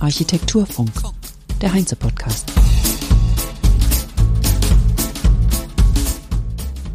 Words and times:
Architekturfunk, 0.00 0.90
der 1.60 1.74
Heinze-Podcast. 1.74 2.50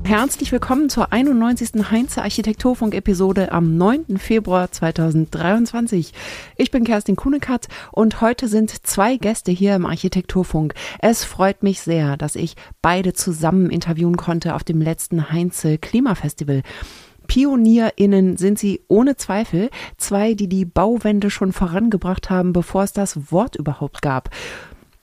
Herzlich 0.03 0.51
willkommen 0.51 0.89
zur 0.89 1.13
91. 1.13 1.91
Heinze 1.91 2.23
Architekturfunk-Episode 2.23 3.51
am 3.51 3.77
9. 3.77 4.17
Februar 4.17 4.71
2023. 4.71 6.11
Ich 6.57 6.71
bin 6.71 6.85
Kerstin 6.85 7.15
Kunekatz 7.15 7.67
und 7.91 8.19
heute 8.19 8.47
sind 8.47 8.71
zwei 8.87 9.17
Gäste 9.17 9.51
hier 9.51 9.75
im 9.75 9.85
Architekturfunk. 9.85 10.73
Es 11.01 11.23
freut 11.23 11.61
mich 11.61 11.81
sehr, 11.81 12.17
dass 12.17 12.35
ich 12.35 12.55
beide 12.81 13.13
zusammen 13.13 13.69
interviewen 13.69 14.17
konnte 14.17 14.55
auf 14.55 14.63
dem 14.63 14.81
letzten 14.81 15.29
Heinze 15.29 15.77
Klimafestival. 15.77 16.63
PionierInnen 17.33 18.37
sind 18.37 18.59
sie 18.59 18.81
ohne 18.87 19.15
Zweifel, 19.15 19.71
zwei, 19.97 20.35
die 20.35 20.47
die 20.47 20.65
Bauwende 20.65 21.31
schon 21.31 21.51
vorangebracht 21.51 22.29
haben, 22.29 22.53
bevor 22.53 22.83
es 22.83 22.93
das 22.93 23.31
Wort 23.31 23.55
überhaupt 23.55 24.03
gab. 24.03 24.29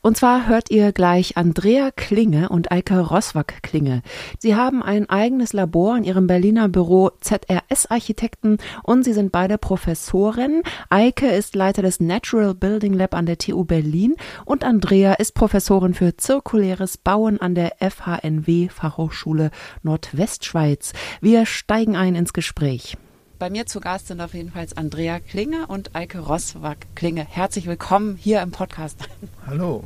Und 0.03 0.17
zwar 0.17 0.49
hört 0.49 0.71
ihr 0.71 0.93
gleich 0.93 1.37
Andrea 1.37 1.91
Klinge 1.95 2.49
und 2.49 2.73
Eike 2.73 3.01
Roswag 3.01 3.63
Klinge. 3.63 4.01
Sie 4.39 4.57
haben 4.57 4.83
ein 4.83 5.11
eigenes 5.11 5.53
Labor 5.53 5.95
in 5.99 6.05
ihrem 6.05 6.27
Berliner 6.27 6.71
Büro 6.71 7.11
ZRS 7.21 7.87
Architekten 7.91 8.57
und 8.83 9.05
sie 9.05 9.13
sind 9.13 9.31
beide 9.31 9.59
Professoren. 9.59 10.63
Eike 10.89 11.27
ist 11.27 11.55
Leiter 11.55 11.83
des 11.83 12.01
Natural 12.01 12.55
Building 12.55 12.95
Lab 12.95 13.15
an 13.15 13.27
der 13.27 13.37
TU 13.37 13.65
Berlin 13.65 14.17
und 14.47 14.65
Andrea 14.65 15.15
ist 15.15 15.35
Professorin 15.35 15.93
für 15.93 16.17
zirkuläres 16.17 16.97
Bauen 16.97 17.39
an 17.39 17.55
der 17.55 17.73
FHNW 17.81 18.71
Fachhochschule 18.71 19.51
Nordwestschweiz. 19.83 20.95
Wir 21.21 21.45
steigen 21.45 21.97
ein 21.97 22.15
ins 22.15 22.33
Gespräch. 22.33 22.97
Bei 23.41 23.49
mir 23.49 23.65
zu 23.65 23.81
Gast 23.81 24.09
sind 24.09 24.21
auf 24.21 24.35
jeden 24.35 24.53
Fall 24.53 24.67
Andrea 24.75 25.19
Klinge 25.19 25.67
und 25.67 25.97
Eike 25.97 26.19
Roswag 26.19 26.77
Klinge. 26.95 27.27
Herzlich 27.27 27.65
willkommen 27.65 28.17
hier 28.17 28.43
im 28.43 28.51
Podcast. 28.51 28.99
Hallo. 29.47 29.83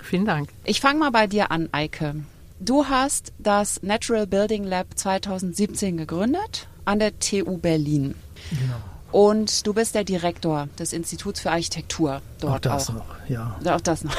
Vielen 0.00 0.24
Dank. 0.24 0.50
Ich 0.62 0.80
fange 0.80 1.00
mal 1.00 1.10
bei 1.10 1.26
dir 1.26 1.50
an, 1.50 1.68
Eike. 1.72 2.14
Du 2.60 2.86
hast 2.86 3.32
das 3.40 3.82
Natural 3.82 4.28
Building 4.28 4.62
Lab 4.62 4.86
2017 4.94 5.96
gegründet 5.96 6.68
an 6.84 7.00
der 7.00 7.18
TU 7.18 7.58
Berlin. 7.58 8.14
Genau. 8.50 8.76
Und 9.10 9.66
du 9.66 9.74
bist 9.74 9.96
der 9.96 10.04
Direktor 10.04 10.68
des 10.78 10.92
Instituts 10.92 11.40
für 11.40 11.50
Architektur 11.50 12.22
dort 12.38 12.68
auch. 12.68 12.74
Das 12.74 12.88
auch. 12.88 12.94
noch, 12.94 13.28
ja. 13.28 13.58
Auch 13.64 13.80
das 13.80 14.04
noch. 14.04 14.16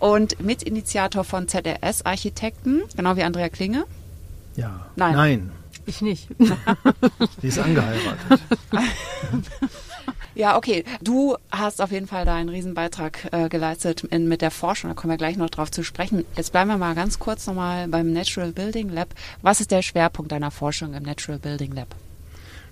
Und 0.00 0.42
Mitinitiator 0.42 1.22
von 1.22 1.46
ZRS 1.46 2.04
Architekten, 2.04 2.82
genau 2.96 3.14
wie 3.14 3.22
Andrea 3.22 3.48
Klinge. 3.48 3.84
Ja. 4.56 4.86
Nein. 4.96 5.14
Nein. 5.14 5.52
Ich 5.86 6.00
nicht. 6.02 6.28
Die 7.42 7.48
ist 7.48 7.58
angeheiratet. 7.58 8.40
Ja, 10.34 10.56
okay. 10.56 10.84
Du 11.02 11.36
hast 11.50 11.82
auf 11.82 11.90
jeden 11.90 12.06
Fall 12.06 12.24
da 12.24 12.34
einen 12.34 12.48
Riesenbeitrag 12.48 13.28
äh, 13.32 13.48
geleistet 13.48 14.04
in, 14.04 14.28
mit 14.28 14.40
der 14.40 14.50
Forschung. 14.50 14.90
Da 14.90 14.94
kommen 14.94 15.12
wir 15.12 15.18
gleich 15.18 15.36
noch 15.36 15.50
drauf 15.50 15.70
zu 15.70 15.82
sprechen. 15.82 16.24
Jetzt 16.36 16.52
bleiben 16.52 16.70
wir 16.70 16.78
mal 16.78 16.94
ganz 16.94 17.18
kurz 17.18 17.46
nochmal 17.46 17.88
beim 17.88 18.12
Natural 18.12 18.52
Building 18.52 18.88
Lab. 18.88 19.08
Was 19.42 19.60
ist 19.60 19.70
der 19.70 19.82
Schwerpunkt 19.82 20.32
deiner 20.32 20.50
Forschung 20.50 20.94
im 20.94 21.02
Natural 21.02 21.38
Building 21.38 21.72
Lab? 21.72 21.94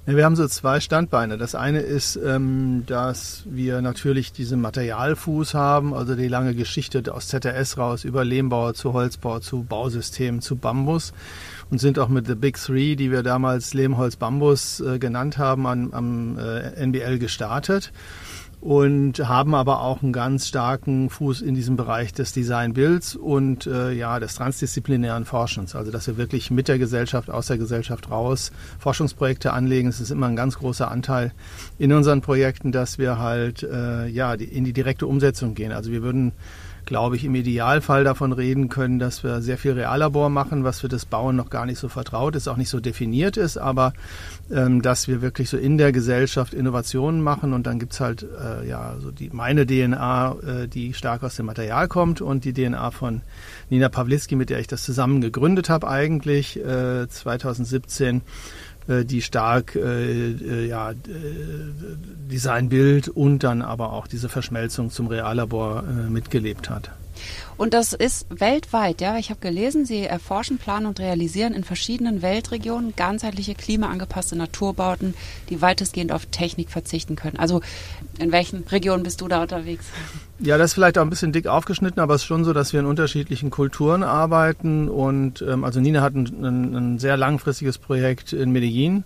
Ja, 0.06 0.16
wir 0.16 0.24
haben 0.24 0.36
so 0.36 0.48
zwei 0.48 0.80
Standbeine. 0.80 1.36
Das 1.36 1.54
eine 1.54 1.80
ist, 1.80 2.16
ähm, 2.16 2.84
dass 2.86 3.42
wir 3.44 3.82
natürlich 3.82 4.32
diesen 4.32 4.62
Materialfuß 4.62 5.52
haben, 5.52 5.92
also 5.92 6.14
die 6.14 6.28
lange 6.28 6.54
Geschichte 6.54 7.02
aus 7.14 7.28
ZRS 7.28 7.76
raus 7.76 8.04
über 8.04 8.24
Lehmbau 8.24 8.72
zu 8.72 8.94
Holzbau 8.94 9.40
zu 9.40 9.62
Bausystemen 9.64 10.40
zu 10.40 10.56
Bambus 10.56 11.12
und 11.70 11.78
sind 11.78 11.98
auch 11.98 12.08
mit 12.08 12.26
The 12.26 12.34
Big 12.34 12.56
Three, 12.56 12.96
die 12.96 13.10
wir 13.10 13.22
damals 13.22 13.74
Lehm, 13.74 13.96
Holz, 13.96 14.16
Bambus 14.16 14.80
äh, 14.80 14.98
genannt 14.98 15.38
haben, 15.38 15.66
am, 15.66 15.92
am 15.92 16.38
äh, 16.38 16.86
NBL 16.86 17.18
gestartet 17.18 17.92
und 18.60 19.26
haben 19.26 19.54
aber 19.54 19.80
auch 19.80 20.02
einen 20.02 20.12
ganz 20.12 20.46
starken 20.46 21.08
Fuß 21.08 21.40
in 21.40 21.54
diesem 21.54 21.76
Bereich 21.76 22.12
des 22.12 22.32
Design-Builds 22.32 23.16
und 23.16 23.66
äh, 23.66 23.92
ja 23.92 24.20
des 24.20 24.34
transdisziplinären 24.34 25.24
Forschens. 25.24 25.74
Also 25.74 25.90
dass 25.90 26.06
wir 26.06 26.18
wirklich 26.18 26.50
mit 26.50 26.68
der 26.68 26.78
Gesellschaft, 26.78 27.30
aus 27.30 27.46
der 27.46 27.56
Gesellschaft 27.56 28.10
raus 28.10 28.52
Forschungsprojekte 28.78 29.54
anlegen. 29.54 29.88
Es 29.88 30.00
ist 30.00 30.10
immer 30.10 30.26
ein 30.26 30.36
ganz 30.36 30.58
großer 30.58 30.90
Anteil 30.90 31.32
in 31.78 31.92
unseren 31.92 32.20
Projekten, 32.20 32.70
dass 32.70 32.98
wir 32.98 33.18
halt 33.18 33.62
äh, 33.62 34.06
ja 34.08 34.36
die, 34.36 34.44
in 34.44 34.64
die 34.64 34.74
direkte 34.74 35.06
Umsetzung 35.06 35.54
gehen. 35.54 35.72
Also 35.72 35.90
wir 35.90 36.02
würden 36.02 36.32
glaube 36.90 37.14
ich, 37.14 37.24
im 37.24 37.36
Idealfall 37.36 38.02
davon 38.02 38.32
reden 38.32 38.68
können, 38.68 38.98
dass 38.98 39.22
wir 39.22 39.42
sehr 39.42 39.58
viel 39.58 39.74
Reallabor 39.74 40.28
machen, 40.28 40.64
was 40.64 40.80
für 40.80 40.88
das 40.88 41.06
Bauen 41.06 41.36
noch 41.36 41.48
gar 41.48 41.64
nicht 41.64 41.78
so 41.78 41.88
vertraut 41.88 42.34
ist, 42.34 42.48
auch 42.48 42.56
nicht 42.56 42.68
so 42.68 42.80
definiert 42.80 43.36
ist, 43.36 43.58
aber 43.58 43.92
ähm, 44.50 44.82
dass 44.82 45.06
wir 45.06 45.22
wirklich 45.22 45.48
so 45.48 45.56
in 45.56 45.78
der 45.78 45.92
Gesellschaft 45.92 46.52
Innovationen 46.52 47.22
machen 47.22 47.52
und 47.52 47.68
dann 47.68 47.78
gibt's 47.78 48.00
halt 48.00 48.24
äh, 48.24 48.68
ja 48.68 48.96
so 48.98 49.12
die 49.12 49.30
meine 49.32 49.68
DNA, 49.68 50.34
äh, 50.44 50.66
die 50.66 50.92
stark 50.92 51.22
aus 51.22 51.36
dem 51.36 51.46
Material 51.46 51.86
kommt 51.86 52.20
und 52.20 52.44
die 52.44 52.52
DNA 52.52 52.90
von 52.90 53.22
Nina 53.68 53.88
Pawlitzki, 53.88 54.34
mit 54.34 54.50
der 54.50 54.58
ich 54.58 54.66
das 54.66 54.82
zusammen 54.82 55.20
gegründet 55.20 55.70
habe 55.70 55.86
eigentlich 55.86 56.58
äh, 56.58 57.06
2017 57.08 58.16
äh, 58.16 58.20
die 58.88 59.22
stark 59.22 59.76
äh, 59.76 60.30
äh, 60.30 60.66
ja, 60.66 60.90
äh, 60.90 60.94
Designbild 62.30 63.08
und 63.08 63.44
dann 63.44 63.62
aber 63.62 63.92
auch 63.92 64.06
diese 64.06 64.28
Verschmelzung 64.28 64.90
zum 64.90 65.06
Reallabor 65.06 65.84
äh, 65.84 66.10
mitgelebt 66.10 66.70
hat. 66.70 66.90
Und 67.56 67.74
das 67.74 67.92
ist 67.92 68.26
weltweit, 68.30 69.00
ja. 69.00 69.18
Ich 69.18 69.30
habe 69.30 69.40
gelesen, 69.40 69.84
Sie 69.84 70.04
erforschen, 70.04 70.58
planen 70.58 70.86
und 70.86 70.98
realisieren 71.00 71.52
in 71.52 71.64
verschiedenen 71.64 72.22
Weltregionen 72.22 72.94
ganzheitliche 72.96 73.54
klimaangepasste 73.54 74.36
Naturbauten, 74.36 75.14
die 75.50 75.60
weitestgehend 75.60 76.12
auf 76.12 76.26
Technik 76.26 76.70
verzichten 76.70 77.16
können. 77.16 77.36
Also 77.38 77.60
in 78.18 78.32
welchen 78.32 78.64
Regionen 78.64 79.02
bist 79.02 79.20
du 79.20 79.28
da 79.28 79.42
unterwegs? 79.42 79.86
Ja, 80.38 80.56
das 80.56 80.70
ist 80.70 80.74
vielleicht 80.74 80.96
auch 80.96 81.02
ein 81.02 81.10
bisschen 81.10 81.32
dick 81.32 81.46
aufgeschnitten, 81.46 82.00
aber 82.00 82.14
es 82.14 82.22
ist 82.22 82.26
schon 82.26 82.44
so, 82.44 82.52
dass 82.52 82.72
wir 82.72 82.80
in 82.80 82.86
unterschiedlichen 82.86 83.50
Kulturen 83.50 84.02
arbeiten. 84.02 84.88
Und 84.88 85.42
ähm, 85.42 85.64
also 85.64 85.80
Nina 85.80 86.00
hat 86.00 86.14
ein, 86.14 86.26
ein, 86.42 86.74
ein 86.74 86.98
sehr 86.98 87.16
langfristiges 87.16 87.78
Projekt 87.78 88.32
in 88.32 88.50
Medellin 88.50 89.04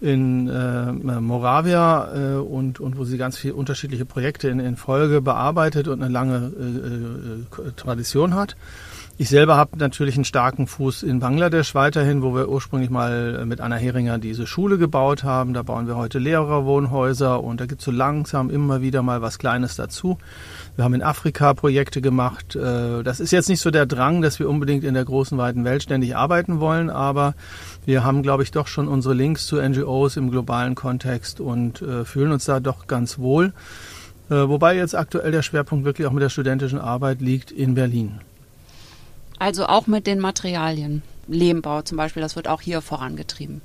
in 0.00 0.48
äh, 0.48 0.92
Moravia 0.92 2.08
äh, 2.14 2.34
und, 2.36 2.80
und 2.80 2.96
wo 2.96 3.04
sie 3.04 3.18
ganz 3.18 3.36
viele 3.36 3.54
unterschiedliche 3.54 4.06
Projekte 4.06 4.48
in, 4.48 4.58
in 4.58 4.76
Folge 4.76 5.20
bearbeitet 5.20 5.88
und 5.88 6.02
eine 6.02 6.10
lange 6.10 6.52
äh, 6.58 7.62
äh, 7.68 7.72
Tradition 7.76 8.34
hat. 8.34 8.56
Ich 9.18 9.28
selber 9.28 9.58
habe 9.58 9.76
natürlich 9.76 10.14
einen 10.14 10.24
starken 10.24 10.66
Fuß 10.66 11.02
in 11.02 11.20
Bangladesch 11.20 11.74
weiterhin, 11.74 12.22
wo 12.22 12.34
wir 12.34 12.48
ursprünglich 12.48 12.88
mal 12.88 13.44
mit 13.44 13.60
Anna 13.60 13.76
Heringer 13.76 14.18
diese 14.18 14.46
Schule 14.46 14.78
gebaut 14.78 15.24
haben. 15.24 15.52
Da 15.52 15.62
bauen 15.62 15.86
wir 15.86 15.96
heute 15.96 16.18
Lehrerwohnhäuser 16.18 17.42
und 17.42 17.60
da 17.60 17.66
gibt 17.66 17.82
es 17.82 17.84
so 17.84 17.90
langsam 17.90 18.48
immer 18.48 18.80
wieder 18.80 19.02
mal 19.02 19.20
was 19.20 19.38
Kleines 19.38 19.76
dazu. 19.76 20.16
Wir 20.80 20.84
haben 20.84 20.94
in 20.94 21.02
Afrika 21.02 21.52
Projekte 21.52 22.00
gemacht. 22.00 22.56
Äh, 22.56 23.02
das 23.02 23.20
ist 23.20 23.32
jetzt 23.32 23.50
nicht 23.50 23.60
so 23.60 23.70
der 23.70 23.84
Drang, 23.84 24.22
dass 24.22 24.38
wir 24.38 24.48
unbedingt 24.48 24.82
in 24.82 24.94
der 24.94 25.04
großen, 25.04 25.36
weiten 25.36 25.62
Welt 25.62 25.82
ständig 25.82 26.16
arbeiten 26.16 26.58
wollen, 26.58 26.88
aber 26.88 27.34
wir 27.84 28.02
haben, 28.02 28.22
glaube 28.22 28.44
ich, 28.44 28.50
doch 28.50 28.66
schon 28.66 28.88
unsere 28.88 29.12
Links 29.12 29.46
zu 29.46 29.60
NGOs 29.60 30.16
im 30.16 30.30
globalen 30.30 30.74
Kontext 30.74 31.38
und 31.38 31.82
äh, 31.82 32.06
fühlen 32.06 32.32
uns 32.32 32.46
da 32.46 32.60
doch 32.60 32.86
ganz 32.86 33.18
wohl. 33.18 33.52
Äh, 34.30 34.36
wobei 34.36 34.74
jetzt 34.74 34.96
aktuell 34.96 35.30
der 35.32 35.42
Schwerpunkt 35.42 35.84
wirklich 35.84 36.06
auch 36.06 36.12
mit 36.12 36.22
der 36.22 36.30
studentischen 36.30 36.78
Arbeit 36.78 37.20
liegt 37.20 37.50
in 37.50 37.74
Berlin. 37.74 38.22
Also 39.38 39.66
auch 39.66 39.86
mit 39.86 40.06
den 40.06 40.18
Materialien. 40.18 41.02
Lehmbau 41.28 41.82
zum 41.82 41.98
Beispiel, 41.98 42.22
das 42.22 42.36
wird 42.36 42.48
auch 42.48 42.62
hier 42.62 42.80
vorangetrieben. 42.80 43.60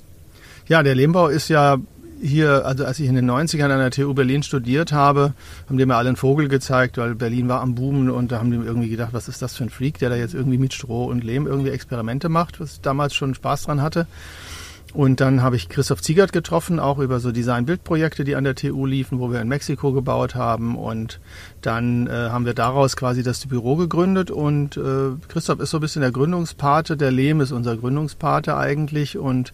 Ja, 0.68 0.84
der 0.84 0.96
Lehmbau 0.96 1.30
ist 1.30 1.48
ja 1.48 1.78
hier, 2.22 2.66
also 2.66 2.86
als 2.86 3.00
ich 3.00 3.08
in 3.08 3.16
den 3.16 3.30
90ern 3.30 3.72
an 3.72 3.80
der 3.80 3.92
TU 3.92 4.14
Berlin 4.14 4.44
studiert 4.44 4.92
habe, 4.92 5.34
haben 5.68 5.78
die 5.78 5.86
mir 5.86 5.96
alle 5.96 6.10
einen 6.10 6.16
Vogel 6.16 6.48
gezeigt, 6.48 6.98
weil 6.98 7.16
Berlin 7.16 7.48
war 7.48 7.62
am 7.62 7.76
Boomen 7.76 8.10
und 8.10 8.32
da 8.32 8.40
haben 8.40 8.52
die 8.52 8.58
irgendwie 8.58 8.90
gedacht, 8.90 9.14
was 9.14 9.28
ist 9.28 9.42
das 9.42 9.56
für 9.56 9.64
ein 9.64 9.70
Freak, 9.70 10.00
der 10.00 10.10
da 10.10 10.16
jetzt 10.16 10.34
irgendwie 10.34 10.58
mit 10.58 10.74
Stroh 10.74 11.06
und 11.06 11.24
Lehm 11.24 11.48
irgendwie 11.48 11.72
Experimente 11.72 12.30
macht, 12.30 12.60
was 12.60 12.74
ich 12.74 12.82
damals 12.82 13.14
schon 13.14 13.36
Spaß 13.36 13.64
dran 13.64 13.82
hatte. 13.82 14.08
Und 14.96 15.20
dann 15.20 15.42
habe 15.42 15.58
ich 15.58 15.68
Christoph 15.68 16.02
Ziegert 16.02 16.32
getroffen, 16.32 16.80
auch 16.80 17.00
über 17.00 17.20
so 17.20 17.34
Design-Bild-Projekte, 17.34 18.24
die 18.24 18.38
an 18.38 18.46
der 18.46 18.56
TU 18.56 18.86
liefen, 18.86 19.20
wo 19.20 19.30
wir 19.30 19.42
in 19.42 19.50
Mexiko 19.50 19.92
gebaut 19.92 20.36
haben. 20.36 20.78
Und 20.78 21.20
dann 21.62 22.08
äh, 22.08 22.30
haben 22.30 22.46
wir 22.46 22.54
daraus 22.54 22.96
quasi 22.96 23.22
das 23.22 23.46
Büro 23.46 23.76
gegründet. 23.76 24.32
Und 24.32 24.78
äh, 24.78 25.12
Christoph 25.28 25.60
ist 25.60 25.72
so 25.72 25.80
ein 25.80 25.82
bisschen 25.82 26.02
der 26.02 26.14
Gründungspate, 26.14 26.96
der 26.96 27.12
Lehm 27.12 27.42
ist 27.42 27.52
unser 27.52 27.76
Gründungspate 27.76 28.56
eigentlich. 28.56 29.18
Und 29.18 29.54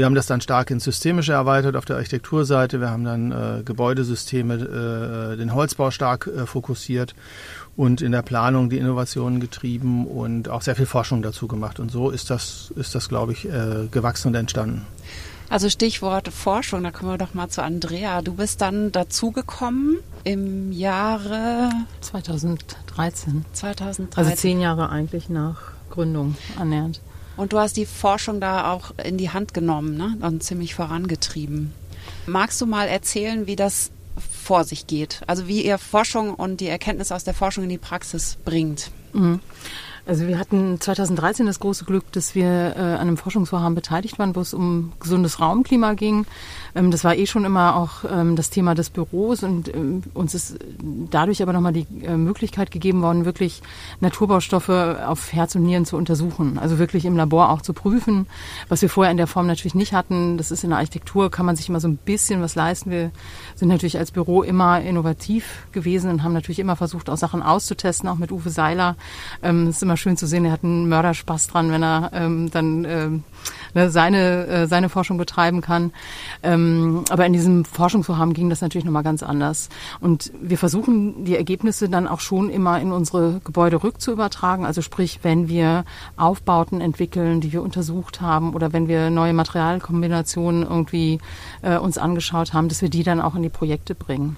wir 0.00 0.06
haben 0.06 0.14
das 0.14 0.24
dann 0.24 0.40
stark 0.40 0.70
ins 0.70 0.84
Systemische 0.84 1.32
erweitert 1.32 1.76
auf 1.76 1.84
der 1.84 1.96
Architekturseite. 1.96 2.80
Wir 2.80 2.88
haben 2.88 3.04
dann 3.04 3.32
äh, 3.32 3.62
Gebäudesysteme, 3.62 4.54
äh, 4.54 5.36
den 5.36 5.54
Holzbau 5.54 5.90
stark 5.90 6.26
äh, 6.26 6.46
fokussiert 6.46 7.14
und 7.76 8.00
in 8.00 8.10
der 8.10 8.22
Planung 8.22 8.70
die 8.70 8.78
Innovationen 8.78 9.40
getrieben 9.40 10.06
und 10.06 10.48
auch 10.48 10.62
sehr 10.62 10.74
viel 10.74 10.86
Forschung 10.86 11.20
dazu 11.20 11.48
gemacht. 11.48 11.80
Und 11.80 11.90
so 11.90 12.08
ist 12.08 12.30
das, 12.30 12.72
ist 12.76 12.94
das 12.94 13.10
glaube 13.10 13.32
ich, 13.32 13.44
äh, 13.44 13.88
gewachsen 13.90 14.28
und 14.28 14.36
entstanden. 14.36 14.86
Also 15.50 15.68
Stichwort 15.68 16.28
Forschung, 16.28 16.82
da 16.82 16.92
kommen 16.92 17.10
wir 17.10 17.18
doch 17.18 17.34
mal 17.34 17.50
zu 17.50 17.62
Andrea. 17.62 18.22
Du 18.22 18.32
bist 18.32 18.62
dann 18.62 18.92
dazugekommen 18.92 19.98
im 20.24 20.72
Jahre 20.72 21.68
2013. 22.00 23.44
2013. 23.52 24.08
Also 24.16 24.34
zehn 24.34 24.62
Jahre 24.62 24.88
eigentlich 24.88 25.28
nach 25.28 25.60
Gründung 25.90 26.36
annähernd. 26.58 27.02
Und 27.40 27.54
du 27.54 27.58
hast 27.58 27.78
die 27.78 27.86
Forschung 27.86 28.38
da 28.38 28.70
auch 28.70 28.90
in 29.02 29.16
die 29.16 29.30
Hand 29.30 29.54
genommen 29.54 29.96
ne? 29.96 30.18
und 30.20 30.42
ziemlich 30.42 30.74
vorangetrieben. 30.74 31.72
Magst 32.26 32.60
du 32.60 32.66
mal 32.66 32.86
erzählen, 32.86 33.46
wie 33.46 33.56
das 33.56 33.90
vor 34.44 34.64
sich 34.64 34.86
geht? 34.86 35.22
Also 35.26 35.48
wie 35.48 35.64
ihr 35.64 35.78
Forschung 35.78 36.34
und 36.34 36.60
die 36.60 36.68
Erkenntnisse 36.68 37.14
aus 37.14 37.24
der 37.24 37.32
Forschung 37.32 37.64
in 37.64 37.70
die 37.70 37.78
Praxis 37.78 38.36
bringt? 38.44 38.90
Mhm. 39.14 39.40
Also 40.10 40.26
wir 40.26 40.40
hatten 40.40 40.80
2013 40.80 41.46
das 41.46 41.60
große 41.60 41.84
Glück, 41.84 42.10
dass 42.10 42.34
wir 42.34 42.44
äh, 42.44 42.80
an 42.80 42.98
einem 43.02 43.16
Forschungsvorhaben 43.16 43.76
beteiligt 43.76 44.18
waren, 44.18 44.34
wo 44.34 44.40
es 44.40 44.52
um 44.52 44.90
gesundes 44.98 45.38
Raumklima 45.38 45.92
ging. 45.94 46.26
Ähm, 46.74 46.90
das 46.90 47.04
war 47.04 47.14
eh 47.14 47.26
schon 47.26 47.44
immer 47.44 47.76
auch 47.76 48.02
ähm, 48.10 48.34
das 48.34 48.50
Thema 48.50 48.74
des 48.74 48.90
Büros 48.90 49.44
und 49.44 49.72
ähm, 49.72 50.02
uns 50.12 50.34
ist 50.34 50.58
dadurch 50.82 51.42
aber 51.42 51.52
nochmal 51.52 51.72
die 51.72 51.86
äh, 52.02 52.16
Möglichkeit 52.16 52.72
gegeben 52.72 53.02
worden, 53.02 53.24
wirklich 53.24 53.62
Naturbaustoffe 54.00 54.68
auf 54.68 55.32
Herz 55.32 55.54
und 55.54 55.62
Nieren 55.62 55.84
zu 55.84 55.96
untersuchen. 55.96 56.58
Also 56.58 56.80
wirklich 56.80 57.04
im 57.04 57.16
Labor 57.16 57.50
auch 57.50 57.62
zu 57.62 57.72
prüfen, 57.72 58.26
was 58.68 58.82
wir 58.82 58.88
vorher 58.88 59.12
in 59.12 59.16
der 59.16 59.28
Form 59.28 59.46
natürlich 59.46 59.76
nicht 59.76 59.92
hatten. 59.92 60.38
Das 60.38 60.50
ist 60.50 60.64
in 60.64 60.70
der 60.70 60.80
Architektur, 60.80 61.30
kann 61.30 61.46
man 61.46 61.54
sich 61.54 61.68
immer 61.68 61.78
so 61.78 61.86
ein 61.86 61.98
bisschen 61.98 62.42
was 62.42 62.56
leisten. 62.56 62.90
Wir 62.90 63.12
sind 63.54 63.68
natürlich 63.68 63.96
als 63.96 64.10
Büro 64.10 64.42
immer 64.42 64.80
innovativ 64.80 65.68
gewesen 65.70 66.10
und 66.10 66.24
haben 66.24 66.32
natürlich 66.32 66.58
immer 66.58 66.74
versucht, 66.74 67.08
auch 67.08 67.16
Sachen 67.16 67.44
auszutesten, 67.44 68.08
auch 68.08 68.18
mit 68.18 68.32
Uwe 68.32 68.50
Seiler. 68.50 68.96
Es 69.40 69.76
ist 69.76 69.82
immer 69.84 69.99
schön 70.00 70.16
zu 70.16 70.26
sehen, 70.26 70.44
er 70.44 70.52
hat 70.52 70.64
einen 70.64 70.88
Mörderspaß 70.88 71.48
dran, 71.48 71.70
wenn 71.70 71.82
er 71.82 72.10
dann 72.50 72.84
ne, 73.74 73.90
seine, 73.90 74.46
äh, 74.46 74.66
seine 74.66 74.88
Forschung 74.88 75.18
betreiben 75.18 75.60
kann. 75.60 75.92
Ähm, 76.42 77.04
aber 77.10 77.26
in 77.26 77.32
diesem 77.32 77.64
Forschungsvorhaben 77.64 78.34
ging 78.34 78.50
das 78.50 78.60
natürlich 78.60 78.84
nochmal 78.84 79.02
ganz 79.02 79.22
anders. 79.22 79.68
Und 80.00 80.32
wir 80.40 80.58
versuchen 80.58 81.24
die 81.24 81.36
Ergebnisse 81.36 81.88
dann 81.88 82.08
auch 82.08 82.20
schon 82.20 82.50
immer 82.50 82.80
in 82.80 82.92
unsere 82.92 83.40
Gebäude 83.44 83.82
rückzuübertragen. 83.82 84.66
Also 84.66 84.82
sprich, 84.82 85.20
wenn 85.22 85.48
wir 85.48 85.84
Aufbauten 86.16 86.80
entwickeln, 86.80 87.40
die 87.40 87.52
wir 87.52 87.62
untersucht 87.62 88.20
haben 88.20 88.54
oder 88.54 88.72
wenn 88.72 88.88
wir 88.88 89.10
neue 89.10 89.32
Materialkombinationen 89.32 90.62
irgendwie 90.62 91.18
äh, 91.62 91.76
uns 91.78 91.98
angeschaut 91.98 92.52
haben, 92.52 92.68
dass 92.68 92.82
wir 92.82 92.90
die 92.90 93.02
dann 93.02 93.20
auch 93.20 93.34
in 93.34 93.42
die 93.42 93.48
Projekte 93.48 93.94
bringen. 93.94 94.36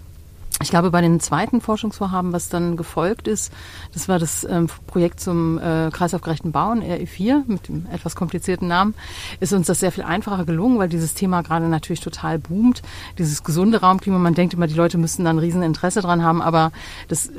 Ich 0.63 0.71
glaube, 0.71 0.91
bei 0.91 1.01
den 1.01 1.19
zweiten 1.21 1.61
Forschungsvorhaben, 1.61 2.33
was 2.33 2.49
dann 2.49 2.77
gefolgt 2.77 3.27
ist, 3.27 3.53
das 3.93 4.09
war 4.09 4.19
das 4.19 4.45
ähm, 4.45 4.69
Projekt 4.87 5.21
zum 5.21 5.59
äh, 5.59 5.91
kreislaufgerechten 5.93 6.53
Bauen, 6.53 6.83
RE4, 6.83 7.43
mit 7.47 7.69
dem 7.69 7.87
etwas 7.93 8.15
komplizierten 8.15 8.69
Namen, 8.69 8.95
ist 9.41 9.53
uns 9.53 9.67
das 9.67 9.81
sehr 9.81 9.93
viel 9.93 10.05
einfacher 10.05 10.45
gelungen, 10.45 10.79
weil 10.79 10.89
dieses 10.89 11.15
Thema 11.15 11.43
gerade 11.43 11.69
natürlich 11.69 12.01
total 12.01 12.39
boomt. 12.39 12.83
Dieses 13.19 13.43
gesunde 13.43 13.81
Raumklima, 13.81 14.19
man 14.19 14.35
denkt 14.35 14.55
immer, 14.55 14.67
die 14.69 14.75
Leute 14.75 14.99
müssten 14.99 15.25
da 15.25 15.31
ein 15.31 15.39
Rieseninteresse 15.39 16.01
dran 16.01 16.23
haben, 16.23 16.41
aber 16.41 16.73
das 17.09 17.29
äh, 17.29 17.33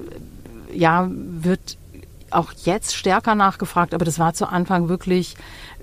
ja 0.73 1.09
wird 1.09 1.77
auch 2.33 2.51
jetzt 2.63 2.95
stärker 2.95 3.35
nachgefragt, 3.35 3.93
aber 3.93 4.05
das 4.05 4.19
war 4.19 4.33
zu 4.33 4.49
Anfang 4.49 4.89
wirklich 4.89 5.35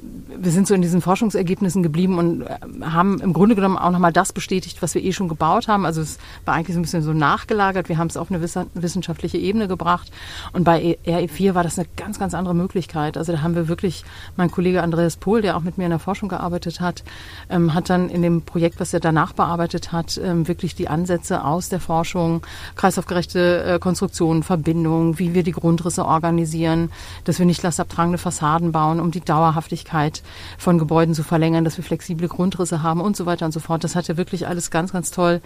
wir 0.02 0.52
sind 0.52 0.66
so 0.66 0.74
in 0.74 0.82
diesen 0.82 1.02
Forschungsergebnissen 1.02 1.82
geblieben 1.82 2.18
und 2.18 2.42
äh, 2.42 2.58
haben 2.82 3.20
im 3.20 3.32
Grunde 3.32 3.54
genommen 3.54 3.76
auch 3.76 3.90
nochmal 3.90 4.12
das 4.12 4.32
bestätigt, 4.32 4.80
was 4.80 4.94
wir 4.94 5.02
eh 5.02 5.12
schon 5.12 5.28
gebaut 5.28 5.68
haben. 5.68 5.84
Also 5.84 6.00
es 6.00 6.18
war 6.44 6.54
eigentlich 6.54 6.74
so 6.74 6.80
ein 6.80 6.82
bisschen 6.82 7.02
so 7.02 7.12
nachgelagert. 7.12 7.88
Wir 7.88 7.98
haben 7.98 8.06
es 8.06 8.16
auf 8.16 8.30
eine 8.30 8.40
wissenschaftliche 8.40 9.36
Ebene 9.36 9.68
gebracht. 9.68 10.10
Und 10.52 10.64
bei 10.64 10.98
RE4 11.04 11.54
war 11.54 11.62
das 11.62 11.78
eine 11.78 11.88
ganz, 11.96 12.18
ganz 12.18 12.34
andere 12.34 12.54
Möglichkeit. 12.54 13.16
Also 13.16 13.32
da 13.32 13.42
haben 13.42 13.54
wir 13.54 13.68
wirklich, 13.68 14.04
mein 14.36 14.50
Kollege 14.50 14.82
Andreas 14.82 15.16
Pohl, 15.16 15.42
der 15.42 15.56
auch 15.56 15.62
mit 15.62 15.76
mir 15.76 15.84
in 15.84 15.90
der 15.90 15.98
Forschung 15.98 16.28
gearbeitet 16.28 16.80
hat, 16.80 17.04
ähm, 17.50 17.74
hat 17.74 17.90
dann 17.90 18.08
in 18.08 18.22
dem 18.22 18.42
Projekt, 18.42 18.80
was 18.80 18.94
er 18.94 19.00
danach 19.00 19.32
bearbeitet 19.34 19.92
hat, 19.92 20.18
ähm, 20.22 20.48
wirklich 20.48 20.74
die 20.74 20.88
Ansätze 20.88 21.44
aus 21.44 21.68
der 21.68 21.80
Forschung, 21.80 22.46
kreislaufgerechte 22.76 23.64
äh, 23.64 23.78
Konstruktionen, 23.78 24.42
Verbindungen, 24.42 25.18
wie 25.18 25.34
wir 25.34 25.42
die 25.42 25.52
Grundrisse 25.52 26.06
organisieren, 26.06 26.90
dass 27.24 27.38
wir 27.38 27.46
nicht 27.46 27.62
lastabtragende 27.62 28.18
Fassaden 28.18 28.72
bauen, 28.72 29.00
um 29.00 29.10
die 29.10 29.20
Dauerhaftigkeit 29.20 29.89
Lebensfähigkeit 29.90 30.22
von 30.58 30.78
Gebäuden 30.78 31.14
zu 31.14 31.22
verlängern, 31.22 31.64
dass 31.64 31.76
wir 31.76 31.84
flexible 31.84 32.28
Grundrisse 32.28 32.82
haben 32.82 33.00
und 33.00 33.16
so 33.16 33.26
weiter 33.26 33.46
und 33.46 33.52
so 33.52 33.60
fort. 33.60 33.84
Das 33.84 33.96
hat 33.96 34.08
er 34.08 34.16
wirklich 34.16 34.46
alles 34.46 34.70
ganz, 34.70 34.92
ganz 34.92 35.10
toll 35.10 35.40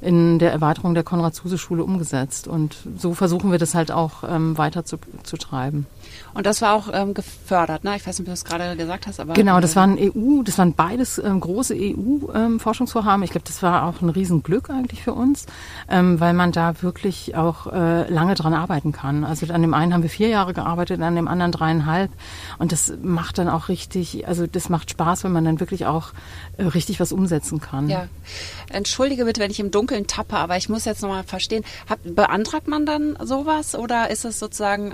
in 0.00 0.38
der 0.38 0.52
Erweiterung 0.52 0.94
der 0.94 1.04
Konrad-Zuse-Schule 1.04 1.84
umgesetzt. 1.84 2.48
Und 2.48 2.76
so 2.96 3.14
versuchen 3.14 3.50
wir 3.50 3.58
das 3.58 3.74
halt 3.74 3.92
auch 3.92 4.24
ähm, 4.28 4.56
weiter 4.58 4.84
zu, 4.84 4.98
zu 5.22 5.36
treiben. 5.36 5.86
Und 6.34 6.46
das 6.46 6.62
war 6.62 6.74
auch 6.74 6.88
ähm, 6.92 7.14
gefördert, 7.14 7.84
ne? 7.84 7.96
Ich 7.96 8.06
weiß 8.06 8.18
nicht, 8.18 8.20
ob 8.20 8.24
du 8.26 8.30
das 8.30 8.44
gerade 8.44 8.76
gesagt 8.76 9.06
hast, 9.06 9.20
aber. 9.20 9.34
Genau, 9.34 9.60
das 9.60 9.72
äh, 9.72 9.76
waren 9.76 9.98
EU, 9.98 10.42
das 10.42 10.58
waren 10.58 10.74
beides 10.74 11.18
ähm, 11.18 11.40
große 11.40 11.74
EU-Forschungsvorhaben. 11.74 13.20
Ähm, 13.20 13.24
ich 13.24 13.30
glaube, 13.30 13.46
das 13.46 13.62
war 13.62 13.84
auch 13.86 14.00
ein 14.00 14.08
Riesenglück 14.08 14.70
eigentlich 14.70 15.02
für 15.02 15.12
uns, 15.12 15.46
ähm, 15.88 16.20
weil 16.20 16.32
man 16.32 16.52
da 16.52 16.82
wirklich 16.82 17.34
auch 17.36 17.66
äh, 17.66 18.08
lange 18.08 18.34
dran 18.34 18.54
arbeiten 18.54 18.92
kann. 18.92 19.24
Also 19.24 19.52
an 19.52 19.62
dem 19.62 19.74
einen 19.74 19.92
haben 19.92 20.02
wir 20.02 20.10
vier 20.10 20.28
Jahre 20.28 20.54
gearbeitet, 20.54 21.00
an 21.00 21.16
dem 21.16 21.28
anderen 21.28 21.52
dreieinhalb. 21.52 22.10
Und 22.58 22.72
das 22.72 22.92
macht 23.02 23.38
dann 23.38 23.48
auch 23.48 23.68
richtig, 23.68 24.26
also 24.28 24.46
das 24.46 24.68
macht 24.68 24.90
Spaß, 24.90 25.24
wenn 25.24 25.32
man 25.32 25.44
dann 25.44 25.60
wirklich 25.60 25.86
auch 25.86 26.12
äh, 26.56 26.64
richtig 26.64 27.00
was 27.00 27.12
umsetzen 27.12 27.60
kann. 27.60 27.88
Ja. 27.88 28.06
Entschuldige 28.70 29.24
bitte, 29.24 29.40
wenn 29.40 29.50
ich 29.50 29.60
im 29.60 29.70
Dunkeln 29.70 30.06
tappe, 30.06 30.36
aber 30.36 30.56
ich 30.56 30.68
muss 30.68 30.84
jetzt 30.84 31.02
nochmal 31.02 31.24
verstehen, 31.24 31.64
hat, 31.88 31.98
beantragt 32.04 32.68
man 32.68 32.86
dann 32.86 33.16
sowas 33.22 33.74
oder 33.74 34.10
ist 34.10 34.24
es 34.24 34.38
sozusagen 34.38 34.92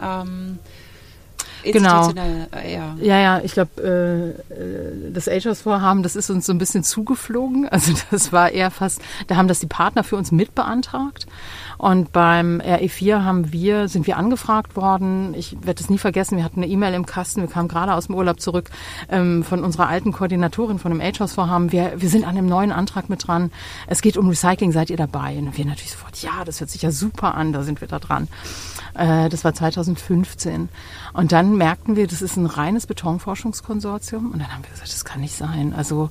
Genau. 1.73 2.11
Äh, 2.11 2.75
ja. 2.75 2.97
ja, 3.01 3.19
ja, 3.19 3.41
ich 3.43 3.53
glaube, 3.53 3.83
äh, 3.83 4.53
äh, 4.55 5.13
das 5.13 5.29
AGES-Vorhaben, 5.29 6.03
das 6.03 6.17
ist 6.17 6.31
uns 6.31 6.47
so 6.47 6.53
ein 6.53 6.59
bisschen 6.59 6.83
zugeflogen. 6.83 7.69
Also 7.77 7.93
das 8.11 8.33
war 8.33 8.51
eher 8.53 8.71
fast, 8.71 9.03
da 9.27 9.37
haben 9.37 9.49
das 9.49 9.61
die 9.61 9.67
Partner 9.67 10.03
für 10.03 10.17
uns 10.17 10.33
mitbeantragt. 10.33 11.27
Und 11.79 12.11
beim 12.13 12.61
RE4 12.61 13.23
haben 13.23 13.53
wir, 13.53 13.89
sind 13.89 14.07
wir 14.07 14.17
angefragt 14.17 14.77
worden. 14.77 15.35
Ich 15.35 15.57
werde 15.63 15.83
es 15.83 15.91
nie 15.91 15.99
vergessen. 15.99 16.39
Wir 16.39 16.45
hatten 16.45 16.63
eine 16.63 16.73
E-Mail 16.73 16.95
im 16.95 17.05
Kasten. 17.05 17.43
Wir 17.43 17.49
kamen 17.49 17.69
gerade 17.69 17.93
aus 17.93 18.07
dem 18.07 18.15
Urlaub 18.15 18.41
zurück 18.41 18.71
ähm, 19.11 19.45
von 19.45 19.63
unserer 19.63 19.89
alten 19.89 20.13
Koordinatorin 20.13 20.79
von 20.79 20.91
dem 20.91 21.01
Agehouse-Vorhaben. 21.01 21.71
Wir, 21.71 21.93
wir 21.97 22.09
sind 22.09 22.25
an 22.25 22.31
einem 22.31 22.47
neuen 22.47 22.73
Antrag 22.73 23.11
mit 23.11 23.27
dran. 23.27 23.51
Es 23.87 24.01
geht 24.01 24.17
um 24.17 24.29
Recycling. 24.29 24.73
Seid 24.73 24.89
ihr 24.89 24.97
dabei? 24.97 25.37
Und 25.37 25.57
wir 25.59 25.67
natürlich 25.67 25.93
sofort, 25.93 26.17
ja, 26.23 26.45
das 26.45 26.61
hört 26.61 26.71
sich 26.71 26.83
ja 26.83 26.91
super 26.91 27.35
an. 27.35 27.53
Da 27.53 27.63
sind 27.63 27.81
wir 27.81 27.89
da 27.89 27.99
dran. 27.99 28.29
Äh, 28.97 29.29
das 29.29 29.45
war 29.45 29.55
2015. 29.55 30.69
Und 31.13 31.33
dann 31.33 31.57
merkten 31.57 31.97
wir, 31.97 32.07
das 32.07 32.23
ist 32.23 32.37
ein 32.37 32.47
reines 32.47 32.87
Betonforschungskonsortium. 32.87 34.33
Und 34.33 34.41
dann 34.41 34.53
haben 34.53 34.63
wir 34.65 34.71
gesagt, 34.71 34.93
das 34.93 35.05
kann 35.05 35.21
nicht 35.21 35.35
sein. 35.35 35.73
Also, 35.75 36.11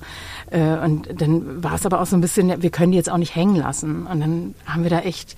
äh, 0.50 0.78
und 0.78 1.20
dann 1.20 1.62
war 1.62 1.74
es 1.74 1.86
aber 1.86 2.00
auch 2.00 2.06
so 2.06 2.16
ein 2.16 2.20
bisschen, 2.20 2.62
wir 2.62 2.70
können 2.70 2.92
die 2.92 2.98
jetzt 2.98 3.10
auch 3.10 3.18
nicht 3.18 3.34
hängen 3.34 3.56
lassen. 3.56 4.06
Und 4.06 4.20
dann 4.20 4.54
haben 4.66 4.82
wir 4.82 4.90
da 4.90 5.00
echt 5.00 5.36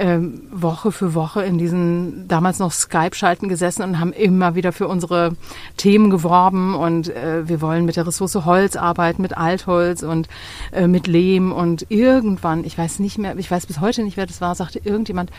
ähm, 0.00 0.40
Woche 0.50 0.92
für 0.92 1.14
Woche 1.14 1.42
in 1.42 1.58
diesen 1.58 2.26
damals 2.26 2.58
noch 2.58 2.72
Skype-Schalten 2.72 3.48
gesessen 3.48 3.82
und 3.82 4.00
haben 4.00 4.12
immer 4.14 4.54
wieder 4.54 4.72
für 4.72 4.88
unsere 4.88 5.36
Themen 5.76 6.08
geworben 6.08 6.74
und 6.74 7.14
äh, 7.14 7.46
wir 7.46 7.60
wollen 7.60 7.84
mit 7.84 7.96
der 7.96 8.06
Ressource 8.06 8.34
Holz 8.46 8.76
arbeiten, 8.76 9.20
mit 9.20 9.36
Altholz 9.36 10.02
und 10.02 10.26
äh, 10.72 10.86
mit 10.86 11.06
Lehm 11.06 11.52
und 11.52 11.84
irgendwann, 11.90 12.64
ich 12.64 12.78
weiß 12.78 12.98
nicht 13.00 13.18
mehr, 13.18 13.36
ich 13.36 13.50
weiß 13.50 13.66
bis 13.66 13.80
heute 13.80 14.02
nicht, 14.02 14.16
wer 14.16 14.24
das 14.24 14.40
war, 14.40 14.54
sagte 14.54 14.80
irgendjemand, 14.82 15.30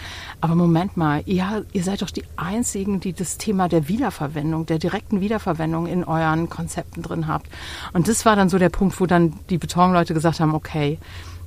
aber 0.42 0.54
Moment 0.54 0.96
mal, 0.96 1.24
ihr, 1.26 1.66
ihr 1.74 1.84
seid 1.84 2.04
doch 2.04 2.12
die 2.12 2.24
Einzigen, 2.36 3.00
die 3.00 3.14
das 3.14 3.40
Thema 3.40 3.68
der 3.68 3.88
Wiederverwendung, 3.88 4.68
der 4.68 4.78
direkten 4.78 5.22
Wiederverwendung 5.22 5.88
in 5.88 6.04
euren 6.04 6.50
Konzepten 6.50 7.02
drin 7.02 7.28
habt. 7.28 7.48
Und 7.94 8.08
das 8.08 8.26
war 8.26 8.36
dann 8.36 8.50
so 8.50 8.60
der 8.60 8.70
Punkt, 8.70 9.00
wo 9.00 9.08
dann 9.08 9.34
die 9.50 9.58
Betonleute 9.58 10.14
gesagt 10.14 10.40
haben, 10.40 10.54
okay, 10.54 11.00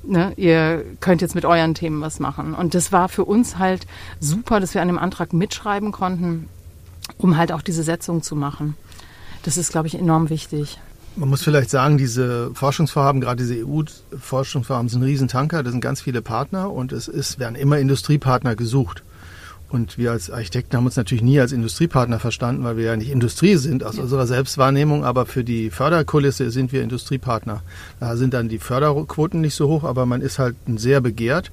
ne, 0.07 0.33
ihr 0.37 0.85
könnt 1.01 1.23
jetzt 1.23 1.35
mit 1.35 1.45
euren 1.45 1.75
Themen 1.75 2.01
was 2.01 2.21
machen. 2.21 2.55
Und 2.55 2.75
das 2.75 2.93
war 2.93 3.09
für 3.09 3.25
uns 3.25 3.59
halt 3.59 3.87
super, 4.21 4.61
dass 4.61 4.75
wir 4.75 4.83
an 4.83 4.89
dem 4.89 4.99
Antrag 4.99 5.33
mitschreiben 5.33 5.93
konnten, 5.93 6.49
um 7.19 7.37
halt 7.37 7.53
auch 7.53 7.63
diese 7.63 7.83
Setzung 7.83 8.23
zu 8.23 8.37
machen. 8.37 8.77
Das 9.43 9.57
ist, 9.57 9.71
glaube 9.71 9.89
ich, 9.89 9.95
enorm 9.99 10.31
wichtig. 10.31 10.79
Man 11.17 11.29
muss 11.29 11.43
vielleicht 11.43 11.71
sagen, 11.71 11.97
diese 11.97 12.51
Forschungsvorhaben, 12.55 13.21
gerade 13.21 13.43
diese 13.45 13.65
EU-Forschungsvorhaben 13.65 14.89
sind 14.89 15.03
Riesentanker, 15.03 15.63
da 15.63 15.71
sind 15.71 15.81
ganz 15.81 16.01
viele 16.01 16.23
Partner 16.23 16.73
und 16.73 16.91
es 16.91 17.07
ist, 17.07 17.39
werden 17.39 17.55
immer 17.55 17.79
Industriepartner 17.79 18.57
gesucht. 18.57 19.05
Und 19.69 19.99
wir 19.99 20.13
als 20.13 20.31
Architekten 20.31 20.77
haben 20.77 20.87
uns 20.87 20.97
natürlich 20.97 21.25
nie 21.25 21.41
als 21.41 21.51
Industriepartner 21.51 22.21
verstanden, 22.21 22.65
weil 22.65 22.77
wir 22.77 22.85
ja 22.85 22.97
nicht 22.97 23.11
Industrie 23.11 23.57
sind 23.57 23.83
aus 23.83 23.97
ja. 23.97 24.03
unserer 24.03 24.27
Selbstwahrnehmung, 24.27 25.05
aber 25.05 25.27
für 25.27 25.43
die 25.43 25.71
Förderkulisse 25.71 26.51
sind 26.51 26.73
wir 26.73 26.83
Industriepartner. 26.83 27.63
Da 27.99 28.17
sind 28.17 28.35
dann 28.35 28.49
die 28.49 28.59
Förderquoten 28.59 29.41
nicht 29.41 29.55
so 29.55 29.69
hoch, 29.69 29.85
aber 29.85 30.07
man 30.07 30.21
ist 30.21 30.39
halt 30.39 30.57
sehr 30.77 31.01
begehrt. 31.01 31.51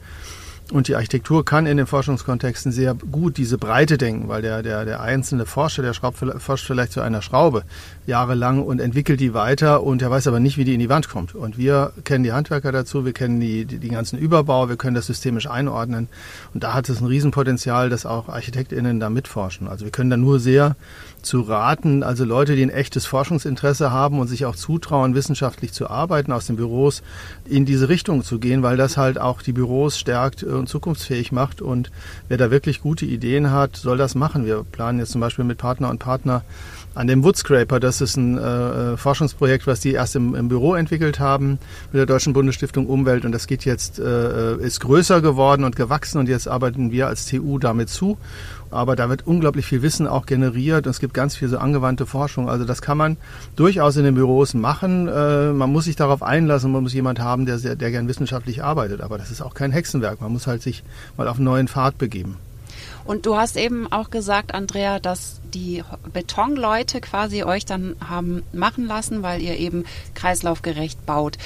Und 0.72 0.88
die 0.88 0.96
Architektur 0.96 1.44
kann 1.44 1.66
in 1.66 1.76
den 1.76 1.86
Forschungskontexten 1.86 2.72
sehr 2.72 2.94
gut 2.94 3.36
diese 3.36 3.58
Breite 3.58 3.98
denken, 3.98 4.30
weil 4.30 4.42
der, 4.42 4.64
der, 4.64 4.86
der 4.86 5.02
einzelne 5.02 5.46
Forscher, 5.46 5.82
der 5.84 5.94
schraubt, 5.94 6.18
forscht 6.38 6.66
vielleicht 6.66 6.94
zu 6.94 7.02
einer 7.02 7.22
Schraube 7.22 7.64
jahrelang 8.08 8.64
und 8.64 8.80
entwickelt 8.80 9.20
die 9.20 9.34
weiter 9.34 9.84
und 9.84 10.02
er 10.02 10.10
weiß 10.10 10.28
aber 10.28 10.40
nicht, 10.40 10.58
wie 10.58 10.64
die 10.64 10.74
in 10.74 10.80
die 10.80 10.88
Wand 10.88 11.10
kommt. 11.10 11.36
Und 11.36 11.58
wir 11.58 11.92
kennen 12.06 12.24
die 12.24 12.32
Handwerker 12.32 12.72
dazu, 12.72 13.04
wir 13.04 13.12
kennen 13.12 13.42
die, 13.42 13.66
die, 13.66 13.80
die 13.80 13.90
ganzen 13.90 14.18
Überbau, 14.18 14.70
wir 14.70 14.78
können 14.78 14.96
das 14.96 15.08
systemisch 15.08 15.46
einordnen. 15.46 16.08
Und 16.54 16.64
da 16.64 16.74
hat 16.74 16.88
es 16.88 17.02
ein 17.02 17.08
Riesenpotenzial, 17.08 17.90
dass 17.90 18.06
auch 18.06 18.30
ArchitektInnen 18.30 19.02
da 19.02 19.10
mitforschen. 19.10 19.68
Also 19.68 19.84
wir 19.84 19.92
können 19.92 20.10
da 20.10 20.16
nur 20.16 20.40
sehr 20.40 20.78
zu 21.22 21.42
raten, 21.42 22.04
also 22.04 22.26
Leute, 22.26 22.56
die 22.56 22.64
ein 22.64 22.70
echtes 22.70 23.06
Forschungsinteresse 23.06 23.92
haben 23.92 24.20
und 24.20 24.28
sich 24.28 24.46
auch 24.46 24.56
zutrauen, 24.56 25.16
wissenschaftlich 25.16 25.74
zu 25.74 25.90
arbeiten, 25.90 26.32
aus 26.32 26.48
den 26.48 26.56
Büros 26.56 27.04
in 27.46 27.66
diese 27.66 27.90
Richtung 27.90 28.24
zu 28.24 28.40
gehen, 28.40 28.64
weil 28.64 28.78
das 28.78 28.98
halt 28.98 29.20
auch 29.20 29.42
die 29.42 29.54
Büros 29.54 29.98
stärkt, 29.98 30.44
und 30.44 30.68
zukunftsfähig 30.68 31.32
macht. 31.32 31.62
Und 31.62 31.92
wer 32.28 32.38
da 32.38 32.52
wirklich 32.52 32.82
gute 32.82 33.06
Ideen 33.06 33.52
hat, 33.52 33.76
soll 33.76 33.98
das 33.98 34.16
machen. 34.16 34.46
Wir 34.46 34.64
planen 34.64 35.00
jetzt 35.00 35.12
zum 35.12 35.22
Beispiel 35.22 35.46
mit 35.46 35.58
Partner 35.58 35.90
und 35.90 36.00
Partner 36.00 36.44
an 36.94 37.08
dem 37.08 37.24
Woodscraper. 37.24 37.80
Das 37.80 38.02
ist 38.02 38.18
ein 38.18 38.38
äh, 38.38 38.98
Forschungsprojekt, 38.98 39.68
was 39.68 39.80
die 39.80 39.94
erst 39.94 40.16
im, 40.16 40.36
im, 40.36 40.50
Büro 40.50 40.76
entwickelt 40.76 41.20
haben 41.20 41.60
mit 41.92 42.00
der 42.00 42.06
Deutschen 42.06 42.34
Bundesstiftung 42.34 42.88
Umwelt. 42.88 43.26
Und 43.26 43.32
das 43.32 43.48
geht 43.48 43.66
jetzt, 43.66 44.00
äh, 44.00 44.56
ist 44.58 44.80
größer 44.82 45.22
geworden 45.22 45.64
und 45.64 45.76
gewachsen. 45.76 46.20
Und 46.20 46.28
jetzt 46.28 46.48
arbeiten 46.48 46.92
wir 46.92 47.08
als 47.08 47.26
TU 47.26 47.60
damit 47.60 47.90
zu. 47.90 48.18
Aber 48.72 48.96
da 48.96 49.10
wird 49.10 49.28
unglaublich 49.28 49.66
viel 49.66 49.82
Wissen 49.82 50.08
auch 50.08 50.26
generiert 50.26 50.88
und 50.88 50.92
es 50.92 51.02
gibt 51.02 51.14
ganz 51.14 51.36
viel 51.36 51.50
so 51.50 51.58
angewandte 51.58 52.06
Forschung. 52.06 52.50
Also 52.50 52.64
das 52.64 52.82
kann 52.82 52.98
man 52.98 53.18
durchaus 53.58 53.98
in 53.98 54.06
den 54.06 54.16
Büros 54.16 54.54
machen. 54.54 55.10
Äh, 55.10 55.52
man 55.52 55.72
muss 55.72 55.86
sich 55.86 55.98
darauf 55.98 56.24
einlassen, 56.24 56.72
man 56.72 56.84
muss 56.84 56.94
jemand 56.94 57.20
haben, 57.20 57.46
der, 57.46 57.58
der 57.58 57.92
gern 57.92 58.08
wissenschaftlich 58.08 58.64
arbeitet. 58.64 59.02
Aber 59.02 59.18
das 59.18 59.30
ist 59.30 59.42
auch 59.42 59.54
kein 59.54 59.72
Hexenwerk. 59.72 60.22
Man 60.22 60.32
muss 60.32 60.48
halt 60.48 60.62
sich 60.62 60.84
mal 61.18 61.28
auf 61.28 61.36
einen 61.36 61.46
neuen 61.46 61.68
Pfad 61.68 61.98
begeben. 61.98 62.38
Und 63.06 63.26
du 63.26 63.38
hast 63.38 63.58
eben 63.58 63.92
auch 63.92 64.10
gesagt, 64.10 64.54
Andrea, 64.54 65.00
dass 65.00 65.42
die 65.54 65.84
Betonleute 66.14 67.02
quasi 67.02 67.44
euch 67.44 67.66
dann 67.66 67.96
haben 68.06 68.44
machen 68.54 68.86
lassen, 68.86 69.24
weil 69.24 69.42
ihr 69.42 69.58
eben 69.58 69.86
kreislaufgerecht 70.14 71.06
baut. 71.06 71.38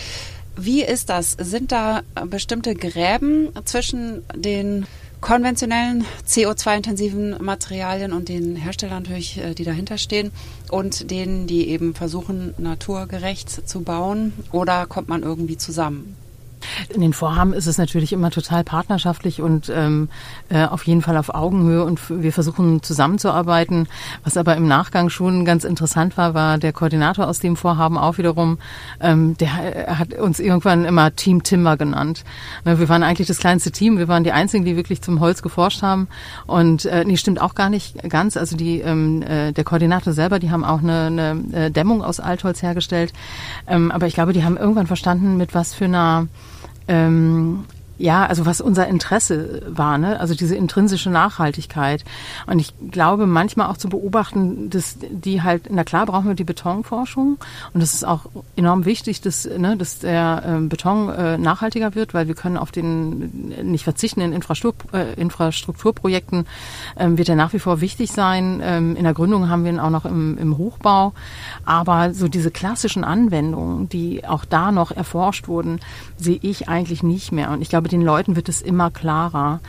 Wie 0.57 0.83
ist 0.83 1.09
das? 1.09 1.31
Sind 1.33 1.71
da 1.71 2.01
bestimmte 2.27 2.75
Gräben 2.75 3.49
zwischen 3.65 4.23
den 4.33 4.85
konventionellen 5.19 6.05
CO2-intensiven 6.27 7.41
Materialien 7.41 8.13
und 8.13 8.29
den 8.29 8.55
Herstellern 8.55 9.03
natürlich, 9.03 9.37
äh, 9.37 9.53
die 9.53 9.63
dahinter 9.63 9.97
stehen 9.97 10.31
und 10.69 11.09
denen, 11.09 11.47
die 11.47 11.67
eben 11.69 11.95
versuchen, 11.95 12.53
naturgerecht 12.57 13.67
zu 13.67 13.81
bauen? 13.81 14.33
Oder 14.51 14.85
kommt 14.85 15.09
man 15.09 15.23
irgendwie 15.23 15.57
zusammen? 15.57 16.15
In 16.89 17.01
den 17.01 17.13
Vorhaben 17.13 17.53
ist 17.53 17.67
es 17.67 17.77
natürlich 17.77 18.13
immer 18.13 18.31
total 18.31 18.63
partnerschaftlich 18.63 19.41
und 19.41 19.71
ähm, 19.73 20.09
äh, 20.49 20.65
auf 20.65 20.83
jeden 20.83 21.01
Fall 21.01 21.17
auf 21.17 21.33
Augenhöhe 21.33 21.83
und 21.83 21.99
wir 22.09 22.33
versuchen 22.33 22.83
zusammenzuarbeiten. 22.83 23.87
Was 24.23 24.37
aber 24.37 24.55
im 24.55 24.67
Nachgang 24.67 25.09
schon 25.09 25.45
ganz 25.45 25.63
interessant 25.63 26.17
war, 26.17 26.33
war 26.33 26.57
der 26.57 26.73
Koordinator 26.73 27.27
aus 27.27 27.39
dem 27.39 27.55
Vorhaben 27.55 27.97
auch 27.97 28.17
wiederum, 28.17 28.57
ähm, 28.99 29.37
der 29.37 29.97
hat 29.97 30.13
uns 30.13 30.39
irgendwann 30.39 30.85
immer 30.85 31.15
Team 31.15 31.43
Timber 31.43 31.77
genannt. 31.77 32.23
Ne, 32.63 32.79
wir 32.79 32.89
waren 32.89 33.03
eigentlich 33.03 33.27
das 33.27 33.37
kleinste 33.37 33.71
Team, 33.71 33.97
wir 33.97 34.07
waren 34.07 34.23
die 34.23 34.31
einzigen, 34.31 34.65
die 34.65 34.75
wirklich 34.75 35.01
zum 35.01 35.19
Holz 35.19 35.41
geforscht 35.41 35.81
haben 35.81 36.07
und 36.47 36.85
äh, 36.85 37.03
nee, 37.05 37.17
stimmt 37.17 37.41
auch 37.41 37.55
gar 37.55 37.69
nicht 37.69 38.09
ganz. 38.09 38.37
Also 38.37 38.55
die 38.55 38.79
ähm, 38.79 39.21
äh, 39.21 39.51
der 39.51 39.63
Koordinator 39.63 40.13
selber, 40.13 40.39
die 40.39 40.51
haben 40.51 40.63
auch 40.63 40.79
eine, 40.79 41.05
eine 41.05 41.43
äh, 41.53 41.71
Dämmung 41.71 42.03
aus 42.03 42.19
Altholz 42.19 42.61
hergestellt, 42.61 43.13
ähm, 43.67 43.91
aber 43.91 44.07
ich 44.07 44.13
glaube, 44.13 44.33
die 44.33 44.43
haben 44.43 44.57
irgendwann 44.57 44.87
verstanden, 44.87 45.37
mit 45.37 45.53
was 45.53 45.73
für 45.73 45.85
einer 45.85 46.27
ähm, 46.87 47.65
ja, 47.97 48.25
also 48.25 48.45
was 48.45 48.61
unser 48.61 48.87
Interesse 48.87 49.61
war, 49.67 49.97
ne? 49.97 50.19
also 50.19 50.35
diese 50.35 50.55
intrinsische 50.55 51.09
Nachhaltigkeit. 51.09 52.03
Und 52.47 52.59
ich 52.59 52.73
glaube 52.91 53.25
manchmal 53.25 53.67
auch 53.67 53.77
zu 53.77 53.89
beobachten, 53.89 54.69
dass 54.69 54.97
die 54.99 55.41
halt, 55.41 55.69
na 55.69 55.83
klar 55.83 56.05
brauchen 56.05 56.27
wir 56.27 56.35
die 56.35 56.43
Betonforschung 56.43 57.37
und 57.73 57.81
es 57.81 57.93
ist 57.93 58.05
auch 58.05 58.25
enorm 58.55 58.85
wichtig, 58.85 59.21
dass, 59.21 59.45
ne, 59.45 59.77
dass 59.77 59.99
der 59.99 60.43
äh, 60.45 60.59
Beton 60.67 61.09
äh, 61.09 61.37
nachhaltiger 61.37 61.95
wird, 61.95 62.13
weil 62.13 62.27
wir 62.27 62.35
können 62.35 62.57
auf 62.57 62.71
den 62.71 63.53
nicht 63.63 63.83
verzichten 63.83 64.21
in 64.21 64.33
Infrastruktur, 64.33 64.93
äh, 64.93 65.13
Infrastrukturprojekten, 65.13 66.45
ähm, 66.97 67.17
wird 67.17 67.29
er 67.29 67.35
nach 67.35 67.53
wie 67.53 67.59
vor 67.59 67.81
wichtig 67.81 68.11
sein. 68.11 68.61
Ähm, 68.63 68.95
in 68.95 69.03
der 69.03 69.13
Gründung 69.13 69.49
haben 69.49 69.63
wir 69.63 69.71
ihn 69.71 69.79
auch 69.79 69.89
noch 69.89 70.05
im, 70.05 70.37
im 70.37 70.57
Hochbau. 70.57 71.13
Aber 71.65 72.13
so 72.13 72.27
diese 72.27 72.51
klassischen 72.51 73.03
Anwendungen, 73.03 73.89
die 73.89 74.25
auch 74.27 74.45
da 74.45 74.71
noch 74.71 74.91
erforscht 74.91 75.47
wurden, 75.47 75.79
sehe 76.17 76.39
ich 76.41 76.69
eigentlich 76.69 77.03
nicht 77.03 77.31
mehr. 77.31 77.51
Und 77.51 77.61
ich 77.61 77.69
glaube, 77.69 77.84
den 77.87 78.01
Leuten 78.01 78.35
wird 78.35 78.49
es 78.49 78.61
immer 78.61 78.91
klarer. 78.91 79.59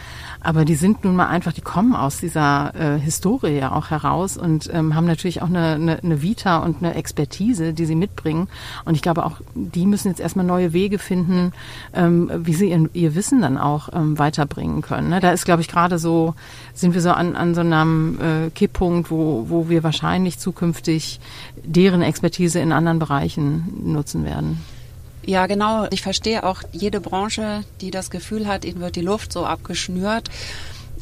Aber 0.40 0.64
die 0.64 0.75
sind 0.76 1.04
nun 1.04 1.16
mal 1.16 1.26
einfach, 1.26 1.52
die 1.52 1.61
kommen 1.61 1.96
aus 1.96 2.18
dieser 2.18 2.73
äh, 2.75 2.99
Historie 3.00 3.58
ja 3.58 3.73
auch 3.73 3.90
heraus 3.90 4.37
und 4.37 4.70
ähm, 4.73 4.94
haben 4.94 5.06
natürlich 5.06 5.42
auch 5.42 5.49
eine, 5.49 5.75
eine, 5.75 6.02
eine 6.02 6.23
Vita 6.23 6.58
und 6.58 6.78
eine 6.78 6.94
Expertise, 6.94 7.73
die 7.73 7.85
sie 7.85 7.96
mitbringen. 7.96 8.49
Und 8.85 8.94
ich 8.94 9.02
glaube 9.02 9.25
auch, 9.25 9.40
die 9.54 9.87
müssen 9.87 10.08
jetzt 10.08 10.20
erstmal 10.20 10.46
neue 10.46 10.73
Wege 10.73 10.99
finden, 10.99 11.52
ähm, 11.94 12.30
wie 12.35 12.54
sie 12.54 12.70
ihr, 12.70 12.88
ihr 12.92 13.14
Wissen 13.14 13.40
dann 13.40 13.58
auch 13.58 13.88
ähm, 13.92 14.18
weiterbringen 14.18 14.82
können. 14.82 15.08
Ne? 15.08 15.20
Da 15.20 15.32
ist, 15.32 15.44
glaube 15.44 15.62
ich, 15.62 15.68
gerade 15.68 15.99
so, 15.99 16.35
sind 16.75 16.94
wir 16.94 17.00
so 17.00 17.11
an, 17.11 17.35
an 17.35 17.54
so 17.54 17.62
einem 17.62 18.18
äh, 18.20 18.50
Kipppunkt, 18.50 19.11
wo, 19.11 19.46
wo 19.49 19.68
wir 19.68 19.82
wahrscheinlich 19.82 20.38
zukünftig 20.38 21.20
deren 21.64 22.02
Expertise 22.02 22.61
in 22.61 22.73
anderen 22.73 22.99
Bereichen 22.99 23.92
nutzen 23.92 24.25
werden. 24.25 24.61
Ja, 25.26 25.47
genau. 25.47 25.87
Ich 25.90 26.02
verstehe 26.02 26.45
auch 26.45 26.62
jede 26.73 27.00
Branche, 27.00 27.64
die 27.80 27.90
das 27.90 28.11
Gefühl 28.11 28.47
hat, 28.47 28.64
ihnen 28.64 28.80
wird 28.80 28.95
die 28.95 29.02
Luft 29.02 29.33
so 29.33 29.45
abgeschnürt. 29.45 30.30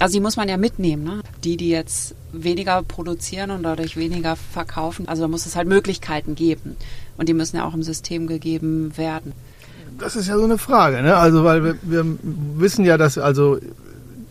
Also 0.00 0.14
die 0.14 0.20
muss 0.20 0.36
man 0.36 0.48
ja 0.48 0.56
mitnehmen, 0.56 1.04
ne? 1.04 1.20
Die, 1.44 1.56
die 1.56 1.68
jetzt 1.68 2.14
weniger 2.32 2.82
produzieren 2.82 3.50
und 3.50 3.62
dadurch 3.62 3.96
weniger 3.96 4.34
verkaufen. 4.34 5.06
Also 5.06 5.22
da 5.22 5.28
muss 5.28 5.46
es 5.46 5.54
halt 5.54 5.68
Möglichkeiten 5.68 6.34
geben. 6.34 6.76
Und 7.16 7.28
die 7.28 7.34
müssen 7.34 7.56
ja 7.56 7.66
auch 7.66 7.74
im 7.74 7.82
System 7.82 8.26
gegeben 8.26 8.96
werden. 8.96 9.32
Das 9.98 10.16
ist 10.16 10.26
ja 10.26 10.36
so 10.36 10.44
eine 10.44 10.58
Frage, 10.58 11.02
ne? 11.02 11.16
Also 11.16 11.44
weil 11.44 11.62
wir, 11.62 11.76
wir 11.82 12.04
wissen 12.56 12.84
ja, 12.84 12.96
dass 12.96 13.18
also 13.18 13.60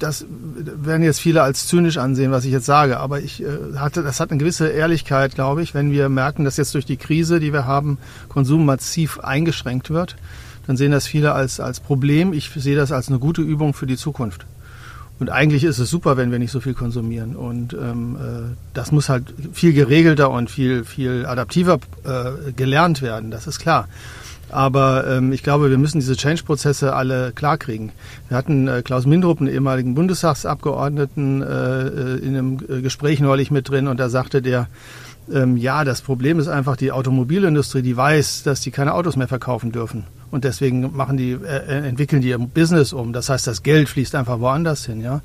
das 0.04 0.26
werden 0.28 1.04
jetzt 1.04 1.20
viele 1.20 1.42
als 1.42 1.66
zynisch 1.68 1.98
ansehen, 1.98 2.32
was 2.32 2.44
ich 2.44 2.52
jetzt 2.52 2.66
sage, 2.66 3.00
aber 3.00 3.22
ich 3.22 3.42
äh, 3.42 3.78
hatte, 3.78 4.04
das 4.04 4.20
hat 4.20 4.32
eine 4.32 4.38
gewisse 4.38 4.68
Ehrlichkeit, 4.68 5.34
glaube 5.34 5.64
ich, 5.64 5.74
wenn 5.74 5.92
wir 5.92 6.10
merken, 6.10 6.44
dass 6.44 6.58
jetzt 6.58 6.74
durch 6.74 6.86
die 6.86 6.98
Krise, 6.98 7.40
die 7.40 7.54
wir 7.54 7.66
haben, 7.66 7.98
Konsum 8.28 8.66
massiv 8.66 9.20
eingeschränkt 9.20 9.90
wird, 9.90 10.18
dann 10.68 10.78
sehen 10.78 10.92
das 10.92 11.08
viele 11.08 11.34
als, 11.34 11.60
als 11.60 11.80
Problem. 11.80 12.34
Ich 12.34 12.50
sehe 12.50 12.76
das 12.76 12.92
als 12.92 13.08
eine 13.08 13.20
gute 13.20 13.42
Übung 13.42 13.74
für 13.74 13.88
die 13.88 13.98
Zukunft. 13.98 14.46
Und 15.20 15.30
eigentlich 15.30 15.64
ist 15.64 15.80
es 15.80 15.90
super, 15.90 16.18
wenn 16.18 16.32
wir 16.32 16.40
nicht 16.40 16.52
so 16.52 16.60
viel 16.60 16.74
konsumieren. 16.74 17.36
Und 17.36 17.74
ähm, 17.74 18.18
äh, 18.18 18.56
das 18.74 18.92
muss 18.92 19.08
halt 19.08 19.34
viel 19.54 19.72
geregelter 19.72 20.30
und 20.32 20.50
viel, 20.50 20.84
viel 20.84 21.26
adaptiver 21.26 21.80
äh, 22.04 22.52
gelernt 22.52 23.02
werden, 23.02 23.32
das 23.32 23.48
ist 23.48 23.60
klar. 23.60 23.88
Aber 24.54 25.08
ähm, 25.08 25.32
ich 25.32 25.42
glaube, 25.42 25.70
wir 25.70 25.78
müssen 25.78 26.00
diese 26.00 26.16
Change-Prozesse 26.16 26.94
alle 26.94 27.32
klarkriegen. 27.34 27.92
Wir 28.30 28.38
hatten 28.38 28.68
äh, 28.68 28.82
Klaus 28.84 29.06
Mindrup, 29.06 29.40
einen 29.40 29.50
ehemaligen 29.50 29.96
Bundestagsabgeordneten, 29.96 31.42
äh, 31.42 31.46
äh 31.46 32.18
in 32.20 32.38
einem 32.38 32.60
äh, 32.70 32.82
Gespräch 32.82 33.20
neulich 33.20 33.50
mit 33.50 33.70
drin 33.70 33.88
und 33.88 34.00
da 34.00 34.10
sagte 34.10 34.42
der, 34.42 34.68
ähm, 35.32 35.58
ja, 35.58 35.84
das 35.84 36.02
Problem 36.02 36.40
ist 36.40 36.48
einfach, 36.48 36.76
die 36.76 36.92
Automobilindustrie, 36.92 37.82
die 37.82 37.96
weiß, 37.96 38.44
dass 38.44 38.62
die 38.62 38.72
keine 38.72 38.94
Autos 38.94 39.16
mehr 39.16 39.28
verkaufen 39.28 39.72
dürfen. 39.72 40.06
Und 40.34 40.46
deswegen 40.46 40.96
machen 40.96 41.16
die, 41.16 41.34
äh, 41.34 41.88
entwickeln 41.88 42.24
die 42.24 42.30
ihr 42.30 42.40
Business 42.40 42.92
um. 42.92 43.14
Das 43.14 43.30
heißt, 43.30 43.46
das 43.46 43.62
Geld 43.62 43.88
fließt 43.88 44.16
einfach 44.16 44.40
woanders 44.40 44.84
hin. 44.84 45.00
Ja? 45.00 45.22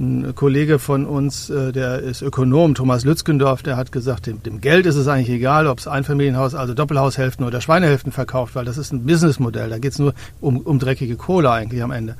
Ein 0.00 0.34
Kollege 0.34 0.78
von 0.78 1.04
uns, 1.04 1.50
äh, 1.50 1.72
der 1.72 1.98
ist 1.98 2.22
Ökonom, 2.22 2.74
Thomas 2.74 3.04
Lützgendorf, 3.04 3.62
der 3.62 3.76
hat 3.76 3.92
gesagt, 3.92 4.26
dem, 4.26 4.42
dem 4.42 4.62
Geld 4.62 4.86
ist 4.86 4.96
es 4.96 5.08
eigentlich 5.08 5.28
egal, 5.28 5.66
ob 5.66 5.78
es 5.78 5.86
Einfamilienhaus, 5.86 6.54
also 6.54 6.72
Doppelhaushälften 6.72 7.44
oder 7.44 7.60
Schweinehälften 7.60 8.12
verkauft, 8.12 8.54
weil 8.54 8.64
das 8.64 8.78
ist 8.78 8.94
ein 8.94 9.04
Businessmodell. 9.04 9.68
Da 9.68 9.78
geht 9.78 9.92
es 9.92 9.98
nur 9.98 10.14
um, 10.40 10.56
um 10.56 10.78
dreckige 10.78 11.16
Kohle 11.16 11.50
eigentlich 11.50 11.82
am 11.82 11.90
Ende. 11.90 12.16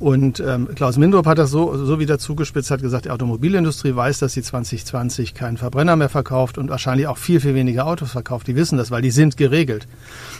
Und 0.00 0.40
ähm, 0.40 0.66
Klaus 0.74 0.96
Mindrup 0.96 1.26
hat 1.26 1.36
das 1.36 1.50
so, 1.50 1.76
so 1.84 2.00
wieder 2.00 2.18
zugespitzt, 2.18 2.70
hat 2.70 2.80
gesagt, 2.80 3.04
die 3.04 3.10
Automobilindustrie 3.10 3.94
weiß, 3.94 4.18
dass 4.20 4.32
sie 4.32 4.42
2020 4.42 5.34
keinen 5.34 5.58
Verbrenner 5.58 5.94
mehr 5.94 6.08
verkauft 6.08 6.56
und 6.56 6.70
wahrscheinlich 6.70 7.06
auch 7.06 7.18
viel, 7.18 7.38
viel 7.38 7.54
weniger 7.54 7.86
Autos 7.86 8.12
verkauft. 8.12 8.46
Die 8.46 8.56
wissen 8.56 8.78
das, 8.78 8.90
weil 8.90 9.02
die 9.02 9.10
sind 9.10 9.36
geregelt. 9.36 9.86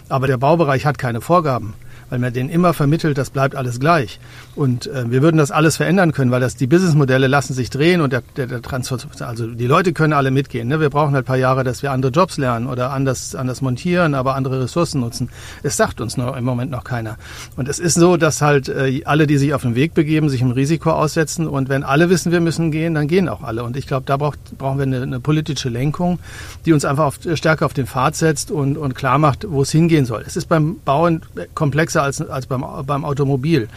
Aber 0.09 0.27
der 0.27 0.39
Baubereich 0.39 0.87
hat 0.87 0.97
keine 0.97 1.21
Vorgaben 1.21 1.75
weil 2.11 2.19
man 2.19 2.33
denen 2.33 2.51
immer 2.51 2.75
vermittelt, 2.75 3.17
das 3.17 3.31
bleibt 3.31 3.55
alles 3.55 3.81
gleich. 3.81 4.21
Und 4.57 4.89
äh, 4.89 5.11
wir 5.11 5.23
würden 5.23 5.39
das 5.39 5.51
alles 5.51 5.77
verändern 5.77 6.13
können, 6.13 6.31
weil 6.31 6.41
das 6.41 6.57
die 6.57 6.67
Businessmodelle 6.67 7.29
lassen 7.29 7.55
sich 7.55 7.71
drehen 7.71 8.01
und 8.01 8.13
der, 8.13 8.23
der, 8.37 8.47
der 8.47 8.63
Transfer, 8.63 8.99
also 9.21 9.47
die 9.47 9.67
Leute 9.67 9.93
können 9.93 10.13
alle 10.13 10.31
mitgehen. 10.31 10.69
Ne? 10.69 10.81
Wir 10.81 10.91
brauchen 10.91 11.15
halt 11.15 11.25
ein 11.25 11.27
paar 11.27 11.37
Jahre, 11.37 11.65
dass 11.65 11.83
wir 11.83 11.93
andere 11.93 12.13
Jobs 12.13 12.37
lernen 12.37 12.67
oder 12.67 12.91
anders, 12.91 13.35
anders 13.35 13.63
montieren, 13.63 14.15
aber 14.15 14.35
andere 14.35 14.63
Ressourcen 14.63 15.01
nutzen. 15.01 15.31
Es 15.63 15.77
sagt 15.77 16.01
uns 16.01 16.17
noch, 16.17 16.37
im 16.37 16.45
Moment 16.45 16.71
noch 16.71 16.85
keiner. 16.85 17.17
Und 17.57 17.69
es 17.69 17.79
ist 17.79 17.95
so, 17.95 18.17
dass 18.17 18.43
halt 18.43 18.69
äh, 18.69 19.03
alle, 19.05 19.27
die 19.27 19.39
sich 19.39 19.55
auf 19.55 19.63
den 19.63 19.75
Weg 19.75 19.95
begeben, 19.95 20.29
sich 20.29 20.43
im 20.43 20.51
Risiko 20.51 20.91
aussetzen 20.91 21.47
und 21.47 21.69
wenn 21.69 21.85
alle 21.85 22.11
wissen, 22.11 22.33
wir 22.33 22.41
müssen 22.41 22.71
gehen, 22.73 22.95
dann 22.95 23.07
gehen 23.07 23.29
auch 23.29 23.43
alle. 23.43 23.63
Und 23.63 23.77
ich 23.77 23.87
glaube, 23.87 24.05
da 24.07 24.17
braucht, 24.17 24.39
brauchen 24.59 24.79
wir 24.79 24.87
eine, 24.87 25.03
eine 25.03 25.21
politische 25.21 25.69
Lenkung, 25.69 26.19
die 26.67 26.73
uns 26.73 26.85
einfach 26.85 27.05
auf, 27.05 27.19
stärker 27.35 27.67
auf 27.67 27.75
den 27.75 27.87
Pfad 27.87 28.17
setzt 28.17 28.51
und, 28.51 28.77
und 28.77 28.95
klar 28.95 29.19
macht, 29.19 29.47
wo 29.49 29.63
es 29.63 29.71
hingehen 29.71 30.07
soll. 30.07 30.25
Es 30.27 30.37
ist 30.37 30.49
beim 30.49 30.77
Bauen 30.85 31.23
komplexer 31.55 32.00
größer 32.01 32.05
als, 32.05 32.21
als 32.21 32.47
beim, 32.47 32.65
beim 32.87 33.05
Automobil. 33.05 33.69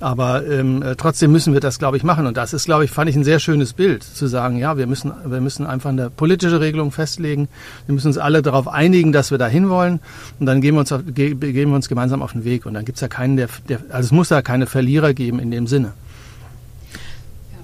Aber 0.00 0.46
ähm, 0.46 0.82
äh, 0.82 0.96
trotzdem 0.96 1.32
müssen 1.32 1.52
wir 1.52 1.60
das, 1.60 1.78
glaube 1.78 1.96
ich, 1.96 2.04
machen. 2.04 2.26
Und 2.26 2.36
das 2.36 2.52
ist, 2.52 2.64
glaube 2.64 2.84
ich, 2.84 2.90
fand 2.90 3.10
ich 3.10 3.16
ein 3.16 3.24
sehr 3.24 3.38
schönes 3.38 3.72
Bild, 3.72 4.02
zu 4.02 4.26
sagen, 4.26 4.56
ja, 4.56 4.76
wir 4.76 4.86
müssen, 4.86 5.12
wir 5.24 5.40
müssen 5.40 5.66
einfach 5.66 5.90
eine 5.90 6.10
politische 6.10 6.60
Regelung 6.60 6.90
festlegen. 6.90 7.48
Wir 7.86 7.94
müssen 7.94 8.08
uns 8.08 8.18
alle 8.18 8.42
darauf 8.42 8.68
einigen, 8.68 9.12
dass 9.12 9.30
wir 9.30 9.38
da 9.38 9.46
hinwollen. 9.46 10.00
Und 10.38 10.46
dann 10.46 10.60
gehen 10.60 10.74
wir 10.74 10.80
uns, 10.80 10.92
auf, 10.92 11.02
geben 11.06 11.40
wir 11.52 11.74
uns 11.74 11.88
gemeinsam 11.88 12.22
auf 12.22 12.32
den 12.32 12.44
Weg. 12.44 12.66
Und 12.66 12.74
dann 12.74 12.84
gibt 12.84 12.96
es 12.96 13.02
ja 13.02 13.08
keinen, 13.08 13.36
der, 13.36 13.48
der, 13.68 13.80
also 13.90 14.06
es 14.06 14.12
muss 14.12 14.28
da 14.28 14.42
keine 14.42 14.66
Verlierer 14.66 15.12
geben 15.12 15.38
in 15.38 15.50
dem 15.50 15.66
Sinne. 15.66 15.92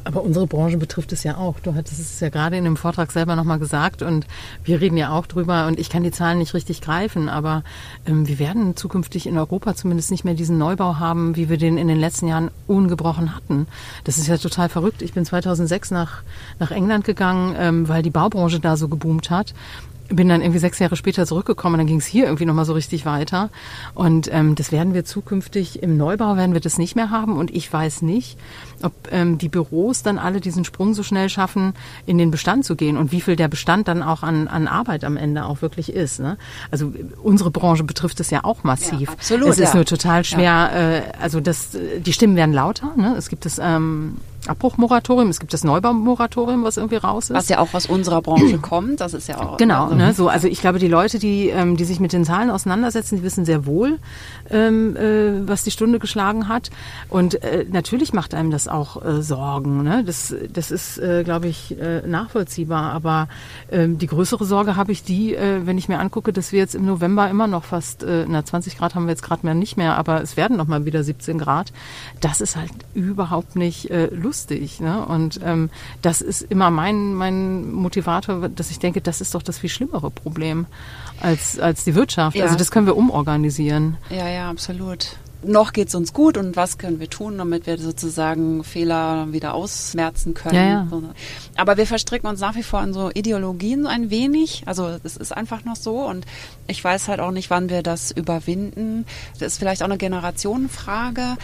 Aber 0.06 0.22
unsere 0.22 0.46
Branche 0.46 0.76
betrifft 0.76 1.12
es 1.12 1.24
ja 1.24 1.36
auch. 1.36 1.58
Du 1.58 1.74
hattest 1.74 1.98
es 1.98 2.20
ja 2.20 2.28
gerade 2.28 2.56
in 2.56 2.62
dem 2.62 2.76
Vortrag 2.76 3.10
selber 3.10 3.34
nochmal 3.34 3.58
gesagt 3.58 4.02
und 4.02 4.24
wir 4.62 4.80
reden 4.80 4.96
ja 4.96 5.10
auch 5.10 5.26
drüber 5.26 5.66
und 5.66 5.80
ich 5.80 5.90
kann 5.90 6.04
die 6.04 6.12
Zahlen 6.12 6.38
nicht 6.38 6.54
richtig 6.54 6.80
greifen, 6.80 7.28
aber 7.28 7.64
ähm, 8.06 8.28
wir 8.28 8.38
werden 8.38 8.76
zukünftig 8.76 9.26
in 9.26 9.36
Europa 9.36 9.74
zumindest 9.74 10.12
nicht 10.12 10.24
mehr 10.24 10.34
diesen 10.34 10.58
Neubau 10.58 11.00
haben, 11.00 11.34
wie 11.34 11.48
wir 11.48 11.58
den 11.58 11.76
in 11.76 11.88
den 11.88 11.98
letzten 11.98 12.28
Jahren 12.28 12.52
ungebrochen 12.68 13.34
hatten. 13.34 13.66
Das 14.04 14.16
ist 14.16 14.28
ja 14.28 14.38
total 14.38 14.68
verrückt. 14.68 15.02
Ich 15.02 15.12
bin 15.12 15.24
2006 15.24 15.90
nach, 15.90 16.22
nach 16.60 16.70
England 16.70 17.04
gegangen, 17.04 17.56
ähm, 17.58 17.88
weil 17.88 18.02
die 18.02 18.10
Baubranche 18.10 18.60
da 18.60 18.76
so 18.76 18.86
geboomt 18.86 19.30
hat 19.30 19.54
bin 20.08 20.28
dann 20.28 20.40
irgendwie 20.40 20.58
sechs 20.58 20.78
Jahre 20.78 20.96
später 20.96 21.26
zurückgekommen 21.26 21.74
und 21.74 21.78
dann 21.78 21.86
ging 21.86 21.98
es 21.98 22.06
hier 22.06 22.24
irgendwie 22.24 22.44
nochmal 22.44 22.64
so 22.64 22.72
richtig 22.72 23.06
weiter. 23.06 23.50
Und 23.94 24.28
ähm, 24.32 24.54
das 24.54 24.72
werden 24.72 24.94
wir 24.94 25.04
zukünftig 25.04 25.82
im 25.82 25.96
Neubau 25.96 26.36
werden 26.36 26.52
wir 26.52 26.60
das 26.60 26.78
nicht 26.78 26.96
mehr 26.96 27.10
haben. 27.10 27.36
Und 27.36 27.54
ich 27.54 27.72
weiß 27.72 28.02
nicht, 28.02 28.38
ob 28.82 28.92
ähm, 29.10 29.38
die 29.38 29.48
Büros 29.48 30.02
dann 30.02 30.18
alle 30.18 30.40
diesen 30.40 30.64
Sprung 30.64 30.94
so 30.94 31.02
schnell 31.02 31.28
schaffen, 31.28 31.74
in 32.06 32.18
den 32.18 32.30
Bestand 32.30 32.64
zu 32.64 32.76
gehen 32.76 32.96
und 32.96 33.12
wie 33.12 33.20
viel 33.20 33.36
der 33.36 33.48
Bestand 33.48 33.88
dann 33.88 34.02
auch 34.02 34.22
an, 34.22 34.48
an 34.48 34.68
Arbeit 34.68 35.04
am 35.04 35.16
Ende 35.16 35.44
auch 35.44 35.62
wirklich 35.62 35.92
ist. 35.92 36.20
Ne? 36.20 36.36
Also 36.70 36.92
unsere 37.22 37.50
Branche 37.50 37.84
betrifft 37.84 38.20
es 38.20 38.30
ja 38.30 38.44
auch 38.44 38.64
massiv. 38.64 39.08
Ja, 39.08 39.12
absolut. 39.12 39.48
Es 39.48 39.58
ist 39.58 39.68
ja. 39.68 39.74
nur 39.74 39.84
total 39.84 40.24
schwer, 40.24 40.42
ja. 40.42 40.96
äh, 40.98 41.02
also 41.20 41.40
das, 41.40 41.70
die 41.98 42.12
Stimmen 42.12 42.36
werden 42.36 42.54
lauter. 42.54 42.92
Ne? 42.96 43.14
Es 43.16 43.28
gibt 43.28 43.46
es 43.46 43.58
ähm, 43.58 44.16
Abbruchmoratorium, 44.48 45.28
es 45.28 45.40
gibt 45.40 45.52
das 45.52 45.64
Neubaumoratorium, 45.64 46.62
was 46.64 46.76
irgendwie 46.76 46.96
raus 46.96 47.30
ist. 47.30 47.36
Was 47.36 47.48
ja 47.48 47.58
auch 47.58 47.74
aus 47.74 47.86
unserer 47.86 48.22
Branche 48.22 48.58
kommt, 48.58 49.00
das 49.00 49.14
ist 49.14 49.28
ja 49.28 49.40
auch. 49.40 49.56
Genau, 49.56 49.84
also, 49.84 49.96
ne, 49.96 50.12
so, 50.12 50.28
also 50.28 50.48
ich 50.48 50.60
glaube, 50.60 50.78
die 50.78 50.88
Leute, 50.88 51.18
die, 51.18 51.48
ähm, 51.48 51.76
die 51.76 51.84
sich 51.84 52.00
mit 52.00 52.12
den 52.12 52.24
Zahlen 52.24 52.50
auseinandersetzen, 52.50 53.16
die 53.16 53.22
wissen 53.22 53.44
sehr 53.44 53.66
wohl, 53.66 53.98
ähm, 54.50 54.96
äh, 54.96 55.48
was 55.48 55.64
die 55.64 55.70
Stunde 55.70 55.98
geschlagen 55.98 56.48
hat. 56.48 56.70
Und 57.08 57.42
äh, 57.42 57.66
natürlich 57.70 58.12
macht 58.12 58.34
einem 58.34 58.50
das 58.50 58.68
auch 58.68 59.04
äh, 59.04 59.22
Sorgen. 59.22 59.82
Ne? 59.82 60.04
Das, 60.04 60.34
das 60.52 60.70
ist, 60.70 60.98
äh, 60.98 61.24
glaube 61.24 61.48
ich, 61.48 61.78
äh, 61.78 62.06
nachvollziehbar. 62.06 62.92
Aber 62.92 63.28
äh, 63.68 63.88
die 63.88 64.06
größere 64.06 64.44
Sorge 64.44 64.76
habe 64.76 64.92
ich 64.92 65.02
die, 65.02 65.34
äh, 65.34 65.66
wenn 65.66 65.78
ich 65.78 65.88
mir 65.88 65.98
angucke, 65.98 66.32
dass 66.32 66.52
wir 66.52 66.60
jetzt 66.60 66.74
im 66.74 66.86
November 66.86 67.28
immer 67.28 67.46
noch 67.46 67.64
fast, 67.64 68.02
äh, 68.02 68.24
na 68.28 68.44
20 68.44 68.78
Grad 68.78 68.94
haben 68.94 69.06
wir 69.06 69.10
jetzt 69.10 69.22
gerade 69.22 69.44
mehr 69.44 69.54
nicht 69.54 69.76
mehr, 69.76 69.96
aber 69.96 70.22
es 70.22 70.36
werden 70.36 70.56
noch 70.56 70.66
mal 70.66 70.84
wieder 70.84 71.02
17 71.02 71.38
Grad. 71.38 71.72
Das 72.20 72.40
ist 72.40 72.56
halt 72.56 72.70
überhaupt 72.94 73.56
nicht 73.56 73.90
äh, 73.90 74.06
lustig 74.06 74.35
lustig. 74.36 74.80
Ne? 74.80 75.04
Und 75.06 75.40
ähm, 75.42 75.70
das 76.02 76.20
ist 76.20 76.42
immer 76.42 76.70
mein, 76.70 77.14
mein 77.14 77.72
Motivator, 77.72 78.48
dass 78.48 78.70
ich 78.70 78.78
denke, 78.78 79.00
das 79.00 79.20
ist 79.20 79.34
doch 79.34 79.42
das 79.42 79.58
viel 79.58 79.70
schlimmere 79.70 80.10
Problem 80.10 80.66
als, 81.20 81.58
als 81.58 81.84
die 81.84 81.94
Wirtschaft. 81.94 82.36
Ja. 82.36 82.44
Also 82.44 82.56
das 82.56 82.70
können 82.70 82.86
wir 82.86 82.96
umorganisieren. 82.96 83.96
Ja, 84.10 84.28
ja, 84.28 84.50
absolut 84.50 85.16
noch 85.42 85.72
geht 85.72 85.88
es 85.88 85.94
uns 85.94 86.12
gut 86.12 86.38
und 86.38 86.56
was 86.56 86.76
können 86.76 86.98
wir 86.98 87.08
tun, 87.08 87.38
damit 87.38 87.66
wir 87.66 87.78
sozusagen 87.78 88.64
Fehler 88.64 89.32
wieder 89.32 89.54
ausmerzen 89.54 90.34
können. 90.34 90.54
Ja, 90.54 90.88
ja. 90.90 91.02
Aber 91.56 91.76
wir 91.76 91.86
verstricken 91.86 92.26
uns 92.26 92.40
nach 92.40 92.56
wie 92.56 92.64
vor 92.64 92.82
in 92.82 92.92
so 92.92 93.10
Ideologien 93.12 93.86
ein 93.86 94.10
wenig. 94.10 94.64
Also 94.66 94.96
es 95.04 95.16
ist 95.16 95.36
einfach 95.36 95.64
noch 95.64 95.76
so 95.76 96.04
und 96.04 96.26
ich 96.66 96.82
weiß 96.82 97.06
halt 97.06 97.20
auch 97.20 97.30
nicht, 97.30 97.48
wann 97.48 97.68
wir 97.68 97.82
das 97.82 98.10
überwinden. 98.10 99.04
Das 99.38 99.52
ist 99.52 99.58
vielleicht 99.58 99.82
auch 99.82 99.86
eine 99.86 99.98
Generationenfrage. 99.98 101.36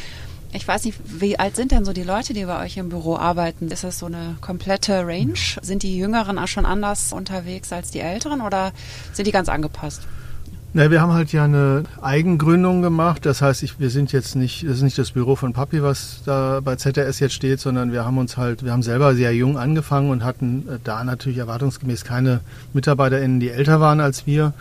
Ich 0.55 0.69
weiß 0.69 0.85
nicht, 0.85 0.99
wie 1.07 1.39
alt 1.39 1.57
sind 1.57 1.73
denn 1.73 1.87
so 1.87 1.95
die 1.95 2.03
Leute, 2.03 2.35
die 2.35 2.45
bei 2.45 2.63
euch 2.63 2.77
im 2.77 2.91
Büro 2.91 3.17
arbeiten? 3.17 3.69
Ist 3.69 3.85
das 3.85 3.99
so 3.99 4.07
eine 4.07 4.37
komplette 4.43 5.07
Range? 5.07 5.33
Sind 5.63 5.83
die 5.83 5.97
Jüngeren 5.97 6.39
auch 6.39 6.47
schon 6.47 6.67
anders 6.67 7.15
unterwegs 7.15 7.73
als 7.73 7.91
die 7.91 8.01
Älteren 8.01 8.43
oder 8.43 8.73
sind 9.15 9.27
die 9.27 9.33
ganz 9.33 9.49
angepasst? 9.49 10.03
Na, 10.75 10.91
wir 10.91 11.01
haben 11.01 11.13
halt 11.13 11.33
ja 11.33 11.45
eine 11.45 11.85
Eigengründung 12.01 12.83
gemacht. 12.83 13.25
Das 13.25 13.41
heißt, 13.41 13.63
ich, 13.63 13.81
wir 13.81 13.89
sind 13.89 14.13
jetzt 14.13 14.37
nicht, 14.37 14.65
das 14.65 14.77
ist 14.77 14.83
nicht 14.83 14.99
das 14.99 15.13
Büro 15.13 15.37
von 15.37 15.55
Papi, 15.55 15.83
was 15.83 16.23
da 16.25 16.61
bei 16.61 16.77
ZRS 16.77 17.19
jetzt 17.21 17.35
steht, 17.35 17.61
sondern 17.61 17.93
wir 17.93 18.05
haben 18.05 18.19
uns 18.19 18.37
halt, 18.37 18.63
wir 18.63 18.73
haben 18.73 18.83
selber 18.83 19.15
sehr 19.15 19.35
jung 19.35 19.59
angefangen 19.59 20.11
und 20.11 20.23
hatten 20.23 20.67
äh, 20.69 20.79
da 20.85 21.05
natürlich 21.05 21.39
erwartungsgemäß 21.39 22.05
keine 22.05 22.41
MitarbeiterInnen, 22.73 23.41
die 23.41 23.51
älter 23.51 23.81
waren 23.81 24.01
als 24.01 24.27
wir. 24.27 24.53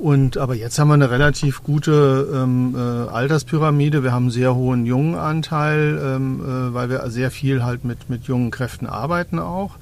Und 0.00 0.38
aber 0.38 0.54
jetzt 0.54 0.78
haben 0.78 0.88
wir 0.88 0.94
eine 0.94 1.10
relativ 1.10 1.62
gute 1.62 2.26
ähm, 2.32 2.74
äh, 2.74 2.78
Alterspyramide. 2.78 4.02
Wir 4.02 4.12
haben 4.12 4.24
einen 4.24 4.30
sehr 4.30 4.54
hohen 4.54 4.86
jungen 4.86 5.14
Anteil, 5.14 6.00
ähm, 6.02 6.40
äh, 6.40 6.72
weil 6.72 6.88
wir 6.88 7.08
sehr 7.10 7.30
viel 7.30 7.62
halt 7.62 7.84
mit, 7.84 8.08
mit 8.08 8.24
jungen 8.24 8.50
Kräften 8.50 8.86
arbeiten 8.86 9.38
auch. 9.38 9.76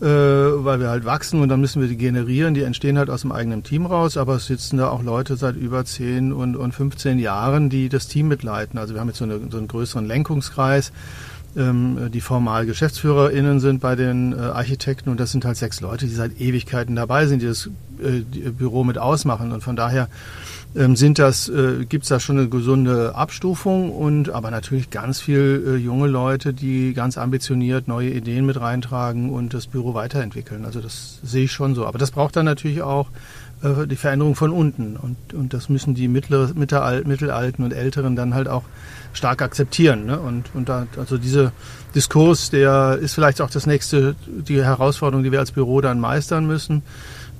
Äh, 0.00 0.04
weil 0.06 0.78
wir 0.78 0.90
halt 0.90 1.04
wachsen 1.04 1.40
und 1.40 1.48
dann 1.48 1.60
müssen 1.60 1.82
wir 1.82 1.88
die 1.88 1.96
generieren. 1.96 2.54
Die 2.54 2.62
entstehen 2.62 2.98
halt 2.98 3.10
aus 3.10 3.22
dem 3.22 3.32
eigenen 3.32 3.64
Team 3.64 3.84
raus, 3.84 4.16
aber 4.16 4.36
es 4.36 4.46
sitzen 4.46 4.76
da 4.76 4.90
auch 4.90 5.02
Leute 5.02 5.36
seit 5.36 5.56
über 5.56 5.84
10 5.84 6.32
und, 6.32 6.54
und 6.54 6.72
15 6.72 7.18
Jahren, 7.18 7.68
die 7.68 7.88
das 7.88 8.06
Team 8.06 8.28
mitleiten. 8.28 8.78
Also 8.78 8.94
wir 8.94 9.00
haben 9.00 9.08
jetzt 9.08 9.18
so, 9.18 9.24
eine, 9.24 9.40
so 9.50 9.58
einen 9.58 9.66
größeren 9.66 10.06
Lenkungskreis 10.06 10.92
ähm, 11.56 12.10
die 12.12 12.20
formal 12.20 12.66
GeschäftsführerInnen 12.66 13.60
sind 13.60 13.80
bei 13.80 13.96
den 13.96 14.32
äh, 14.32 14.36
Architekten 14.36 15.10
und 15.10 15.18
das 15.18 15.32
sind 15.32 15.44
halt 15.44 15.56
sechs 15.56 15.80
Leute, 15.80 16.06
die 16.06 16.14
seit 16.14 16.40
Ewigkeiten 16.40 16.96
dabei 16.96 17.26
sind, 17.26 17.42
die 17.42 17.46
das 17.46 17.66
äh, 18.02 18.22
die 18.22 18.50
Büro 18.50 18.84
mit 18.84 18.98
ausmachen 18.98 19.52
und 19.52 19.62
von 19.62 19.76
daher 19.76 20.08
ähm, 20.76 20.96
sind 20.96 21.18
das, 21.18 21.48
äh, 21.48 21.84
gibt 21.86 22.04
es 22.04 22.08
da 22.10 22.20
schon 22.20 22.38
eine 22.38 22.48
gesunde 22.48 23.14
Abstufung 23.14 23.90
und 23.90 24.30
aber 24.30 24.50
natürlich 24.50 24.90
ganz 24.90 25.20
viel 25.20 25.64
äh, 25.66 25.76
junge 25.76 26.08
Leute, 26.08 26.52
die 26.52 26.92
ganz 26.92 27.16
ambitioniert 27.16 27.88
neue 27.88 28.10
Ideen 28.10 28.44
mit 28.44 28.60
reintragen 28.60 29.30
und 29.30 29.54
das 29.54 29.66
Büro 29.66 29.94
weiterentwickeln. 29.94 30.64
Also 30.64 30.80
das 30.80 31.20
sehe 31.22 31.44
ich 31.44 31.52
schon 31.52 31.74
so. 31.74 31.86
Aber 31.86 31.98
das 31.98 32.10
braucht 32.10 32.36
dann 32.36 32.44
natürlich 32.44 32.82
auch 32.82 33.08
äh, 33.62 33.86
die 33.86 33.96
Veränderung 33.96 34.34
von 34.34 34.50
unten 34.50 34.96
und, 34.96 35.34
und 35.34 35.54
das 35.54 35.68
müssen 35.68 35.94
die 35.94 36.08
mittlere, 36.08 36.52
mittelalten 36.54 37.64
und 37.64 37.72
Älteren 37.72 38.16
dann 38.16 38.34
halt 38.34 38.48
auch 38.48 38.64
stark 39.12 39.42
akzeptieren. 39.42 40.06
Ne? 40.06 40.18
Und, 40.18 40.50
und 40.54 40.68
da, 40.68 40.86
also 40.96 41.18
dieser 41.18 41.52
Diskurs, 41.94 42.50
der 42.50 42.98
ist 43.00 43.14
vielleicht 43.14 43.40
auch 43.40 43.50
das 43.50 43.66
nächste, 43.66 44.14
die 44.26 44.62
Herausforderung, 44.62 45.24
die 45.24 45.32
wir 45.32 45.40
als 45.40 45.52
Büro 45.52 45.80
dann 45.80 46.00
meistern 46.00 46.46
müssen. 46.46 46.82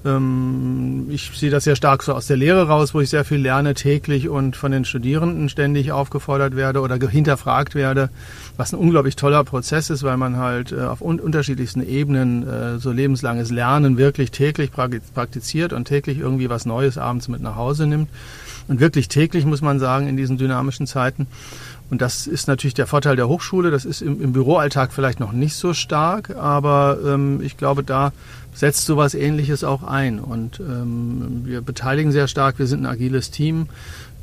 Ähm, 0.09 1.07
ich 1.11 1.31
sehe 1.35 1.51
das 1.51 1.65
sehr 1.65 1.77
stark 1.77 2.03
so 2.03 2.15
aus 2.15 2.27
der 2.27 2.37
Lehre 2.37 2.69
raus, 2.69 2.95
wo 2.95 3.01
ich 3.01 3.11
sehr 3.11 3.25
viel 3.25 3.39
lerne 3.39 3.75
täglich 3.75 4.29
und 4.29 4.57
von 4.57 4.73
den 4.73 4.85
Studierenden 4.85 5.49
ständig 5.49 5.93
aufgefordert 5.93 6.57
werde 6.57 6.81
oder 6.81 6.97
hinterfragt 7.09 7.75
werde, 7.75 8.11
was 8.57 8.73
ein 8.73 8.79
unglaublich 8.79 9.17
toller 9.17 9.45
Prozess 9.45 9.91
ist, 9.91 10.03
weil 10.03 10.17
man 10.17 10.37
halt 10.37 10.73
äh, 10.73 10.81
auf 10.81 11.01
un 11.03 11.21
unterschiedlichsten 11.21 11.87
Ebenen 11.87 12.49
äh, 12.49 12.79
so 12.79 12.91
lebenslanges 12.91 13.51
Lernen 13.51 13.99
wirklich 13.99 14.31
täglich 14.31 14.71
praktiziert 14.73 15.73
und 15.73 15.85
täglich 15.85 16.19
irgendwie 16.19 16.49
was 16.49 16.67
Neues 16.67 16.99
abends 16.99 17.29
mit 17.29 17.43
nach 17.43 17.57
Hause 17.57 17.87
nimmt. 17.87 18.09
Und 18.69 18.81
wirklich 18.81 19.09
täglich, 19.09 19.47
muss 19.47 19.63
man 19.63 19.79
sagen, 19.79 20.09
in 20.09 20.19
diesen 20.19 20.37
dynamischen 20.37 20.87
Zeiten. 20.87 21.27
Und 21.91 22.03
das 22.03 22.27
ist 22.27 22.49
natürlich 22.49 22.75
der 22.75 22.87
Vorteil 22.87 23.17
der 23.17 23.29
Hochschule. 23.29 23.71
Das 23.71 23.85
ist 23.85 24.03
im, 24.03 24.21
im 24.21 24.33
Büroalltag 24.33 24.93
vielleicht 24.93 25.21
noch 25.21 25.33
nicht 25.33 25.55
so 25.55 25.73
stark, 25.73 26.37
aber 26.37 26.99
ähm, 27.05 27.41
ich 27.43 27.57
glaube, 27.57 27.83
da 27.83 28.13
setzt 28.55 28.87
sowas 28.87 29.15
Ähnliches 29.15 29.65
auch 29.65 29.83
ein. 29.83 30.19
Und 30.19 30.61
ähm, 30.61 31.43
wir 31.45 31.61
beteiligen 31.61 32.13
sehr 32.13 32.29
stark. 32.29 32.59
Wir 32.59 32.67
sind 32.67 32.83
ein 32.83 32.87
agiles 32.87 33.31
Team. 33.31 33.69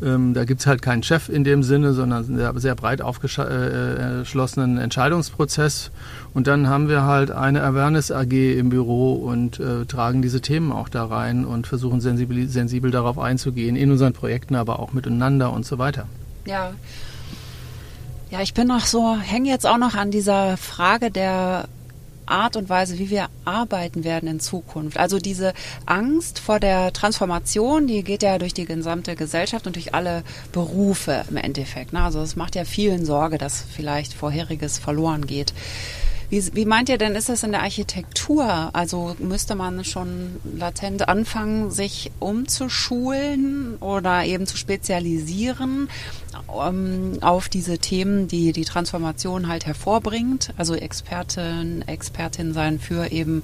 Ähm, 0.03 0.33
da 0.33 0.43
gibt's 0.43 0.67
halt 0.67 0.81
keinen 0.81 1.03
Chef 1.03 1.29
in 1.29 1.45
dem 1.45 1.63
Sinne, 1.63 1.93
sondern 1.93 2.25
einen 2.25 2.37
sehr, 2.37 2.53
sehr 2.59 2.75
breit 2.75 3.01
aufgeschlossenen 3.01 4.77
Entscheidungsprozess. 4.77 5.91
Und 6.33 6.47
dann 6.47 6.67
haben 6.67 6.89
wir 6.89 7.03
halt 7.03 7.31
eine 7.31 7.63
Awareness 7.63 8.11
AG 8.11 8.33
im 8.33 8.69
Büro 8.69 9.13
und 9.13 9.59
äh, 9.59 9.85
tragen 9.85 10.21
diese 10.21 10.41
Themen 10.41 10.73
auch 10.73 10.89
da 10.89 11.05
rein 11.05 11.45
und 11.45 11.65
versuchen 11.65 12.01
sensibel, 12.01 12.47
sensibel 12.49 12.91
darauf 12.91 13.17
einzugehen, 13.17 13.77
in 13.77 13.89
unseren 13.89 14.11
Projekten, 14.11 14.55
aber 14.55 14.79
auch 14.79 14.91
miteinander 14.91 15.53
und 15.53 15.65
so 15.65 15.77
weiter. 15.77 16.07
Ja. 16.45 16.73
Ja, 18.35 18.41
ich 18.41 18.53
bin 18.53 18.67
noch 18.67 18.85
so, 18.85 19.15
hänge 19.15 19.49
jetzt 19.49 19.65
auch 19.65 19.77
noch 19.77 19.95
an 19.95 20.11
dieser 20.11 20.57
Frage 20.57 21.09
der 21.09 21.69
Art 22.25 22.57
und 22.57 22.67
Weise, 22.67 22.99
wie 22.99 23.09
wir 23.09 23.29
arbeiten 23.45 24.03
werden 24.03 24.27
in 24.27 24.41
Zukunft. 24.41 24.97
Also 24.97 25.19
diese 25.19 25.53
Angst 25.85 26.39
vor 26.39 26.59
der 26.59 26.91
Transformation, 26.91 27.87
die 27.87 28.03
geht 28.03 28.23
ja 28.23 28.37
durch 28.37 28.53
die 28.53 28.65
gesamte 28.65 29.15
Gesellschaft 29.15 29.67
und 29.67 29.77
durch 29.77 29.93
alle 29.93 30.21
Berufe 30.51 31.23
im 31.29 31.37
Endeffekt. 31.37 31.93
Ne? 31.93 32.01
Also 32.01 32.19
es 32.19 32.35
macht 32.35 32.55
ja 32.55 32.65
vielen 32.65 33.05
Sorge, 33.05 33.37
dass 33.37 33.63
vielleicht 33.73 34.13
Vorheriges 34.13 34.79
verloren 34.79 35.27
geht. 35.27 35.53
Wie, 36.35 36.53
wie 36.53 36.65
meint 36.65 36.89
ihr 36.89 36.97
denn, 36.97 37.15
ist 37.15 37.29
das 37.29 37.43
in 37.43 37.53
der 37.53 37.61
Architektur? 37.61 38.71
Also 38.73 39.15
müsste 39.19 39.55
man 39.55 39.85
schon 39.85 40.35
latent 40.43 41.07
anfangen, 41.07 41.71
sich 41.71 42.11
umzuschulen 42.19 43.77
oder 43.77 44.25
eben 44.25 44.45
zu 44.45 44.57
spezialisieren 44.57 45.87
ähm, 46.53 47.19
auf 47.21 47.47
diese 47.47 47.77
Themen, 47.77 48.27
die 48.27 48.51
die 48.51 48.65
Transformation 48.65 49.47
halt 49.47 49.65
hervorbringt? 49.65 50.53
Also 50.57 50.75
Expertin, 50.75 51.87
Expertin 51.87 52.51
sein 52.51 52.81
für 52.81 53.13
eben 53.13 53.41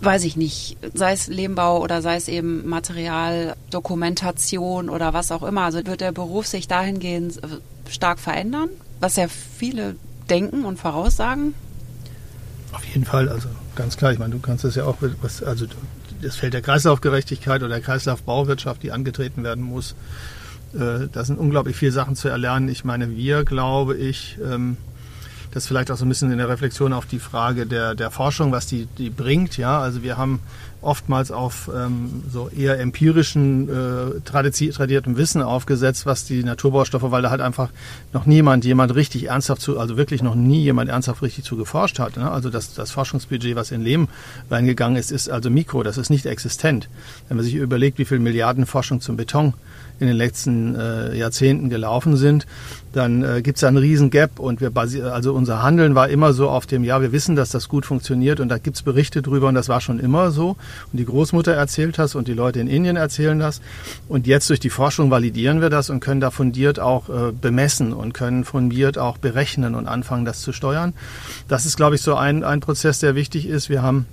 weiß 0.00 0.24
ich 0.24 0.36
nicht, 0.36 0.76
sei 0.92 1.12
es 1.12 1.28
Lehmbau 1.28 1.80
oder 1.80 2.02
sei 2.02 2.16
es 2.16 2.26
eben 2.26 2.68
Materialdokumentation 2.68 4.88
oder 4.88 5.14
was 5.14 5.30
auch 5.30 5.44
immer. 5.44 5.62
Also 5.62 5.86
wird 5.86 6.00
der 6.00 6.10
Beruf 6.10 6.48
sich 6.48 6.66
dahingehend 6.66 7.40
stark 7.88 8.18
verändern, 8.18 8.70
was 8.98 9.14
ja 9.14 9.28
viele 9.28 9.94
denken 10.28 10.64
und 10.64 10.78
voraussagen? 10.78 11.54
Auf 12.72 12.84
jeden 12.84 13.04
Fall, 13.04 13.28
also 13.28 13.48
ganz 13.76 13.96
klar. 13.96 14.12
Ich 14.12 14.18
meine, 14.18 14.32
du 14.32 14.40
kannst 14.40 14.64
das 14.64 14.74
ja 14.74 14.84
auch, 14.84 14.96
was, 15.20 15.42
also 15.42 15.66
das 16.22 16.36
Feld 16.36 16.54
der 16.54 16.62
Kreislaufgerechtigkeit 16.62 17.62
oder 17.62 17.68
der 17.68 17.80
Kreislaufbauwirtschaft, 17.80 18.82
die 18.82 18.92
angetreten 18.92 19.44
werden 19.44 19.62
muss. 19.62 19.94
Äh, 20.74 21.08
da 21.12 21.24
sind 21.24 21.38
unglaublich 21.38 21.76
viele 21.76 21.92
Sachen 21.92 22.16
zu 22.16 22.28
erlernen. 22.28 22.68
Ich 22.68 22.84
meine, 22.84 23.14
wir, 23.14 23.44
glaube 23.44 23.96
ich, 23.96 24.38
ähm, 24.42 24.76
das 25.50 25.66
vielleicht 25.66 25.90
auch 25.90 25.96
so 25.96 26.06
ein 26.06 26.08
bisschen 26.08 26.32
in 26.32 26.38
der 26.38 26.48
Reflexion 26.48 26.92
auf 26.92 27.04
die 27.04 27.18
Frage 27.18 27.66
der, 27.66 27.94
der 27.94 28.10
Forschung, 28.10 28.52
was 28.52 28.66
die, 28.66 28.86
die 28.98 29.10
bringt. 29.10 29.58
Ja, 29.58 29.80
also 29.80 30.02
wir 30.02 30.16
haben 30.16 30.40
oftmals 30.82 31.30
auf 31.30 31.70
ähm, 31.74 32.24
so 32.30 32.48
eher 32.48 32.78
empirischen, 32.80 33.68
äh, 33.68 34.20
tradiertem 34.20 35.16
Wissen 35.16 35.42
aufgesetzt, 35.42 36.06
was 36.06 36.24
die 36.24 36.44
Naturbaustoffe, 36.44 37.10
weil 37.10 37.22
da 37.22 37.30
halt 37.30 37.40
einfach 37.40 37.70
noch 38.12 38.26
niemand, 38.26 38.64
jemand 38.64 38.94
richtig 38.94 39.28
ernsthaft 39.28 39.62
zu, 39.62 39.78
also 39.78 39.96
wirklich 39.96 40.22
noch 40.22 40.34
nie 40.34 40.62
jemand 40.62 40.90
ernsthaft 40.90 41.22
richtig 41.22 41.44
zu 41.44 41.56
geforscht 41.56 41.98
hat. 41.98 42.16
Ne? 42.16 42.30
Also 42.30 42.50
das, 42.50 42.74
das 42.74 42.90
Forschungsbudget, 42.90 43.56
was 43.56 43.70
in 43.70 43.82
Lehm 43.82 44.08
reingegangen 44.50 44.96
ist, 44.96 45.12
ist 45.12 45.30
also 45.30 45.50
mikro, 45.50 45.82
das 45.82 45.98
ist 45.98 46.10
nicht 46.10 46.26
existent. 46.26 46.88
Wenn 47.28 47.36
man 47.36 47.44
sich 47.44 47.54
überlegt, 47.54 47.98
wie 47.98 48.04
viel 48.04 48.18
Milliarden 48.18 48.66
Forschung 48.66 49.00
zum 49.00 49.16
Beton 49.16 49.54
in 50.02 50.08
den 50.08 50.16
letzten 50.16 50.74
äh, 50.74 51.16
Jahrzehnten 51.16 51.70
gelaufen 51.70 52.16
sind, 52.16 52.46
dann 52.92 53.22
äh, 53.22 53.40
gibt 53.40 53.58
es 53.58 53.64
einen 53.64 53.76
riesen 53.76 54.10
Gap 54.10 54.38
und 54.38 54.60
wir 54.60 54.72
also 54.76 55.32
unser 55.32 55.62
Handeln 55.62 55.94
war 55.94 56.08
immer 56.08 56.32
so 56.32 56.50
auf 56.50 56.66
dem, 56.66 56.82
ja, 56.82 57.00
wir 57.00 57.12
wissen, 57.12 57.36
dass 57.36 57.50
das 57.50 57.68
gut 57.68 57.86
funktioniert 57.86 58.40
und 58.40 58.48
da 58.48 58.58
gibt 58.58 58.76
es 58.76 58.82
Berichte 58.82 59.22
drüber 59.22 59.48
und 59.48 59.54
das 59.54 59.68
war 59.68 59.80
schon 59.80 60.00
immer 60.00 60.32
so. 60.32 60.56
Und 60.92 60.98
die 60.98 61.04
Großmutter 61.04 61.52
erzählt 61.52 61.98
das 61.98 62.16
und 62.16 62.26
die 62.26 62.34
Leute 62.34 62.58
in 62.58 62.66
Indien 62.66 62.96
erzählen 62.96 63.38
das. 63.38 63.60
Und 64.08 64.26
jetzt 64.26 64.50
durch 64.50 64.60
die 64.60 64.70
Forschung 64.70 65.10
validieren 65.10 65.60
wir 65.60 65.70
das 65.70 65.88
und 65.88 66.00
können 66.00 66.20
da 66.20 66.30
fundiert 66.30 66.80
auch 66.80 67.08
äh, 67.08 67.32
bemessen 67.32 67.92
und 67.92 68.12
können 68.12 68.44
fundiert 68.44 68.98
auch 68.98 69.18
berechnen 69.18 69.76
und 69.76 69.86
anfangen, 69.86 70.24
das 70.24 70.40
zu 70.40 70.52
steuern. 70.52 70.94
Das 71.46 71.64
ist, 71.64 71.76
glaube 71.76 71.94
ich, 71.94 72.02
so 72.02 72.16
ein, 72.16 72.42
ein 72.42 72.58
Prozess, 72.58 72.98
der 72.98 73.14
wichtig 73.14 73.46
ist. 73.46 73.68
Wir 73.68 73.82
haben 73.82 74.06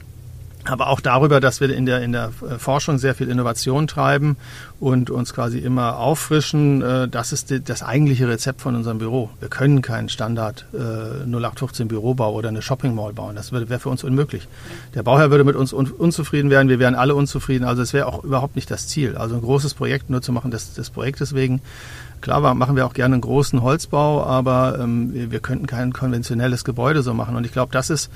aber 0.66 0.88
auch 0.88 1.00
darüber, 1.00 1.40
dass 1.40 1.62
wir 1.62 1.74
in 1.74 1.86
der, 1.86 2.02
in 2.02 2.12
der 2.12 2.32
äh, 2.42 2.58
Forschung 2.58 2.98
sehr 2.98 3.16
viel 3.16 3.30
Innovation 3.30 3.88
treiben 3.88 4.36
und 4.80 5.10
uns 5.10 5.34
quasi 5.34 5.60
immer 5.60 5.98
auffrischen. 5.98 6.82
Äh, 6.82 7.08
das 7.08 7.32
ist 7.32 7.54
das 7.70 7.82
eigentliche 7.82 8.28
Rezept 8.28 8.62
von 8.62 8.76
unserem 8.76 8.98
Büro. 8.98 9.30
Wir 9.40 9.50
können 9.50 9.82
keinen 9.82 10.10
Standard 10.10 10.66
0815 10.74 11.86
äh, 11.86 11.90
Bürobau 11.90 12.34
oder 12.34 12.50
eine 12.50 12.62
Shopping 12.62 12.94
Mall 12.94 13.14
bauen. 13.14 13.36
Das 13.36 13.52
wäre 13.52 13.80
für 13.80 13.90
uns 13.90 14.04
unmöglich. 14.04 14.48
Der 14.96 15.04
Bauherr 15.04 15.32
würde 15.32 15.44
mit 15.44 15.56
uns 15.56 15.72
unzufrieden 15.72 16.50
werden, 16.50 16.68
wir 16.68 16.80
wären 16.80 16.96
alle 16.96 17.16
unzufrieden. 17.16 17.64
Also 17.64 17.82
es 17.82 17.94
wäre 17.94 18.08
auch 18.08 18.24
überhaupt 18.24 18.56
nicht 18.56 18.70
das 18.70 18.88
Ziel. 18.88 19.16
Also 19.16 19.36
ein 19.36 19.42
großes 19.42 19.74
Projekt 19.74 20.10
nur 20.10 20.22
zu 20.22 20.32
machen 20.32 20.52
des, 20.52 20.74
des 20.74 20.90
Projektes 20.90 21.34
wegen. 21.34 21.62
Klar 22.22 22.54
machen 22.54 22.76
wir 22.76 22.86
auch 22.86 22.94
gerne 22.94 23.16
einen 23.16 23.22
großen 23.22 23.62
Holzbau, 23.62 24.24
aber 24.24 24.78
ähm, 24.80 25.32
wir, 25.32 25.40
könnten 25.40 25.68
kein 25.68 25.94
konventionelles 25.94 26.66
Gebäude 26.66 27.02
so 27.02 27.14
machen. 27.14 27.38
Und 27.38 27.46
ich 27.46 27.54
glaube, 27.54 27.72
das 27.72 27.90
ist 27.90 28.12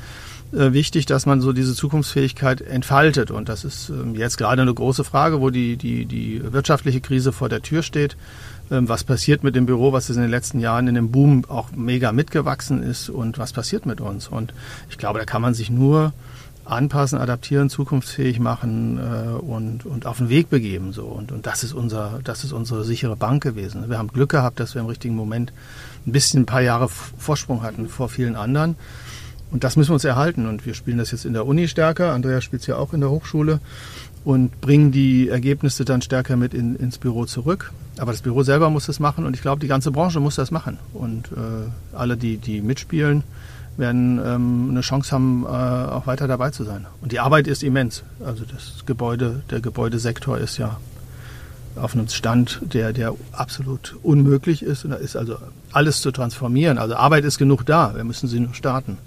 wichtig, 0.53 1.05
dass 1.05 1.25
man 1.25 1.41
so 1.41 1.51
diese 1.51 1.73
Zukunftsfähigkeit 1.73 2.61
entfaltet. 2.61 3.31
Und 3.31 3.49
das 3.49 3.63
ist 3.63 3.89
ähm, 3.89 4.15
jetzt 4.15 4.37
gerade 4.37 4.61
eine 4.61 4.73
große 4.73 5.03
Frage, 5.03 5.41
wo 5.41 5.49
die, 5.49 5.77
die, 5.77 6.05
die 6.05 6.41
wirtschaftliche 6.53 7.01
Krise 7.01 7.31
vor 7.31 7.49
der 7.49 7.61
Tür 7.61 7.81
steht. 7.81 8.15
Ähm, 8.71 8.87
was 8.87 9.03
passiert 9.03 9.43
mit 9.43 9.55
dem 9.55 9.65
Büro, 9.65 9.93
was 9.93 10.09
in 10.09 10.21
den 10.21 10.29
letzten 10.29 10.59
Jahren 10.59 10.87
in 10.87 10.95
dem 10.95 11.11
Boom 11.11 11.45
auch 11.47 11.71
mega 11.71 12.11
mitgewachsen 12.11 12.83
ist 12.83 13.09
und 13.09 13.37
was 13.37 13.53
passiert 13.53 13.85
mit 13.85 13.99
uns? 13.99 14.27
Und 14.27 14.53
ich 14.89 14.97
glaube, 14.97 15.19
da 15.19 15.25
kann 15.25 15.41
man 15.41 15.53
sich 15.53 15.69
nur 15.69 16.13
anpassen, 16.65 17.19
adaptieren, 17.19 17.69
zukunftsfähig 17.69 18.39
machen 18.39 18.97
äh, 18.97 19.29
und, 19.29 19.85
und 19.85 20.05
auf 20.05 20.17
den 20.17 20.29
Weg 20.29 20.49
begeben. 20.49 20.93
So. 20.93 21.03
Und, 21.05 21.31
und 21.31 21.45
das 21.45 21.63
ist 21.63 21.73
unser, 21.73 22.19
das 22.23 22.43
ist 22.43 22.53
unsere 22.53 22.83
sichere 22.83 23.15
Bank 23.15 23.43
gewesen. 23.43 23.89
Wir 23.89 23.97
haben 23.97 24.07
Glück 24.07 24.29
gehabt, 24.29 24.59
dass 24.59 24.75
wir 24.75 24.81
im 24.81 24.87
richtigen 24.87 25.15
Moment 25.15 25.51
ein 26.05 26.11
bisschen 26.11 26.43
ein 26.43 26.45
paar 26.45 26.61
Jahre 26.61 26.87
Vorsprung 26.89 27.63
hatten 27.63 27.89
vor 27.89 28.07
vielen 28.07 28.35
anderen. 28.35 28.75
Und 29.53 29.63
das 29.63 29.77
müssen 29.77 29.91
wir 29.91 29.93
uns 29.93 30.03
erhalten. 30.03 30.47
Und 30.47 30.65
wir 30.65 30.73
spielen 30.73 30.97
das 30.97 31.11
jetzt 31.11 31.25
in 31.25 31.33
der 31.33 31.45
Uni 31.45 31.67
stärker. 31.67 32.11
Andrea 32.11 32.41
spielt 32.41 32.63
es 32.63 32.67
ja 32.67 32.75
auch 32.75 32.91
in 32.91 33.01
der 33.01 33.11
Hochschule 33.11 33.59
und 34.25 34.59
bringen 34.61 34.91
die 34.91 35.29
Ergebnisse 35.29 35.85
dann 35.85 36.01
stärker 36.01 36.35
mit 36.35 36.55
in, 36.55 36.75
ins 36.75 36.97
Büro 36.97 37.25
zurück. 37.25 37.71
Aber 37.99 38.11
das 38.11 38.21
Büro 38.21 38.41
selber 38.41 38.71
muss 38.71 38.87
das 38.87 38.99
machen 38.99 39.25
und 39.25 39.35
ich 39.35 39.41
glaube, 39.43 39.61
die 39.61 39.67
ganze 39.67 39.91
Branche 39.91 40.19
muss 40.19 40.35
das 40.35 40.49
machen. 40.49 40.79
Und 40.93 41.27
äh, 41.33 41.95
alle, 41.95 42.17
die, 42.17 42.37
die 42.37 42.61
mitspielen, 42.61 43.23
werden 43.77 44.19
ähm, 44.25 44.67
eine 44.71 44.81
Chance 44.81 45.11
haben, 45.11 45.43
äh, 45.43 45.47
auch 45.47 46.07
weiter 46.07 46.27
dabei 46.27 46.49
zu 46.49 46.63
sein. 46.63 46.87
Und 47.01 47.11
die 47.11 47.19
Arbeit 47.19 47.47
ist 47.47 47.61
immens. 47.61 48.03
Also 48.25 48.45
das 48.45 48.85
Gebäude, 48.87 49.43
der 49.51 49.61
Gebäudesektor 49.61 50.37
ist 50.37 50.57
ja 50.57 50.77
auf 51.75 51.95
einem 51.95 52.07
Stand, 52.07 52.61
der, 52.73 52.93
der 52.93 53.13
absolut 53.31 53.95
unmöglich 54.03 54.63
ist. 54.63 54.85
Und 54.85 54.91
da 54.91 54.97
ist 54.97 55.15
also 55.15 55.37
alles 55.71 56.01
zu 56.01 56.11
transformieren. 56.11 56.77
Also 56.77 56.95
Arbeit 56.95 57.23
ist 57.23 57.37
genug 57.37 57.65
da. 57.65 57.95
Wir 57.95 58.03
müssen 58.03 58.27
sie 58.27 58.39
nur 58.39 58.53
starten. 58.53 58.97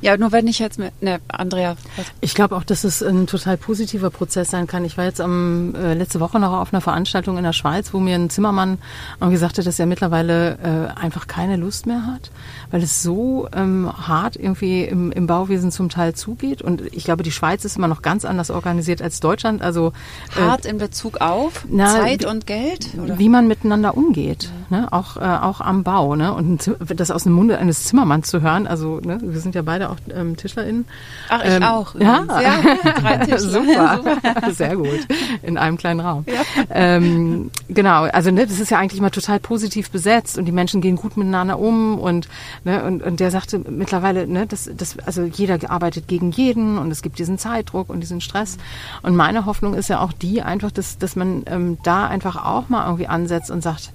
Ja, 0.00 0.16
nur 0.16 0.32
wenn 0.32 0.46
ich 0.46 0.58
jetzt 0.58 0.78
mit, 0.78 1.00
ne, 1.02 1.20
Andrea. 1.28 1.76
Ich 2.20 2.34
glaube 2.34 2.56
auch, 2.56 2.64
dass 2.64 2.84
es 2.84 3.02
ein 3.02 3.26
total 3.26 3.56
positiver 3.56 4.10
Prozess 4.10 4.50
sein 4.50 4.66
kann. 4.66 4.84
Ich 4.84 4.98
war 4.98 5.04
jetzt 5.04 5.20
am, 5.20 5.74
äh, 5.74 5.94
letzte 5.94 6.20
Woche 6.20 6.38
noch 6.38 6.52
auf 6.52 6.72
einer 6.72 6.80
Veranstaltung 6.80 7.38
in 7.38 7.44
der 7.44 7.54
Schweiz, 7.54 7.94
wo 7.94 7.98
mir 7.98 8.14
ein 8.14 8.28
Zimmermann 8.28 8.78
gesagt 9.20 9.58
hat, 9.58 9.66
dass 9.66 9.78
er 9.78 9.86
mittlerweile 9.86 10.58
äh, 10.58 11.00
einfach 11.00 11.26
keine 11.26 11.56
Lust 11.56 11.86
mehr 11.86 12.06
hat, 12.06 12.30
weil 12.70 12.82
es 12.82 13.02
so 13.02 13.48
ähm, 13.54 13.90
hart 13.90 14.36
irgendwie 14.36 14.84
im, 14.84 15.12
im 15.12 15.26
Bauwesen 15.26 15.72
zum 15.72 15.88
Teil 15.88 16.14
zugeht. 16.14 16.60
Und 16.60 16.82
ich 16.92 17.04
glaube, 17.04 17.22
die 17.22 17.32
Schweiz 17.32 17.64
ist 17.64 17.76
immer 17.76 17.88
noch 17.88 18.02
ganz 18.02 18.24
anders 18.24 18.50
organisiert 18.50 19.00
als 19.00 19.20
Deutschland. 19.20 19.62
Also 19.62 19.92
äh, 20.36 20.40
hart 20.40 20.66
in 20.66 20.78
Bezug 20.78 21.20
auf 21.20 21.64
na, 21.68 21.86
Zeit 21.86 22.24
und 22.24 22.46
Geld? 22.46 22.88
Oder? 23.02 23.18
Wie 23.18 23.28
man 23.28 23.48
miteinander 23.48 23.96
umgeht, 23.96 24.50
ja. 24.70 24.80
ne? 24.80 24.92
auch, 24.92 25.16
äh, 25.16 25.20
auch 25.20 25.60
am 25.60 25.84
Bau. 25.84 26.16
Ne? 26.16 26.34
Und 26.34 26.70
das 26.94 27.10
aus 27.10 27.24
dem 27.24 27.32
Munde 27.32 27.58
eines 27.58 27.84
Zimmermanns 27.84 28.28
zu 28.28 28.42
hören, 28.42 28.66
also 28.66 29.00
ne, 29.00 29.18
wir 29.22 29.40
sind 29.40 29.54
ja 29.54 29.62
beide 29.62 29.85
auch 29.90 29.96
ähm, 30.14 30.36
TischlerInnen. 30.36 30.84
Ach, 31.28 31.44
ich 31.44 31.50
ähm, 31.50 31.62
auch. 31.62 31.94
Ja, 31.94 32.24
ja 32.40 32.60
drei 33.00 33.16
Tischler. 33.24 33.38
Super. 33.38 33.96
Super. 33.96 34.50
Sehr 34.52 34.76
gut. 34.76 35.06
In 35.42 35.58
einem 35.58 35.76
kleinen 35.76 36.00
Raum. 36.00 36.24
Ja. 36.26 36.64
Ähm, 36.70 37.50
genau, 37.68 38.04
also 38.04 38.30
ne, 38.30 38.46
das 38.46 38.60
ist 38.60 38.70
ja 38.70 38.78
eigentlich 38.78 39.00
mal 39.00 39.10
total 39.10 39.40
positiv 39.40 39.90
besetzt 39.90 40.38
und 40.38 40.44
die 40.44 40.52
Menschen 40.52 40.80
gehen 40.80 40.96
gut 40.96 41.16
miteinander 41.16 41.58
um 41.58 41.98
und, 41.98 42.28
ne, 42.64 42.84
und, 42.84 43.02
und 43.02 43.20
der 43.20 43.30
sagte 43.30 43.58
mittlerweile, 43.58 44.26
ne, 44.26 44.46
das, 44.46 44.70
das, 44.76 44.98
also 45.04 45.24
jeder 45.24 45.58
arbeitet 45.70 46.08
gegen 46.08 46.30
jeden 46.30 46.78
und 46.78 46.90
es 46.90 47.02
gibt 47.02 47.18
diesen 47.18 47.38
Zeitdruck 47.38 47.88
und 47.88 48.00
diesen 48.00 48.20
Stress. 48.20 48.58
Und 49.02 49.16
meine 49.16 49.46
Hoffnung 49.46 49.74
ist 49.74 49.88
ja 49.88 50.00
auch 50.00 50.12
die 50.12 50.42
einfach, 50.42 50.70
dass, 50.70 50.98
dass 50.98 51.16
man 51.16 51.44
ähm, 51.46 51.78
da 51.82 52.06
einfach 52.06 52.44
auch 52.44 52.68
mal 52.68 52.84
irgendwie 52.86 53.06
ansetzt 53.06 53.50
und 53.50 53.62
sagt, 53.62 53.92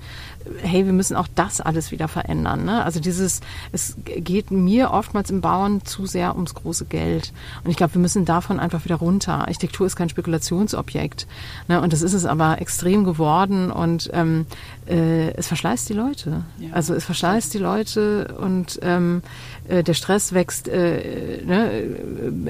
hey, 0.62 0.86
wir 0.86 0.93
müssen 0.93 1.15
auch 1.15 1.27
das 1.36 1.62
alles 1.62 1.91
wieder 1.91 2.08
verändern. 2.08 2.65
Ne? 2.65 2.84
Also 2.84 2.99
dieses, 2.99 3.41
es 3.71 3.95
geht 4.04 4.51
mir 4.51 4.91
oftmals 4.91 5.30
im 5.30 5.41
Bauen 5.41 5.86
zu 5.86 6.06
sehr 6.06 6.36
ums 6.36 6.54
große 6.54 6.86
Geld. 6.86 7.34
Und 7.63 7.71
ich 7.71 7.77
glaube, 7.77 7.95
wir 7.95 8.01
müssen 8.01 8.25
davon 8.25 8.60
einfach 8.60 8.86
wieder 8.86 8.95
runter. 8.95 9.34
Architektur 9.39 9.88
ist 9.88 9.95
kein 9.95 10.10
Spekulationsobjekt. 10.10 11.27
Ne? 11.67 11.82
Und 11.82 11.93
das 11.93 12.01
ist 12.01 12.13
es 12.13 12.25
aber 12.25 12.62
extrem 12.62 13.04
geworden 13.04 13.71
und 13.71 14.10
ähm, 14.13 14.45
äh, 14.88 15.32
es 15.34 15.47
verschleißt 15.47 15.89
die 15.89 15.93
Leute. 15.93 16.43
Ja. 16.60 16.73
Also 16.73 16.93
es 16.93 17.06
verschleißt 17.06 17.54
die 17.54 17.60
Leute 17.60 18.36
und 18.39 18.80
ähm, 18.82 19.21
äh, 19.67 19.84
der 19.84 19.93
Stress 19.93 20.34
wächst 20.34 20.67
äh, 20.67 21.43
ne, 21.45 21.84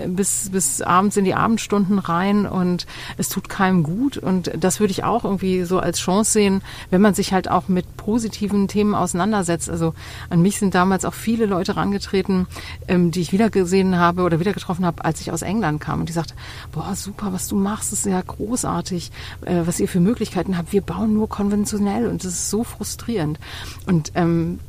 bis, 0.08 0.50
bis 0.52 0.82
abends 0.82 1.18
in 1.18 1.26
die 1.26 1.34
Abendstunden 1.34 2.00
rein 2.00 2.46
und 2.46 2.86
es 3.18 3.30
tut 3.30 3.50
keinem 3.50 3.84
gut. 3.84 4.18
Und 4.18 4.52
das 4.60 4.80
würde 4.80 4.92
ich 4.92 5.04
auch 5.04 5.24
irgendwie 5.24 5.64
so 5.64 5.80
als 5.80 6.00
Chance 6.00 6.32
sehen, 6.32 6.62
wenn 6.90 7.02
man 7.02 7.14
sich 7.14 7.34
halt 7.34 7.50
auch 7.50 7.68
mit 7.68 7.98
positiven 7.98 8.68
Themen 8.68 8.96
auseinandersetzt. 8.96 9.70
Also 9.70 9.94
an 10.30 10.42
mich 10.42 10.60
sind 10.60 10.76
damals 10.76 11.06
auch 11.06 11.14
viele 11.14 11.46
Leute 11.46 11.76
rangetreten, 11.76 12.48
ähm, 12.88 13.12
die 13.12 13.22
ich 13.22 13.34
wieder 13.34 13.50
gesehen 13.50 13.98
habe 13.98 14.24
oder 14.24 14.40
wieder 14.40 14.54
getroffen 14.54 14.86
habe, 14.86 15.04
als 15.06 15.22
ich 15.22 15.32
aus 15.32 15.42
England 15.42 15.82
kam. 15.82 16.02
Und 16.02 16.10
die 16.10 16.14
sagte, 16.14 16.34
boah, 16.72 16.96
super, 16.96 17.34
was 17.34 17.48
du 17.48 17.56
machst, 17.56 17.94
ist 17.94 18.06
ja 18.06 18.22
großartig, 18.22 19.12
äh, 19.46 19.62
was 19.66 19.80
ihr 19.80 19.88
für 19.88 20.00
Möglichkeiten 20.00 20.58
habt. 20.58 20.74
Wir 20.74 20.82
bauen 20.82 21.14
nur 21.14 21.30
konventionell 21.30 22.08
und 22.08 22.24
das 22.24 22.34
ist 22.34 22.50
so 22.50 22.64
frustrierend. 22.64 23.40
Und 23.86 24.12
ähm, 24.16 24.60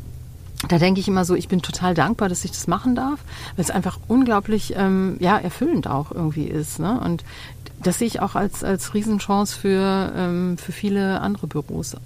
da 0.69 0.79
denke 0.79 1.01
ich 1.01 1.09
immer 1.09 1.25
so, 1.25 1.35
ich 1.35 1.49
bin 1.49 1.63
total 1.63 1.95
dankbar, 1.95 2.29
dass 2.29 2.45
ich 2.45 2.53
das 2.53 2.67
machen 2.67 2.95
darf, 2.95 3.21
weil 3.57 3.65
es 3.65 3.71
einfach 3.71 3.99
unglaublich 4.09 4.75
ähm, 4.77 5.17
ja, 5.21 5.37
erfüllend 5.39 5.89
auch 5.89 6.13
irgendwie 6.13 6.45
ist. 6.45 6.79
Ne? 6.79 7.01
Und 7.01 7.25
das 7.83 7.99
sehe 7.99 8.07
ich 8.07 8.21
auch 8.21 8.35
als, 8.35 8.65
als 8.65 8.95
Riesenchance 8.95 9.57
für, 9.59 10.13
ähm, 10.17 10.59
für 10.59 10.73
viele 10.73 11.21
andere 11.21 11.47
Büros, 11.47 11.95
äh, 11.95 11.99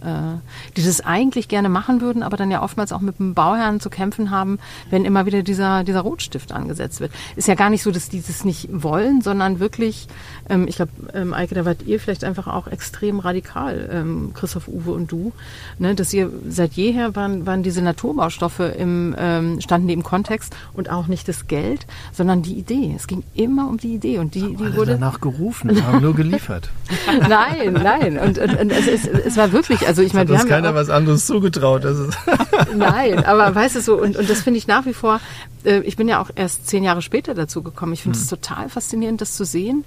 die 0.76 0.84
das 0.84 1.00
eigentlich 1.00 1.48
gerne 1.48 1.68
machen 1.68 2.00
würden, 2.00 2.22
aber 2.22 2.36
dann 2.36 2.50
ja 2.50 2.62
oftmals 2.62 2.92
auch 2.92 3.00
mit 3.00 3.18
dem 3.18 3.34
Bauherrn 3.34 3.80
zu 3.80 3.90
kämpfen 3.90 4.30
haben, 4.30 4.58
wenn 4.90 5.04
immer 5.04 5.26
wieder 5.26 5.42
dieser, 5.42 5.84
dieser 5.84 6.00
Rotstift 6.00 6.52
angesetzt 6.52 7.00
wird. 7.00 7.12
Ist 7.36 7.48
ja 7.48 7.54
gar 7.54 7.70
nicht 7.70 7.82
so, 7.82 7.90
dass 7.90 8.08
die 8.08 8.22
das 8.22 8.44
nicht 8.44 8.68
wollen, 8.72 9.20
sondern 9.20 9.60
wirklich, 9.60 10.08
ähm, 10.48 10.66
ich 10.68 10.76
glaube, 10.76 10.92
ähm, 11.14 11.34
Eike, 11.34 11.54
da 11.54 11.64
wart 11.64 11.82
ihr 11.82 12.00
vielleicht 12.00 12.24
einfach 12.24 12.46
auch 12.46 12.66
extrem 12.66 13.20
radikal, 13.20 13.88
ähm, 13.92 14.32
Christoph, 14.34 14.68
Uwe 14.68 14.92
und 14.92 15.12
du, 15.12 15.32
ne, 15.78 15.94
dass 15.94 16.12
ihr 16.12 16.30
seit 16.48 16.72
jeher 16.72 17.14
waren, 17.16 17.46
waren 17.46 17.62
diese 17.62 17.82
Naturbaustoffe 17.82 18.60
im, 18.60 19.14
ähm, 19.18 19.60
standen 19.60 19.88
die 19.88 19.94
im 19.94 20.02
Kontext 20.02 20.54
und 20.72 20.90
auch 20.90 21.06
nicht 21.06 21.28
das 21.28 21.46
Geld, 21.46 21.86
sondern 22.12 22.42
die 22.42 22.54
Idee. 22.54 22.94
Es 22.96 23.06
ging 23.06 23.22
immer 23.34 23.68
um 23.68 23.78
die 23.78 23.94
Idee 23.94 24.18
und 24.18 24.34
die, 24.34 24.56
die 24.56 24.76
wurde 24.76 24.92
danach 24.92 25.20
gerufen 25.20 25.65
wir 25.74 25.86
haben 25.86 26.02
nur 26.02 26.14
geliefert. 26.14 26.68
nein, 27.28 27.72
nein. 27.72 28.18
Und, 28.18 28.38
und, 28.38 28.58
und 28.58 28.70
es, 28.70 28.86
es, 28.86 29.06
es, 29.06 29.36
war 29.36 29.50
wirklich, 29.52 29.86
also 29.88 30.02
ich 30.02 30.12
meine, 30.14 30.30
wir 30.30 30.38
haben 30.38 30.48
keiner 30.48 30.68
ja 30.68 30.74
was 30.74 30.90
anderes 30.90 31.26
zugetraut. 31.26 31.84
nein, 32.76 33.24
aber 33.24 33.54
weißt 33.54 33.76
du 33.76 33.80
so, 33.80 34.00
und, 34.00 34.16
und 34.16 34.30
das 34.30 34.42
finde 34.42 34.58
ich 34.58 34.66
nach 34.68 34.86
wie 34.86 34.94
vor, 34.94 35.20
äh, 35.64 35.80
ich 35.80 35.96
bin 35.96 36.06
ja 36.06 36.20
auch 36.20 36.30
erst 36.34 36.68
zehn 36.68 36.84
Jahre 36.84 37.02
später 37.02 37.34
dazu 37.34 37.62
gekommen. 37.62 37.92
Ich 37.92 38.02
finde 38.02 38.18
es 38.18 38.30
hm. 38.30 38.38
total 38.40 38.68
faszinierend, 38.68 39.20
das 39.20 39.34
zu 39.34 39.44
sehen, 39.44 39.84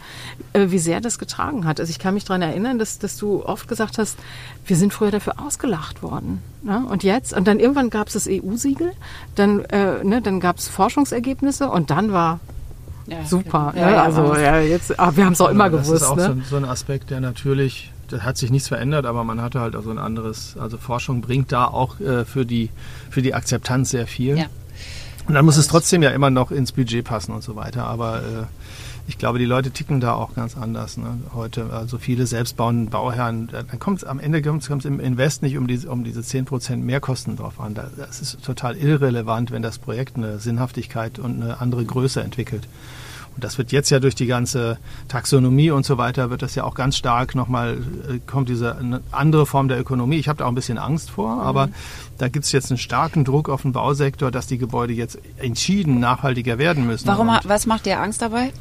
äh, 0.53 0.67
wie 0.69 0.79
sehr 0.79 0.99
das 0.99 1.17
getragen 1.19 1.65
hat. 1.65 1.79
Also 1.79 1.91
ich 1.91 1.99
kann 1.99 2.13
mich 2.13 2.25
daran 2.25 2.41
erinnern, 2.41 2.79
dass, 2.79 2.99
dass 2.99 3.17
du 3.17 3.45
oft 3.45 3.67
gesagt 3.67 3.97
hast, 3.97 4.17
wir 4.65 4.75
sind 4.75 4.93
früher 4.93 5.11
dafür 5.11 5.35
ausgelacht 5.39 6.03
worden. 6.03 6.41
Ne? 6.61 6.83
Und 6.89 7.03
jetzt, 7.03 7.33
und 7.33 7.47
dann 7.47 7.59
irgendwann 7.59 7.89
gab 7.89 8.07
es 8.07 8.13
das 8.13 8.27
EU 8.27 8.49
EU-Siegel, 8.49 8.91
dann, 9.35 9.61
äh, 9.65 10.03
ne, 10.03 10.21
dann 10.21 10.39
gab 10.39 10.57
es 10.57 10.67
Forschungsergebnisse 10.67 11.69
und 11.69 11.89
dann 11.89 12.11
war 12.11 12.39
ja, 13.10 13.26
super. 13.26 13.74
Ja, 13.76 13.91
ne? 13.91 14.02
Also 14.02 14.36
ja, 14.36 14.60
jetzt, 14.60 15.00
aber 15.00 15.17
wir 15.17 15.26
haben 15.26 15.34
es 15.34 15.41
auch 15.41 15.50
immer 15.50 15.69
das 15.69 15.84
gewusst. 15.84 16.02
Das 16.02 16.02
ist 16.02 16.08
auch 16.08 16.15
ne? 16.15 16.41
so, 16.43 16.50
so, 16.50 16.56
ein 16.58 16.65
Aspekt, 16.65 17.10
der 17.10 17.19
natürlich, 17.19 17.91
da 18.10 18.19
hat 18.19 18.38
sich 18.38 18.52
nichts 18.52 18.67
verändert, 18.67 19.06
aber 19.06 19.24
man 19.24 19.41
hatte 19.41 19.60
halt 19.60 19.76
also 19.76 19.89
ein 19.91 19.98
anderes, 19.98 20.56
also 20.60 20.78
Forschung 20.78 21.22
bringt 21.22 21.52
da 21.52 21.65
auch 21.65 22.00
äh, 22.00 22.26
für, 22.26 22.45
die, 22.45 22.69
für 23.10 23.22
die 23.22 23.34
Akzeptanz 23.34 23.91
sehr 23.91 24.08
viel. 24.08 24.38
Ja. 24.38 24.45
Und 25.28 25.36
dann 25.36 25.45
muss 25.45 25.58
es 25.58 25.67
trotzdem 25.67 26.02
ja 26.02 26.10
immer 26.10 26.32
noch 26.32 26.50
ins 26.50 26.72
Budget 26.72 27.06
passen 27.06 27.34
und 27.34 27.43
so 27.43 27.56
weiter. 27.56 27.86
Aber 27.86 28.17
äh, 28.17 28.45
ich 29.10 29.17
glaube, 29.17 29.39
die 29.39 29.45
Leute 29.45 29.72
ticken 29.72 30.00
da 30.00 30.13
auch 30.13 30.36
ganz 30.36 30.56
anders 30.56 30.95
ne? 30.98 31.17
heute. 31.34 31.74
Also 31.74 31.98
viele 31.98 32.28
selbstbauende 32.28 32.91
Bauherren, 32.91 33.48
dann 33.48 33.80
kommt 33.80 33.98
es 33.98 34.04
am 34.04 34.19
Ende 34.19 34.43
kommt 34.43 34.69
es 34.69 34.86
im 34.86 35.00
Invest 35.00 35.41
nicht 35.41 35.58
um, 35.58 35.65
die, 35.65 35.80
um 35.88 36.04
diese 36.04 36.22
10% 36.22 36.78
Mehrkosten 36.78 37.36
drauf 37.36 37.60
an. 37.60 37.74
Das 37.74 38.22
ist 38.22 38.43
total 38.43 38.78
irrelevant, 38.78 39.50
wenn 39.50 39.63
das 39.63 39.80
Projekt 39.80 40.15
eine 40.15 40.38
Sinnhaftigkeit 40.38 41.17
und 41.17 41.41
eine 41.41 41.60
andere 41.60 41.84
Größe 41.86 42.22
entwickelt. 42.22 42.67
Und 43.36 43.43
das 43.43 43.58
wird 43.58 43.72
jetzt 43.72 43.89
ja 43.89 44.00
durch 44.00 44.13
die 44.13 44.28
ganze 44.28 44.78
Taxonomie 45.08 45.72
und 45.72 45.88
so 45.88 45.98
weiter, 45.98 46.30
wird 46.30 46.43
das 46.43 46.54
ja 46.54 46.63
auch 46.63 46.76
ganz 46.76 46.95
stark 46.95 47.34
nochmal, 47.34 47.80
äh, 48.08 48.19
kommt 48.28 48.48
diese 48.48 48.78
andere 49.10 49.48
Form 49.48 49.69
der 49.69 49.80
Ökonomie. 49.80 50.17
Ich 50.17 50.28
habe 50.28 50.38
da 50.38 50.45
auch 50.45 50.50
ein 50.50 50.56
bisschen 50.56 50.78
Angst 50.78 51.10
vor, 51.10 51.36
mhm. 51.36 51.41
aber 51.41 51.69
da 52.19 52.28
gibt 52.28 52.45
es 52.45 52.52
jetzt 52.52 52.69
einen 52.69 52.78
starken 52.78 53.26
Druck 53.26 53.50
auf 53.50 53.63
den 53.63 53.72
Bausektor, 53.72 54.30
dass 54.30 54.45
die 54.45 54.60
Gebäude 54.60 54.93
jetzt 54.93 55.17
entschieden 55.38 56.00
nachhaltiger 56.00 56.60
werden 56.60 56.86
müssen. 56.86 57.08
Warum, 57.08 57.30
was 57.43 57.65
macht 57.65 57.88
dir 57.88 58.00
Angst 58.00 58.22
dabei? 58.22 58.52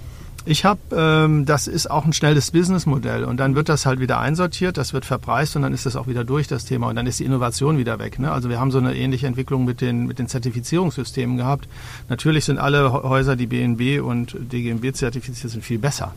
Ich 0.51 0.65
habe, 0.65 0.81
ähm, 0.97 1.45
das 1.45 1.67
ist 1.67 1.91
auch 1.91 2.07
ein 2.07 2.15
schnelles 2.15 2.53
Businessmodell 2.53 3.25
und 3.25 3.37
dann 3.37 3.55
wird 3.55 3.69
das 3.69 3.85
halt 3.85 4.01
wieder 4.01 4.19
einsortiert, 4.19 4.79
das 4.79 4.95
wird 4.95 5.05
verpreist 5.05 5.57
und 5.57 5.63
dann 5.63 5.75
ist 5.75 5.85
das 5.85 5.95
auch 5.95 6.07
wieder 6.07 6.25
durch 6.25 6.49
das 6.49 6.65
Thema 6.65 6.89
und 6.89 6.97
dann 6.97 7.07
ist 7.07 7.21
die 7.21 7.27
Innovation 7.27 7.77
wieder 7.77 7.99
weg. 7.99 8.19
Ne? 8.19 8.33
Also 8.33 8.49
wir 8.49 8.59
haben 8.59 8.71
so 8.71 8.79
eine 8.79 8.97
ähnliche 8.97 9.27
Entwicklung 9.27 9.67
mit 9.67 9.83
den 9.83 10.07
mit 10.07 10.19
den 10.19 10.27
Zertifizierungssystemen 10.27 11.37
gehabt. 11.37 11.69
Natürlich 12.09 12.47
sind 12.47 12.57
alle 12.57 12.91
Häuser, 12.95 13.37
die 13.37 13.47
BNB 13.47 14.03
und 14.03 14.37
DGNB 14.41 14.95
zertifiziert 14.95 15.53
sind, 15.53 15.63
viel 15.63 15.79
besser 15.79 16.15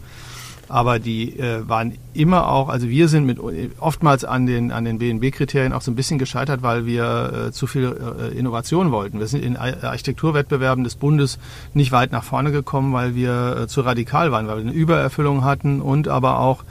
aber 0.69 0.99
die 0.99 1.37
äh, 1.37 1.67
waren 1.67 1.97
immer 2.13 2.47
auch, 2.47 2.69
also 2.69 2.87
wir 2.89 3.07
sind 3.07 3.25
mit 3.25 3.39
oftmals 3.79 4.25
an 4.25 4.45
den 4.45 4.71
an 4.71 4.85
den 4.85 4.99
BNB-Kriterien 4.99 5.73
auch 5.73 5.81
so 5.81 5.91
ein 5.91 5.95
bisschen 5.95 6.19
gescheitert, 6.19 6.63
weil 6.63 6.85
wir 6.85 7.47
äh, 7.47 7.51
zu 7.51 7.67
viel 7.67 7.95
äh, 8.19 8.37
Innovation 8.37 8.91
wollten. 8.91 9.19
Wir 9.19 9.27
sind 9.27 9.43
in 9.43 9.57
Architekturwettbewerben 9.57 10.83
des 10.83 10.95
Bundes 10.95 11.39
nicht 11.73 11.91
weit 11.91 12.11
nach 12.11 12.23
vorne 12.23 12.51
gekommen, 12.51 12.93
weil 12.93 13.15
wir 13.15 13.57
äh, 13.63 13.67
zu 13.67 13.81
radikal 13.81 14.31
waren, 14.31 14.47
weil 14.47 14.57
wir 14.57 14.63
eine 14.63 14.73
Übererfüllung 14.73 15.43
hatten 15.43 15.81
und 15.81 16.07
aber 16.07 16.39
auch 16.39 16.63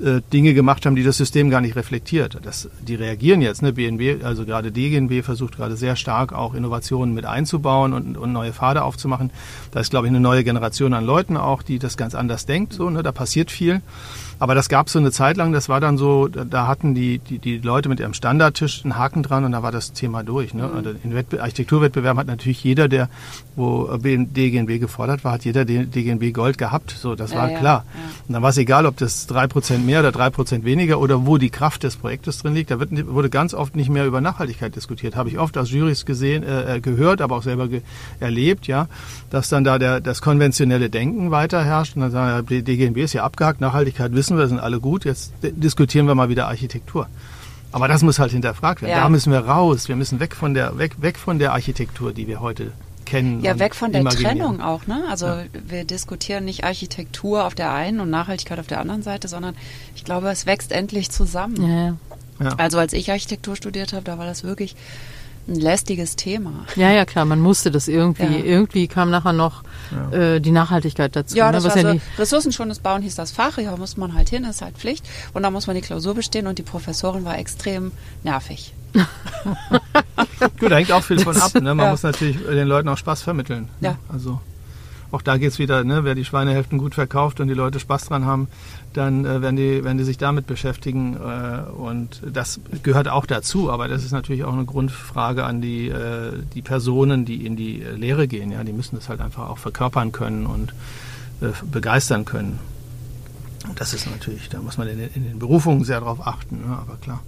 äh, 0.00 0.20
Dinge 0.32 0.54
gemacht 0.54 0.84
haben, 0.84 0.94
die 0.94 1.02
das 1.02 1.16
System 1.16 1.50
gar 1.50 1.60
nicht 1.60 1.76
reflektiert. 1.76 2.38
Das, 2.42 2.68
die 2.86 2.94
reagieren 2.94 3.40
jetzt. 3.40 3.62
Ne? 3.62 3.72
BNB, 3.72 4.24
also 4.24 4.44
gerade 4.44 4.70
DGNB 4.70 5.24
versucht 5.24 5.56
gerade 5.56 5.76
sehr 5.76 5.96
stark 5.96 6.32
auch 6.32 6.54
Innovationen 6.54 7.14
mit 7.14 7.24
einzubauen 7.24 7.92
und, 7.92 8.16
und 8.16 8.32
neue 8.32 8.52
Pfade 8.52 8.82
aufzumachen. 8.82 9.30
Da 9.70 9.80
ist, 9.80 9.90
glaube 9.90 10.06
ich, 10.06 10.10
eine 10.10 10.20
neue 10.20 10.44
Generation 10.44 10.92
an 10.92 11.04
Leuten 11.04 11.36
auch, 11.36 11.62
die 11.62 11.78
das 11.78 11.96
ganz 11.96 12.14
anders 12.14 12.46
denkt. 12.46 12.72
So, 12.72 12.90
ne? 12.90 13.02
Da 13.02 13.12
passiert 13.12 13.50
viel. 13.50 13.80
Aber 14.38 14.54
das 14.54 14.68
gab 14.68 14.88
so 14.88 14.98
eine 14.98 15.12
Zeit 15.12 15.36
lang, 15.36 15.52
das 15.52 15.68
war 15.68 15.80
dann 15.80 15.96
so, 15.96 16.28
da 16.28 16.66
hatten 16.66 16.94
die, 16.94 17.18
die, 17.18 17.38
die 17.38 17.58
Leute 17.58 17.88
mit 17.88 18.00
ihrem 18.00 18.12
Standardtisch 18.12 18.84
einen 18.84 18.96
Haken 18.96 19.22
dran 19.22 19.44
und 19.44 19.52
da 19.52 19.62
war 19.62 19.72
das 19.72 19.92
Thema 19.92 20.22
durch. 20.22 20.52
Ne? 20.52 20.66
Mhm. 20.68 20.96
In 21.04 21.14
Wettbe 21.14 21.42
Architekturwettbewerben 21.42 22.18
hat 22.18 22.26
natürlich 22.26 22.62
jeder, 22.62 22.88
der, 22.88 23.08
wo 23.54 23.96
DGNB 23.96 24.78
gefordert 24.78 25.24
war, 25.24 25.32
hat 25.32 25.44
jeder 25.44 25.64
DGNB 25.64 26.32
Gold 26.32 26.58
gehabt. 26.58 26.90
So, 26.90 27.14
das 27.14 27.32
ja, 27.32 27.38
war 27.38 27.50
ja, 27.50 27.58
klar. 27.58 27.84
Ja. 27.86 28.00
Und 28.28 28.32
dann 28.34 28.42
war 28.42 28.50
es 28.50 28.58
egal, 28.58 28.84
ob 28.86 28.96
das 28.98 29.26
drei 29.26 29.46
Prozent 29.46 29.86
mehr 29.86 30.00
oder 30.00 30.12
drei 30.12 30.28
Prozent 30.30 30.64
weniger 30.64 31.00
oder 31.00 31.26
wo 31.26 31.38
die 31.38 31.50
Kraft 31.50 31.82
des 31.82 31.96
Projektes 31.96 32.38
drin 32.38 32.54
liegt. 32.54 32.70
Da 32.70 32.78
wird, 32.78 32.90
wurde 33.06 33.30
ganz 33.30 33.54
oft 33.54 33.74
nicht 33.74 33.88
mehr 33.88 34.06
über 34.06 34.20
Nachhaltigkeit 34.20 34.76
diskutiert. 34.76 35.16
Habe 35.16 35.30
ich 35.30 35.38
oft 35.38 35.56
aus 35.56 35.70
Jurys 35.70 36.04
gesehen, 36.04 36.42
äh, 36.42 36.76
äh, 36.76 36.80
gehört, 36.80 37.22
aber 37.22 37.36
auch 37.36 37.42
selber 37.42 37.68
erlebt, 38.20 38.66
ja, 38.66 38.88
dass 39.30 39.48
dann 39.48 39.64
da 39.64 39.78
der, 39.78 40.00
das 40.00 40.20
konventionelle 40.20 40.90
Denken 40.90 41.30
weiter 41.30 41.64
herrscht 41.64 41.96
und 41.96 42.02
dann 42.02 42.10
sagen, 42.10 42.46
DGNB 42.46 42.98
ist 42.98 43.14
ja 43.14 43.24
abgehakt, 43.24 43.60
Nachhaltigkeit 43.60 44.12
wissen 44.12 44.25
wissen 44.26 44.38
wir, 44.38 44.48
sind 44.48 44.58
alle 44.58 44.80
gut, 44.80 45.04
jetzt 45.04 45.32
diskutieren 45.42 46.08
wir 46.08 46.14
mal 46.16 46.28
wieder 46.28 46.48
Architektur. 46.48 47.06
Aber 47.70 47.88
das 47.88 48.02
muss 48.02 48.18
halt 48.18 48.32
hinterfragt 48.32 48.82
werden. 48.82 48.92
Ja. 48.92 49.02
Da 49.02 49.08
müssen 49.08 49.32
wir 49.32 49.40
raus. 49.40 49.88
Wir 49.88 49.96
müssen 49.96 50.18
weg 50.18 50.34
von 50.34 50.54
der, 50.54 50.78
weg, 50.78 50.96
weg 51.00 51.18
von 51.18 51.38
der 51.38 51.52
Architektur, 51.52 52.12
die 52.12 52.26
wir 52.26 52.40
heute 52.40 52.72
kennen. 53.04 53.42
Ja, 53.42 53.58
weg 53.58 53.74
von 53.74 53.92
der 53.92 54.04
Trennung 54.04 54.60
auch. 54.60 54.86
Ne? 54.86 55.04
Also 55.08 55.26
ja. 55.26 55.44
wir 55.52 55.84
diskutieren 55.84 56.44
nicht 56.44 56.64
Architektur 56.64 57.44
auf 57.44 57.54
der 57.54 57.72
einen 57.72 58.00
und 58.00 58.10
Nachhaltigkeit 58.10 58.58
auf 58.58 58.66
der 58.66 58.80
anderen 58.80 59.02
Seite, 59.02 59.28
sondern 59.28 59.54
ich 59.94 60.04
glaube, 60.04 60.28
es 60.30 60.46
wächst 60.46 60.72
endlich 60.72 61.10
zusammen. 61.10 61.96
Ja. 62.40 62.50
Also 62.56 62.78
als 62.78 62.92
ich 62.92 63.10
Architektur 63.10 63.56
studiert 63.56 63.92
habe, 63.92 64.04
da 64.04 64.18
war 64.18 64.26
das 64.26 64.42
wirklich 64.42 64.74
ein 65.48 65.54
lästiges 65.54 66.16
Thema. 66.16 66.66
Ja, 66.74 66.90
ja, 66.90 67.04
klar, 67.04 67.24
man 67.24 67.40
musste 67.40 67.70
das 67.70 67.88
irgendwie. 67.88 68.24
Ja. 68.24 68.44
Irgendwie 68.44 68.88
kam 68.88 69.10
nachher 69.10 69.32
noch 69.32 69.62
ja. 70.12 70.18
äh, 70.18 70.40
die 70.40 70.50
Nachhaltigkeit 70.50 71.14
dazu. 71.14 71.36
Ja, 71.36 71.46
ne, 71.46 71.52
das 71.52 71.64
ne, 71.64 71.70
war 71.70 71.76
ja 71.76 71.92
so 71.94 72.00
ressourcenschonendes 72.18 72.80
Bauen 72.80 73.02
hieß 73.02 73.14
das 73.14 73.30
Fach, 73.30 73.58
ja, 73.58 73.76
muss 73.76 73.96
man 73.96 74.14
halt 74.14 74.28
hin, 74.28 74.44
ist 74.44 74.62
halt 74.62 74.76
Pflicht. 74.76 75.08
Und 75.32 75.42
da 75.42 75.50
muss 75.50 75.66
man 75.66 75.76
die 75.76 75.82
Klausur 75.82 76.14
bestehen 76.14 76.46
und 76.46 76.58
die 76.58 76.62
Professorin 76.62 77.24
war 77.24 77.38
extrem 77.38 77.92
nervig. 78.24 78.74
Gut, 80.58 80.70
da 80.70 80.76
hängt 80.76 80.92
auch 80.92 81.02
viel 81.02 81.18
von 81.18 81.36
ab. 81.36 81.54
Ne? 81.54 81.74
Man 81.74 81.86
ja. 81.86 81.90
muss 81.90 82.02
natürlich 82.02 82.38
den 82.38 82.66
Leuten 82.66 82.88
auch 82.88 82.96
Spaß 82.96 83.22
vermitteln. 83.22 83.68
Ne? 83.80 83.88
Ja. 83.88 83.98
Also 84.08 84.40
auch 85.12 85.22
da 85.22 85.36
geht 85.36 85.50
es 85.50 85.58
wieder, 85.58 85.84
ne? 85.84 86.04
wer 86.04 86.14
die 86.14 86.24
Schweinehälften 86.24 86.78
gut 86.78 86.94
verkauft 86.94 87.40
und 87.40 87.48
die 87.48 87.54
Leute 87.54 87.78
Spaß 87.78 88.06
dran 88.06 88.24
haben, 88.24 88.48
dann 88.96 89.24
äh, 89.24 89.42
werden, 89.42 89.56
die, 89.56 89.84
werden 89.84 89.98
die 89.98 90.04
sich 90.04 90.18
damit 90.18 90.46
beschäftigen. 90.46 91.16
Äh, 91.16 91.70
und 91.70 92.22
das 92.24 92.60
gehört 92.82 93.08
auch 93.08 93.26
dazu, 93.26 93.70
aber 93.70 93.88
das 93.88 94.04
ist 94.04 94.12
natürlich 94.12 94.44
auch 94.44 94.52
eine 94.52 94.64
Grundfrage 94.64 95.44
an 95.44 95.60
die, 95.60 95.88
äh, 95.88 96.32
die 96.54 96.62
Personen, 96.62 97.24
die 97.24 97.46
in 97.46 97.56
die 97.56 97.82
Lehre 97.96 98.28
gehen. 98.28 98.50
Ja? 98.50 98.64
Die 98.64 98.72
müssen 98.72 98.96
das 98.96 99.08
halt 99.08 99.20
einfach 99.20 99.48
auch 99.48 99.58
verkörpern 99.58 100.12
können 100.12 100.46
und 100.46 100.74
äh, 101.40 101.48
begeistern 101.70 102.24
können. 102.24 102.58
Und 103.68 103.80
das 103.80 103.94
ist 103.94 104.10
natürlich, 104.10 104.48
da 104.48 104.60
muss 104.60 104.78
man 104.78 104.88
in, 104.88 104.98
in 105.14 105.24
den 105.24 105.38
Berufungen 105.38 105.84
sehr 105.84 106.00
darauf 106.00 106.26
achten, 106.26 106.60
ne? 106.66 106.78
aber 106.78 106.96
klar. 106.96 107.20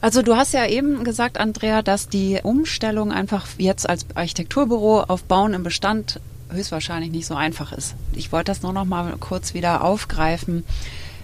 Also 0.00 0.22
du 0.22 0.34
hast 0.34 0.54
ja 0.54 0.66
eben 0.66 1.04
gesagt, 1.04 1.38
Andrea, 1.38 1.82
dass 1.82 2.08
die 2.08 2.40
Umstellung 2.42 3.12
einfach 3.12 3.46
jetzt 3.58 3.88
als 3.88 4.06
Architekturbüro 4.14 5.02
auf 5.02 5.24
Bauen 5.24 5.52
im 5.52 5.62
Bestand 5.62 6.20
höchstwahrscheinlich 6.50 7.10
nicht 7.10 7.26
so 7.26 7.34
einfach 7.34 7.72
ist. 7.72 7.94
Ich 8.14 8.32
wollte 8.32 8.50
das 8.50 8.62
nur 8.62 8.72
noch 8.72 8.84
mal 8.84 9.14
kurz 9.18 9.54
wieder 9.54 9.84
aufgreifen, 9.84 10.64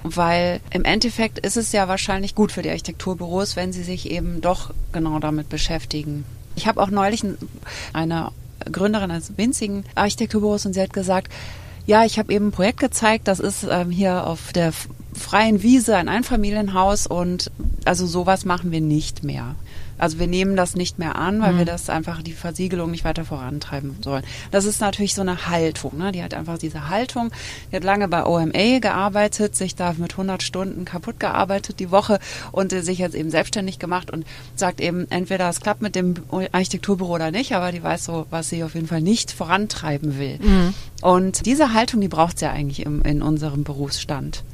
weil 0.02 0.60
im 0.70 0.84
Endeffekt 0.84 1.38
ist 1.38 1.56
es 1.56 1.72
ja 1.72 1.88
wahrscheinlich 1.88 2.34
gut 2.34 2.52
für 2.52 2.62
die 2.62 2.70
Architekturbüros, 2.70 3.56
wenn 3.56 3.72
sie 3.72 3.82
sich 3.82 4.10
eben 4.10 4.40
doch 4.40 4.72
genau 4.92 5.18
damit 5.18 5.48
beschäftigen. 5.48 6.24
Ich 6.54 6.66
habe 6.66 6.82
auch 6.82 6.90
neulich 6.90 7.22
eine 7.92 8.30
Gründerin 8.70 9.10
eines 9.10 9.36
winzigen 9.36 9.84
Architekturbüros 9.94 10.66
und 10.66 10.72
sie 10.72 10.80
hat 10.80 10.92
gesagt, 10.92 11.32
ja, 11.86 12.04
ich 12.04 12.18
habe 12.18 12.32
eben 12.32 12.48
ein 12.48 12.52
Projekt 12.52 12.80
gezeigt, 12.80 13.28
das 13.28 13.38
ist 13.38 13.66
ähm, 13.70 13.90
hier 13.90 14.26
auf 14.26 14.52
der 14.52 14.72
freien 15.12 15.62
Wiese 15.62 15.96
ein 15.96 16.08
Einfamilienhaus 16.08 17.06
und 17.06 17.50
also 17.84 18.06
sowas 18.06 18.44
machen 18.44 18.72
wir 18.72 18.80
nicht 18.80 19.24
mehr. 19.24 19.54
Also 19.98 20.18
wir 20.18 20.26
nehmen 20.26 20.56
das 20.56 20.74
nicht 20.74 20.98
mehr 20.98 21.16
an, 21.16 21.40
weil 21.40 21.54
mhm. 21.54 21.58
wir 21.58 21.64
das 21.64 21.90
einfach 21.90 22.22
die 22.22 22.32
Versiegelung 22.32 22.90
nicht 22.90 23.04
weiter 23.04 23.24
vorantreiben 23.24 23.96
sollen. 24.02 24.24
Das 24.50 24.64
ist 24.64 24.80
natürlich 24.80 25.14
so 25.14 25.22
eine 25.22 25.46
Haltung. 25.48 25.96
Ne? 25.96 26.12
Die 26.12 26.22
hat 26.22 26.34
einfach 26.34 26.58
diese 26.58 26.88
Haltung. 26.88 27.30
Die 27.70 27.76
hat 27.76 27.84
lange 27.84 28.08
bei 28.08 28.24
OMA 28.24 28.78
gearbeitet, 28.80 29.56
sich 29.56 29.74
da 29.74 29.94
mit 29.96 30.12
100 30.12 30.42
Stunden 30.42 30.84
kaputt 30.84 31.20
gearbeitet 31.20 31.80
die 31.80 31.90
Woche 31.90 32.18
und 32.52 32.72
sich 32.72 32.98
jetzt 32.98 33.14
eben 33.14 33.30
selbstständig 33.30 33.78
gemacht 33.78 34.10
und 34.10 34.26
sagt 34.54 34.80
eben, 34.80 35.10
entweder 35.10 35.48
es 35.48 35.60
klappt 35.60 35.82
mit 35.82 35.94
dem 35.94 36.14
Architekturbüro 36.52 37.14
oder 37.14 37.30
nicht, 37.30 37.52
aber 37.52 37.72
die 37.72 37.82
weiß 37.82 38.04
so, 38.04 38.26
was 38.30 38.48
sie 38.48 38.64
auf 38.64 38.74
jeden 38.74 38.86
Fall 38.86 39.00
nicht 39.00 39.32
vorantreiben 39.32 40.18
will. 40.18 40.38
Mhm. 40.42 40.74
Und 41.02 41.46
diese 41.46 41.72
Haltung, 41.72 42.00
die 42.00 42.08
braucht 42.08 42.36
es 42.36 42.40
ja 42.42 42.50
eigentlich 42.50 42.84
im, 42.84 43.02
in 43.02 43.22
unserem 43.22 43.64
Berufsstand. 43.64 44.44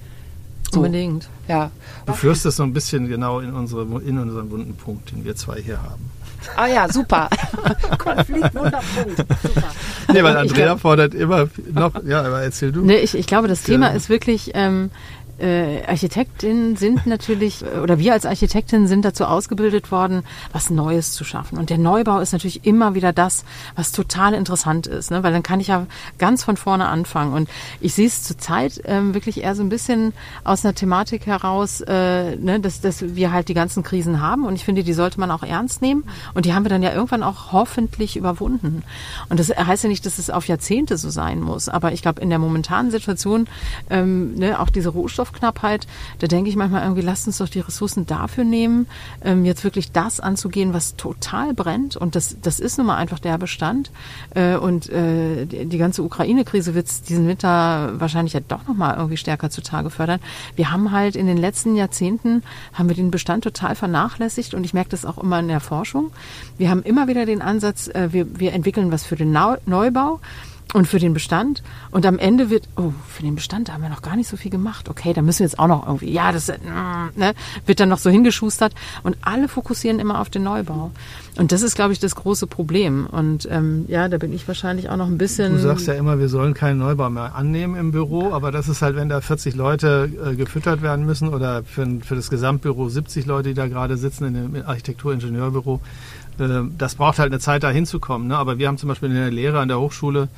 So. 0.73 0.81
Unbedingt. 0.81 1.29
Ja. 1.49 1.71
Du 2.07 2.15
führst 2.15 2.47
das 2.47 2.57
so 2.57 2.63
ein 2.63 2.73
bisschen 2.73 3.07
genau 3.07 3.41
in, 3.41 3.53
unsere, 3.53 3.83
in 3.83 4.19
unseren 4.19 4.51
wunden 4.51 4.75
Punkt, 4.75 5.13
den 5.13 5.23
wir 5.25 5.37
zwei 5.37 5.61
hier 5.61 5.83
haben. 5.83 6.11
Ah 6.57 6.67
ja, 6.67 6.91
super. 6.91 7.29
Konflikt, 7.99 8.55
Wunderpunkt. 8.55 9.17
Super. 9.43 9.69
Nee, 10.13 10.23
weil 10.23 10.37
Andrea 10.37 10.77
fordert 10.77 11.15
immer 11.15 11.49
noch, 11.73 11.93
ja, 12.05 12.23
aber 12.23 12.43
erzähl 12.43 12.73
du. 12.73 12.81
Nee, 12.81 12.99
ich, 12.99 13.15
ich 13.15 13.27
glaube, 13.27 13.49
das 13.49 13.63
Thema 13.63 13.89
ist 13.89 14.09
wirklich, 14.09 14.51
ähm, 14.55 14.91
äh, 15.39 15.85
Architektinnen 15.87 16.77
sind 16.77 17.07
natürlich, 17.07 17.65
oder 17.65 17.99
wir 17.99 18.13
als 18.13 18.27
Architektinnen 18.27 18.87
sind 18.87 19.05
dazu 19.05 19.25
ausgebildet 19.25 19.91
worden, 19.91 20.23
was 20.53 20.71
Neues 20.71 21.13
zu 21.13 21.25
schaffen. 21.25 21.59
Und 21.59 21.71
der 21.71 21.79
Neubau 21.79 22.21
ist 22.21 22.33
natürlich 22.33 22.65
immer 22.65 22.95
wieder 22.95 23.13
das, 23.13 23.45
was 23.75 23.93
total 23.93 24.35
interessant 24.35 24.87
ist, 24.87 25.11
ne? 25.11 25.23
weil 25.23 25.33
dann 25.33 25.43
kann 25.43 25.61
ich 25.61 25.69
ja 25.69 25.87
ganz 26.19 26.45
von 26.45 26.57
vorne 26.57 26.87
anfangen. 26.87 27.33
Und 27.33 27.49
ich 27.81 27.95
sehe 27.95 28.07
es 28.07 28.23
zurzeit 28.23 28.81
ähm, 28.85 29.15
wirklich 29.15 29.43
eher 29.43 29.55
so 29.55 29.63
ein 29.63 29.69
bisschen 29.69 30.13
aus 30.45 30.65
einer 30.65 30.75
Thematik 30.75 31.27
heraus, 31.27 31.81
äh, 31.81 32.37
ne? 32.37 32.61
dass, 32.61 32.81
dass 32.81 33.15
wir 33.15 33.33
halt 33.33 33.49
die 33.49 33.55
ganzen 33.55 33.83
Krisen 33.83 34.21
haben. 34.21 34.45
Und 34.45 34.55
ich 34.55 34.65
finde, 34.65 34.85
die 34.85 34.93
sollte 34.93 35.19
man 35.19 35.31
auch 35.31 35.43
ernst 35.43 35.83
nehmen. 35.83 36.05
Und 36.35 36.47
die 36.47 36.55
haben 36.55 36.65
wir 36.65 36.71
dann 36.71 36.83
ja 36.83 36.93
irgendwann 36.93 37.23
auch 37.23 37.53
hoffentlich 37.53 38.17
überwunden. 38.17 38.83
Und 39.29 39.41
das 39.41 39.49
heißt 39.51 39.85
ja 39.85 39.89
nicht, 39.89 40.07
dass 40.07 40.19
es 40.19 40.31
auf 40.31 40.47
Jahrzehnte 40.47 40.97
so 40.97 41.11
sein 41.11 41.41
muss. 41.41 41.69
Aber 41.69 41.93
ich 41.93 42.03
glaube, 42.03 42.21
in 42.21 42.31
der 42.31 42.39
momentanen 42.39 42.91
Situation, 42.91 43.49
ähm, 43.91 44.35
ne, 44.35 44.61
auch 44.61 44.71
diese 44.71 44.91
Rohstoffe 44.91 45.22
Rohstoffknappheit. 45.23 45.87
Da 46.19 46.27
denke 46.27 46.51
ich 46.51 46.57
manchmal 46.57 46.83
irgendwie, 46.83 47.03
lasst 47.03 47.27
uns 47.27 47.39
doch 47.39 47.49
die 47.49 47.61
Ressourcen 47.61 48.07
dafür 48.07 48.45
nehmen, 48.45 48.87
ähm, 49.25 49.45
jetzt 49.45 49.65
wirklich 49.65 49.93
das 49.93 50.21
anzugehen, 50.21 50.75
was 50.75 50.97
total 50.97 51.55
brennt. 51.55 51.97
Und 51.97 52.15
das, 52.17 52.37
das 52.43 52.61
ist 52.61 52.79
nun 52.79 52.89
mal 52.89 52.97
einfach 52.97 53.19
der 53.19 53.39
Bestand. 53.39 53.91
Äh, 54.35 54.57
und 54.57 54.91
äh, 54.91 55.47
die, 55.47 55.67
die 55.67 55.79
ganze 55.79 56.03
Ukraine-Krise 56.03 56.75
wird 56.75 57.09
diesen 57.09 57.29
Winter 57.29 57.93
wahrscheinlich 58.01 58.33
ja 58.33 58.41
doch 58.41 58.67
nochmal 58.67 58.97
irgendwie 58.97 59.17
stärker 59.17 59.51
zutage 59.51 59.91
fördern. 59.91 60.21
Wir 60.57 60.71
haben 60.71 60.91
halt 60.91 61.17
in 61.17 61.27
den 61.27 61.37
letzten 61.37 61.77
Jahrzehnten, 61.77 62.43
haben 62.73 62.89
wir 62.89 62.97
den 62.97 63.11
Bestand 63.11 63.45
total 63.45 63.75
vernachlässigt 63.75 64.55
und 64.55 64.65
ich 64.65 64.75
merke 64.75 64.91
das 64.91 65.05
auch 65.05 65.19
immer 65.19 65.39
in 65.39 65.49
der 65.49 65.61
Forschung. 65.61 66.11
Wir 66.59 66.71
haben 66.71 66.83
immer 66.83 67.09
wieder 67.09 67.27
den 67.27 67.43
Ansatz, 67.43 67.89
äh, 67.89 68.13
wir, 68.13 68.39
wir 68.39 68.53
entwickeln 68.53 68.91
was 68.91 69.05
für 69.05 69.17
den 69.17 69.33
Neubau 69.33 70.21
und 70.73 70.87
für 70.87 70.99
den 70.99 71.13
Bestand. 71.13 71.63
Und 71.91 72.07
am 72.07 72.19
Ende 72.19 72.51
wird, 72.51 72.69
oh, 72.77 72.93
für 73.09 73.23
den 73.23 73.35
Bestand 73.35 73.73
haben 73.73 73.83
wir 73.83 73.91
noch 73.91 74.03
gar 74.03 74.17
nicht 74.17 74.29
so 74.29 74.37
viel 74.37 74.51
gemacht. 74.51 74.89
Okay, 74.89 75.13
da 75.13 75.23
müssen 75.23 75.41
wir 75.41 75.47
jetzt 75.47 75.59
auch 75.59 75.67
noch 75.67 75.87
irgendwie, 75.87 76.11
ja, 76.11 76.33
das 76.33 76.49
mm, 76.49 77.19
ne, 77.19 77.35
wird 77.67 77.81
dann 77.81 77.91
noch 77.91 77.99
so 77.99 78.11
hingeschustert. 78.11 78.75
Und 79.03 79.17
alle 79.21 79.49
fokussieren 79.49 79.99
immer 79.99 80.21
auf 80.21 80.31
den 80.31 80.45
Neubau. 80.45 80.91
Und 81.37 81.53
das 81.53 81.63
ist, 81.63 81.75
glaube 81.75 81.93
ich, 81.93 81.99
das 81.99 82.15
große 82.15 82.47
Problem. 82.47 83.07
Und 83.07 83.49
ähm, 83.51 83.85
ja, 83.89 84.09
da 84.09 84.19
bin 84.19 84.33
ich 84.33 84.47
wahrscheinlich 84.49 84.89
auch 84.89 84.97
noch 84.97 85.07
ein 85.07 85.19
bisschen. 85.19 85.53
Du 85.53 85.59
sagst 85.59 85.87
ja 85.87 85.95
immer, 85.95 86.19
wir 86.19 86.29
sollen 86.29 86.55
keinen 86.55 86.79
Neubau 86.79 87.09
mehr 87.11 87.35
annehmen 87.35 87.75
im 87.75 87.91
Büro, 87.91 88.33
aber 88.33 88.51
das 88.51 88.69
ist 88.69 88.83
halt, 88.83 88.97
wenn 88.97 89.09
da 89.09 89.21
40 89.21 89.55
Leute 89.55 90.11
äh, 90.25 90.35
gefüttert 90.35 90.83
werden 90.83 91.07
müssen 91.07 91.29
oder 91.29 91.65
für, 91.65 91.87
für 92.01 92.17
das 92.17 92.31
Gesamtbüro 92.31 92.89
70 92.89 93.27
Leute, 93.27 93.51
die 93.51 93.55
da 93.55 93.67
gerade 93.67 93.97
sitzen 93.97 94.27
in 94.27 94.35
dem 94.35 94.67
Architektur-Ingenieurbüro, 94.67 95.81
das 96.39 96.95
braucht 96.95 97.19
halt 97.19 97.33
eine 97.33 97.41
Zeit, 97.41 97.63
da 97.63 97.71
hinzukommen. 97.71 98.29
Ne? 98.29 98.37
Aber 98.37 98.59
wir 98.59 98.69
haben 98.69 98.79
zum 98.79 98.89
Beispiel 98.89 99.11
in 99.11 99.15
der 99.15 99.31
Lehre 99.31 99.61
an 99.61 99.69
der 99.69 99.79
Hochschule 99.79 100.29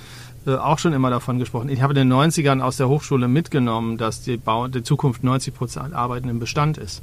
äh, 0.47 0.57
auch 0.57 0.79
schon 0.79 0.93
immer 0.93 1.11
davon 1.11 1.39
gesprochen. 1.39 1.69
Ich 1.69 1.83
habe 1.83 1.93
in 1.93 2.09
den 2.09 2.13
90ern 2.13 2.61
aus 2.61 2.77
der 2.77 2.89
Hochschule 2.89 3.29
mitgenommen, 3.29 3.97
dass 3.97 4.23
die, 4.23 4.37
Bau, 4.37 4.69
die 4.69 4.83
Zukunft 4.83 5.25
90 5.25 5.55
Prozent 5.55 5.95
Arbeiten 5.95 6.29
im 6.29 6.39
Bestand 6.39 6.79
ist. 6.79 7.03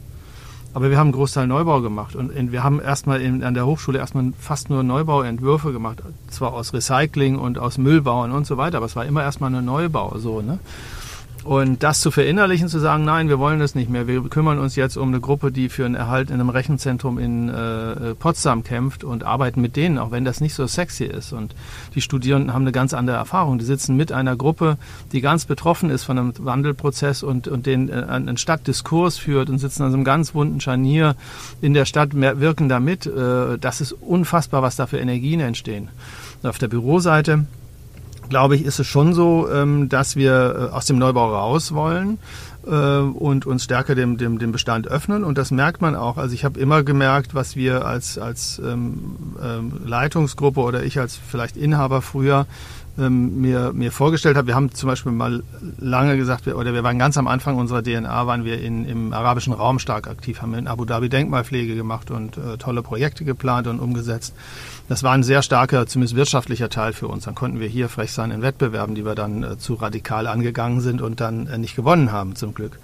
Aber 0.73 0.89
wir 0.89 0.97
haben 0.97 1.07
einen 1.07 1.13
Großteil 1.13 1.47
Neubau 1.47 1.81
gemacht 1.81 2.15
und 2.15 2.51
wir 2.53 2.63
haben 2.63 2.79
erstmal 2.79 3.19
in, 3.21 3.43
an 3.43 3.53
der 3.53 3.65
Hochschule 3.65 3.99
erstmal 3.99 4.31
fast 4.39 4.69
nur 4.69 4.83
Neubauentwürfe 4.83 5.73
gemacht, 5.73 6.01
zwar 6.29 6.53
aus 6.53 6.73
Recycling 6.73 7.37
und 7.37 7.59
aus 7.59 7.77
Müllbauen 7.77 8.31
und 8.31 8.47
so 8.47 8.55
weiter, 8.55 8.77
aber 8.77 8.85
es 8.85 8.95
war 8.95 9.05
immer 9.05 9.21
erstmal 9.21 9.53
ein 9.53 9.65
Neubau 9.65 10.17
so, 10.17 10.41
ne? 10.41 10.59
Und 11.43 11.81
das 11.81 12.01
zu 12.01 12.11
verinnerlichen, 12.11 12.67
zu 12.67 12.79
sagen, 12.79 13.03
nein, 13.03 13.27
wir 13.27 13.39
wollen 13.39 13.59
das 13.59 13.73
nicht 13.73 13.89
mehr. 13.89 14.05
Wir 14.07 14.21
kümmern 14.23 14.59
uns 14.59 14.75
jetzt 14.75 14.95
um 14.95 15.07
eine 15.07 15.19
Gruppe, 15.19 15.51
die 15.51 15.69
für 15.69 15.85
einen 15.85 15.95
Erhalt 15.95 16.29
in 16.29 16.35
einem 16.35 16.49
Rechenzentrum 16.49 17.17
in 17.17 17.49
äh, 17.49 18.13
Potsdam 18.13 18.63
kämpft 18.63 19.03
und 19.03 19.23
arbeiten 19.23 19.59
mit 19.59 19.75
denen, 19.75 19.97
auch 19.97 20.11
wenn 20.11 20.23
das 20.23 20.39
nicht 20.39 20.53
so 20.53 20.67
sexy 20.67 21.05
ist. 21.05 21.33
Und 21.33 21.55
die 21.95 22.01
Studierenden 22.01 22.53
haben 22.53 22.61
eine 22.61 22.71
ganz 22.71 22.93
andere 22.93 23.17
Erfahrung. 23.17 23.57
Die 23.57 23.65
sitzen 23.65 23.95
mit 23.97 24.11
einer 24.11 24.35
Gruppe, 24.35 24.77
die 25.11 25.21
ganz 25.21 25.45
betroffen 25.45 25.89
ist 25.89 26.03
von 26.03 26.19
einem 26.19 26.33
Wandelprozess 26.37 27.23
und, 27.23 27.47
und 27.47 27.65
den 27.65 27.89
äh, 27.89 28.05
einen 28.07 28.37
Stadtdiskurs 28.37 29.17
führt 29.17 29.49
und 29.49 29.57
sitzen 29.57 29.81
an 29.81 29.89
so 29.89 29.97
einem 29.97 30.05
ganz 30.05 30.31
bunten 30.31 30.61
Scharnier 30.61 31.15
in 31.59 31.73
der 31.73 31.85
Stadt, 31.85 32.09
wirken 32.13 32.69
damit. 32.69 33.07
Äh, 33.07 33.57
das 33.59 33.81
ist 33.81 33.93
unfassbar, 33.93 34.61
was 34.61 34.75
da 34.75 34.85
für 34.85 34.99
Energien 34.99 35.39
entstehen. 35.39 35.89
Und 36.43 36.49
auf 36.49 36.59
der 36.59 36.67
Büroseite 36.67 37.45
glaube 38.31 38.55
ich, 38.55 38.65
ist 38.65 38.79
es 38.79 38.87
schon 38.87 39.13
so, 39.13 39.47
ähm, 39.51 39.89
dass 39.89 40.15
wir 40.15 40.69
äh, 40.71 40.73
aus 40.73 40.85
dem 40.85 40.97
Neubau 40.97 41.35
raus 41.35 41.73
wollen 41.73 42.17
äh, 42.65 42.71
und 42.71 43.45
uns 43.45 43.65
stärker 43.65 43.93
dem, 43.93 44.17
dem, 44.17 44.39
dem 44.39 44.51
Bestand 44.51 44.87
öffnen. 44.87 45.23
Und 45.23 45.37
das 45.37 45.51
merkt 45.51 45.81
man 45.81 45.95
auch. 45.95 46.17
Also 46.17 46.33
ich 46.33 46.45
habe 46.45 46.59
immer 46.59 46.81
gemerkt, 46.81 47.35
was 47.35 47.55
wir 47.55 47.85
als, 47.85 48.17
als 48.17 48.59
ähm, 48.65 49.17
ähm, 49.43 49.73
Leitungsgruppe 49.85 50.61
oder 50.61 50.83
ich 50.83 50.97
als 50.97 51.17
vielleicht 51.17 51.57
Inhaber 51.57 52.01
früher 52.01 52.47
mir, 52.97 53.71
mir 53.73 53.89
vorgestellt 53.89 54.35
habe. 54.35 54.47
Wir 54.47 54.55
haben 54.55 54.73
zum 54.73 54.87
Beispiel 54.89 55.13
mal 55.13 55.43
lange 55.79 56.17
gesagt, 56.17 56.45
oder 56.47 56.73
wir 56.73 56.83
waren 56.83 56.99
ganz 56.99 57.17
am 57.17 57.25
Anfang 57.25 57.55
unserer 57.55 57.81
DNA, 57.81 58.27
waren 58.27 58.43
wir 58.43 58.61
in, 58.61 58.83
im 58.85 59.13
arabischen 59.13 59.53
Raum 59.53 59.79
stark 59.79 60.07
aktiv, 60.07 60.41
haben 60.41 60.53
in 60.55 60.67
Abu 60.67 60.83
Dhabi 60.83 61.07
Denkmalpflege 61.07 61.75
gemacht 61.75 62.11
und 62.11 62.35
äh, 62.35 62.57
tolle 62.57 62.83
Projekte 62.83 63.23
geplant 63.23 63.67
und 63.67 63.79
umgesetzt. 63.79 64.35
Das 64.89 65.03
war 65.03 65.13
ein 65.13 65.23
sehr 65.23 65.41
starker, 65.41 65.87
zumindest 65.87 66.15
wirtschaftlicher 66.15 66.69
Teil 66.69 66.93
für 66.93 67.07
uns. 67.07 67.25
Dann 67.25 67.35
konnten 67.35 67.59
wir 67.59 67.67
hier 67.67 67.89
frech 67.89 68.11
sein 68.11 68.31
in 68.31 68.41
Wettbewerben, 68.41 68.95
die 68.95 69.05
wir 69.05 69.15
dann 69.15 69.43
äh, 69.43 69.57
zu 69.57 69.75
radikal 69.75 70.27
angegangen 70.27 70.81
sind 70.81 71.01
und 71.01 71.21
dann 71.21 71.47
äh, 71.47 71.57
nicht 71.57 71.75
gewonnen 71.75 72.11
haben, 72.11 72.35
zum 72.35 72.53
Glück. 72.53 72.79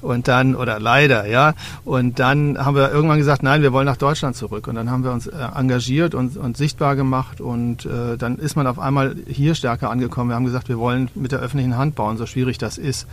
Und 0.00 0.28
dann, 0.28 0.54
oder 0.54 0.80
leider, 0.80 1.26
ja. 1.26 1.54
Und 1.84 2.18
dann 2.18 2.58
haben 2.58 2.76
wir 2.76 2.90
irgendwann 2.90 3.18
gesagt, 3.18 3.42
nein, 3.42 3.62
wir 3.62 3.72
wollen 3.72 3.86
nach 3.86 3.96
Deutschland 3.96 4.36
zurück. 4.36 4.66
Und 4.66 4.74
dann 4.74 4.90
haben 4.90 5.04
wir 5.04 5.12
uns 5.12 5.26
äh, 5.26 5.36
engagiert 5.54 6.14
und, 6.14 6.36
und 6.36 6.56
sichtbar 6.56 6.96
gemacht. 6.96 7.40
Und 7.40 7.86
äh, 7.86 8.16
dann 8.16 8.38
ist 8.38 8.56
man 8.56 8.66
auf 8.66 8.78
einmal 8.78 9.16
hier 9.26 9.54
stärker 9.54 9.90
angekommen. 9.90 10.30
Wir 10.30 10.36
haben 10.36 10.44
gesagt, 10.44 10.68
wir 10.68 10.78
wollen 10.78 11.10
mit 11.14 11.32
der 11.32 11.40
öffentlichen 11.40 11.76
Hand 11.76 11.94
bauen, 11.94 12.16
so 12.16 12.26
schwierig 12.26 12.58
das 12.58 12.78
ist. 12.78 13.06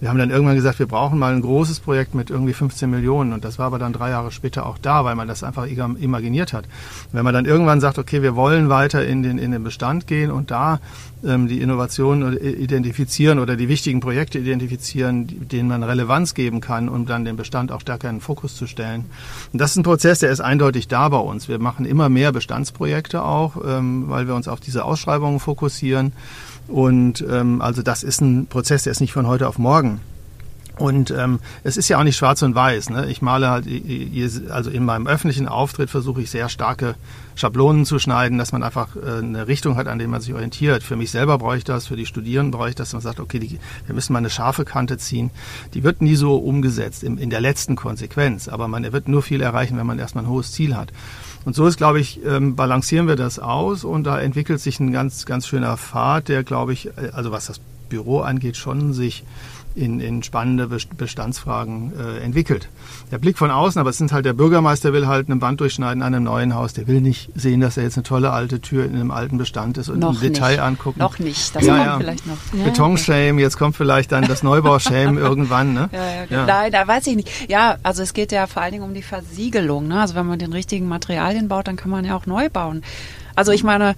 Wir 0.00 0.08
haben 0.08 0.18
dann 0.18 0.30
irgendwann 0.30 0.54
gesagt, 0.54 0.78
wir 0.78 0.86
brauchen 0.86 1.18
mal 1.18 1.34
ein 1.34 1.42
großes 1.42 1.80
Projekt 1.80 2.14
mit 2.14 2.30
irgendwie 2.30 2.52
15 2.52 2.88
Millionen 2.88 3.32
und 3.32 3.44
das 3.44 3.58
war 3.58 3.66
aber 3.66 3.78
dann 3.80 3.92
drei 3.92 4.10
Jahre 4.10 4.30
später 4.30 4.66
auch 4.66 4.78
da, 4.78 5.04
weil 5.04 5.16
man 5.16 5.26
das 5.26 5.42
einfach 5.42 5.66
imaginiert 5.66 6.52
hat. 6.52 6.66
Wenn 7.10 7.24
man 7.24 7.34
dann 7.34 7.46
irgendwann 7.46 7.80
sagt, 7.80 7.98
okay, 7.98 8.22
wir 8.22 8.36
wollen 8.36 8.68
weiter 8.68 9.04
in 9.04 9.22
den, 9.22 9.38
in 9.38 9.50
den 9.50 9.64
Bestand 9.64 10.06
gehen 10.06 10.30
und 10.30 10.52
da 10.52 10.78
ähm, 11.24 11.48
die 11.48 11.60
Innovationen 11.60 12.36
identifizieren 12.38 13.40
oder 13.40 13.56
die 13.56 13.68
wichtigen 13.68 13.98
Projekte 13.98 14.38
identifizieren, 14.38 15.48
denen 15.48 15.68
man 15.68 15.82
Relevanz 15.82 16.34
geben 16.34 16.60
kann, 16.60 16.88
um 16.88 17.06
dann 17.06 17.24
den 17.24 17.36
Bestand 17.36 17.72
auch 17.72 17.80
stärker 17.80 18.08
in 18.08 18.16
den 18.16 18.20
Fokus 18.22 18.54
zu 18.54 18.68
stellen. 18.68 19.06
Und 19.52 19.60
das 19.60 19.72
ist 19.72 19.78
ein 19.78 19.82
Prozess, 19.82 20.20
der 20.20 20.30
ist 20.30 20.40
eindeutig 20.40 20.86
da 20.86 21.08
bei 21.08 21.18
uns. 21.18 21.48
Wir 21.48 21.58
machen 21.58 21.84
immer 21.84 22.08
mehr 22.08 22.30
Bestandsprojekte 22.30 23.22
auch, 23.22 23.56
ähm, 23.66 24.04
weil 24.08 24.28
wir 24.28 24.36
uns 24.36 24.46
auf 24.46 24.60
diese 24.60 24.84
Ausschreibungen 24.84 25.40
fokussieren. 25.40 26.12
Und 26.68 27.24
ähm, 27.28 27.60
also 27.62 27.82
das 27.82 28.02
ist 28.02 28.20
ein 28.20 28.46
Prozess, 28.46 28.84
der 28.84 28.92
ist 28.92 29.00
nicht 29.00 29.12
von 29.12 29.26
heute 29.26 29.48
auf 29.48 29.58
morgen. 29.58 30.00
Und 30.78 31.10
ähm, 31.10 31.40
es 31.64 31.76
ist 31.76 31.88
ja 31.88 31.98
auch 31.98 32.04
nicht 32.04 32.16
schwarz 32.16 32.42
und 32.42 32.54
weiß. 32.54 32.90
Ne? 32.90 33.06
Ich 33.10 33.20
male 33.20 33.50
halt, 33.50 33.66
also 34.50 34.70
in 34.70 34.84
meinem 34.84 35.06
öffentlichen 35.06 35.48
Auftritt 35.48 35.90
versuche 35.90 36.22
ich 36.22 36.30
sehr 36.30 36.48
starke 36.48 36.94
Schablonen 37.34 37.84
zu 37.84 37.98
schneiden, 37.98 38.38
dass 38.38 38.52
man 38.52 38.62
einfach 38.62 38.94
äh, 38.96 39.18
eine 39.18 39.48
Richtung 39.48 39.76
hat, 39.76 39.88
an 39.88 39.98
der 39.98 40.08
man 40.08 40.20
sich 40.20 40.34
orientiert. 40.34 40.82
Für 40.82 40.96
mich 40.96 41.10
selber 41.10 41.38
brauche 41.38 41.56
ich 41.56 41.64
das, 41.64 41.88
für 41.88 41.96
die 41.96 42.06
Studierenden 42.06 42.52
brauche 42.52 42.68
ich 42.68 42.74
das, 42.74 42.88
dass 42.88 42.94
man 42.94 43.02
sagt, 43.02 43.20
okay, 43.20 43.38
die, 43.40 43.58
wir 43.86 43.94
müssen 43.94 44.12
mal 44.12 44.20
eine 44.20 44.30
scharfe 44.30 44.64
Kante 44.64 44.98
ziehen. 44.98 45.30
Die 45.74 45.82
wird 45.82 46.00
nie 46.00 46.14
so 46.14 46.36
umgesetzt 46.36 47.02
in, 47.02 47.18
in 47.18 47.30
der 47.30 47.40
letzten 47.40 47.74
Konsequenz, 47.74 48.48
aber 48.48 48.68
man 48.68 48.90
wird 48.92 49.08
nur 49.08 49.22
viel 49.22 49.40
erreichen, 49.40 49.76
wenn 49.78 49.86
man 49.86 49.98
erstmal 49.98 50.24
ein 50.24 50.30
hohes 50.30 50.52
Ziel 50.52 50.76
hat. 50.76 50.92
Und 51.44 51.54
so 51.54 51.66
ist, 51.66 51.76
glaube 51.76 52.00
ich, 52.00 52.24
ähm, 52.24 52.56
balancieren 52.56 53.08
wir 53.08 53.16
das 53.16 53.38
aus 53.38 53.84
und 53.84 54.04
da 54.04 54.20
entwickelt 54.20 54.60
sich 54.60 54.80
ein 54.80 54.92
ganz, 54.92 55.24
ganz 55.24 55.46
schöner 55.46 55.76
Pfad, 55.76 56.28
der, 56.28 56.44
glaube 56.44 56.72
ich, 56.72 56.88
äh, 56.88 57.10
also 57.12 57.32
was 57.32 57.46
das 57.46 57.60
Büro 57.88 58.20
angeht, 58.20 58.56
schon 58.56 58.92
sich 58.92 59.24
in, 59.78 60.00
in 60.00 60.22
spannende 60.22 60.66
Bestandsfragen 60.66 61.92
äh, 61.98 62.18
entwickelt. 62.18 62.68
Der 63.10 63.18
Blick 63.18 63.38
von 63.38 63.50
außen, 63.50 63.80
aber 63.80 63.90
es 63.90 63.98
sind 63.98 64.12
halt 64.12 64.26
der 64.26 64.32
Bürgermeister 64.32 64.92
will 64.92 65.06
halt 65.06 65.30
eine 65.30 65.40
Wand 65.40 65.60
durchschneiden 65.60 66.02
an 66.02 66.14
einem 66.14 66.24
neuen 66.24 66.54
Haus. 66.54 66.74
Der 66.74 66.86
will 66.86 67.00
nicht 67.00 67.30
sehen, 67.34 67.60
dass 67.60 67.76
er 67.76 67.84
jetzt 67.84 67.96
eine 67.96 68.02
tolle 68.02 68.32
alte 68.32 68.60
Tür 68.60 68.84
in 68.84 68.94
einem 68.94 69.10
alten 69.10 69.38
Bestand 69.38 69.78
ist 69.78 69.88
und 69.88 70.00
noch 70.00 70.14
im 70.14 70.20
Detail 70.20 70.60
angucken. 70.60 70.98
Noch 70.98 71.18
nicht, 71.18 71.54
das 71.54 71.64
ja, 71.64 71.76
kommt 71.76 71.86
ja. 71.86 71.98
vielleicht 71.98 72.26
noch. 72.26 72.36
Betonshame, 72.64 73.40
jetzt 73.40 73.56
kommt 73.56 73.76
vielleicht 73.76 74.12
dann 74.12 74.26
das 74.26 74.42
Neubaushame 74.42 75.18
irgendwann. 75.20 75.74
Ne? 75.74 75.88
Ja, 75.92 75.98
ja, 75.98 76.24
ja. 76.28 76.46
Nein, 76.46 76.72
da 76.72 76.86
weiß 76.86 77.06
ich 77.06 77.16
nicht. 77.16 77.48
Ja, 77.48 77.76
also 77.82 78.02
es 78.02 78.12
geht 78.12 78.32
ja 78.32 78.46
vor 78.46 78.62
allen 78.62 78.72
Dingen 78.72 78.84
um 78.84 78.94
die 78.94 79.02
Versiegelung. 79.02 79.88
Ne? 79.88 80.00
Also 80.00 80.14
wenn 80.14 80.26
man 80.26 80.38
den 80.38 80.52
richtigen 80.52 80.88
Materialien 80.88 81.48
baut, 81.48 81.68
dann 81.68 81.76
kann 81.76 81.90
man 81.90 82.04
ja 82.04 82.16
auch 82.16 82.26
neu 82.26 82.48
bauen. 82.48 82.82
Also 83.34 83.52
ich 83.52 83.62
meine, 83.62 83.94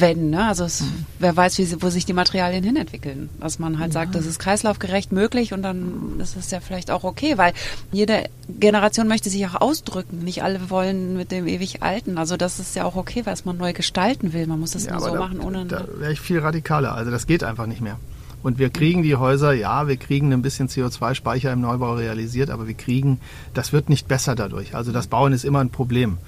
wenn. 0.00 0.30
Ne? 0.30 0.46
Also 0.46 0.64
es, 0.64 0.82
mhm. 0.82 1.06
wer 1.18 1.36
weiß, 1.36 1.58
wie, 1.58 1.82
wo 1.82 1.88
sich 1.90 2.04
die 2.04 2.12
Materialien 2.12 2.62
hinentwickeln. 2.64 3.28
Dass 3.40 3.58
man 3.58 3.78
halt 3.78 3.94
ja. 3.94 4.00
sagt, 4.00 4.14
das 4.14 4.26
ist 4.26 4.38
kreislaufgerecht 4.38 5.12
möglich 5.12 5.52
und 5.52 5.62
dann 5.62 6.18
ist 6.20 6.36
es 6.36 6.50
ja 6.50 6.60
vielleicht 6.60 6.90
auch 6.90 7.04
okay, 7.04 7.38
weil 7.38 7.52
jede 7.92 8.28
Generation 8.48 9.08
möchte 9.08 9.30
sich 9.30 9.46
auch 9.46 9.60
ausdrücken. 9.60 10.18
Nicht 10.20 10.42
alle 10.42 10.70
wollen 10.70 11.16
mit 11.16 11.30
dem 11.30 11.46
ewig 11.46 11.82
Alten. 11.82 12.18
Also 12.18 12.36
das 12.36 12.58
ist 12.58 12.76
ja 12.76 12.84
auch 12.84 12.96
okay, 12.96 13.22
was 13.24 13.44
man 13.44 13.56
neu 13.56 13.72
gestalten 13.72 14.32
will. 14.32 14.46
Man 14.46 14.60
muss 14.60 14.74
es 14.74 14.86
ja, 14.86 14.92
nur 14.92 15.00
so 15.00 15.12
da, 15.12 15.20
machen, 15.20 15.40
ohne... 15.40 15.66
Da 15.66 15.86
wäre 15.98 16.12
ich 16.12 16.20
viel 16.20 16.38
radikaler. 16.38 16.94
Also 16.94 17.10
das 17.10 17.26
geht 17.26 17.42
einfach 17.44 17.66
nicht 17.66 17.80
mehr. 17.80 17.98
Und 18.42 18.58
wir 18.60 18.70
kriegen 18.70 19.02
die 19.02 19.16
Häuser, 19.16 19.52
ja, 19.54 19.88
wir 19.88 19.96
kriegen 19.96 20.32
ein 20.32 20.42
bisschen 20.42 20.68
CO2-Speicher 20.68 21.52
im 21.52 21.60
Neubau 21.60 21.94
realisiert, 21.94 22.50
aber 22.50 22.68
wir 22.68 22.74
kriegen, 22.74 23.20
das 23.54 23.72
wird 23.72 23.88
nicht 23.88 24.06
besser 24.06 24.36
dadurch. 24.36 24.76
Also 24.76 24.92
das 24.92 25.08
Bauen 25.08 25.32
ist 25.32 25.44
immer 25.44 25.58
ein 25.58 25.70
Problem. 25.70 26.18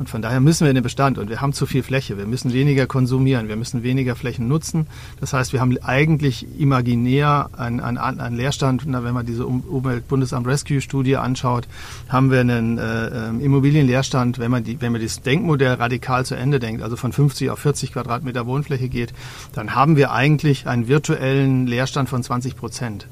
Und 0.00 0.08
von 0.08 0.22
daher 0.22 0.40
müssen 0.40 0.64
wir 0.64 0.70
in 0.70 0.76
den 0.76 0.82
Bestand 0.82 1.18
und 1.18 1.28
wir 1.28 1.42
haben 1.42 1.52
zu 1.52 1.66
viel 1.66 1.82
Fläche. 1.82 2.16
Wir 2.16 2.24
müssen 2.24 2.54
weniger 2.54 2.86
konsumieren, 2.86 3.48
wir 3.48 3.56
müssen 3.56 3.82
weniger 3.82 4.16
Flächen 4.16 4.48
nutzen. 4.48 4.86
Das 5.20 5.34
heißt, 5.34 5.52
wir 5.52 5.60
haben 5.60 5.76
eigentlich 5.82 6.46
imaginär 6.58 7.50
einen, 7.52 7.80
einen, 7.80 7.98
einen 7.98 8.34
Leerstand. 8.34 8.90
wenn 8.90 9.12
man 9.12 9.26
diese 9.26 9.44
Umweltbundesamt 9.44 10.46
Rescue 10.46 10.80
Studie 10.80 11.18
anschaut, 11.18 11.68
haben 12.08 12.30
wir 12.30 12.40
einen 12.40 12.78
äh, 12.78 13.28
ähm, 13.28 13.42
Immobilienleerstand, 13.42 14.38
wenn 14.38 14.50
man, 14.50 14.64
die, 14.64 14.80
wenn 14.80 14.90
man 14.90 15.02
das 15.02 15.20
Denkmodell 15.20 15.74
radikal 15.74 16.24
zu 16.24 16.34
Ende 16.34 16.60
denkt, 16.60 16.82
also 16.82 16.96
von 16.96 17.12
50 17.12 17.50
auf 17.50 17.58
40 17.58 17.92
Quadratmeter 17.92 18.46
Wohnfläche 18.46 18.88
geht, 18.88 19.12
dann 19.52 19.74
haben 19.74 19.98
wir 19.98 20.12
eigentlich 20.12 20.66
einen 20.66 20.88
virtuellen 20.88 21.66
Leerstand 21.66 22.08
von 22.08 22.22
20 22.22 22.56
Prozent. 22.56 23.06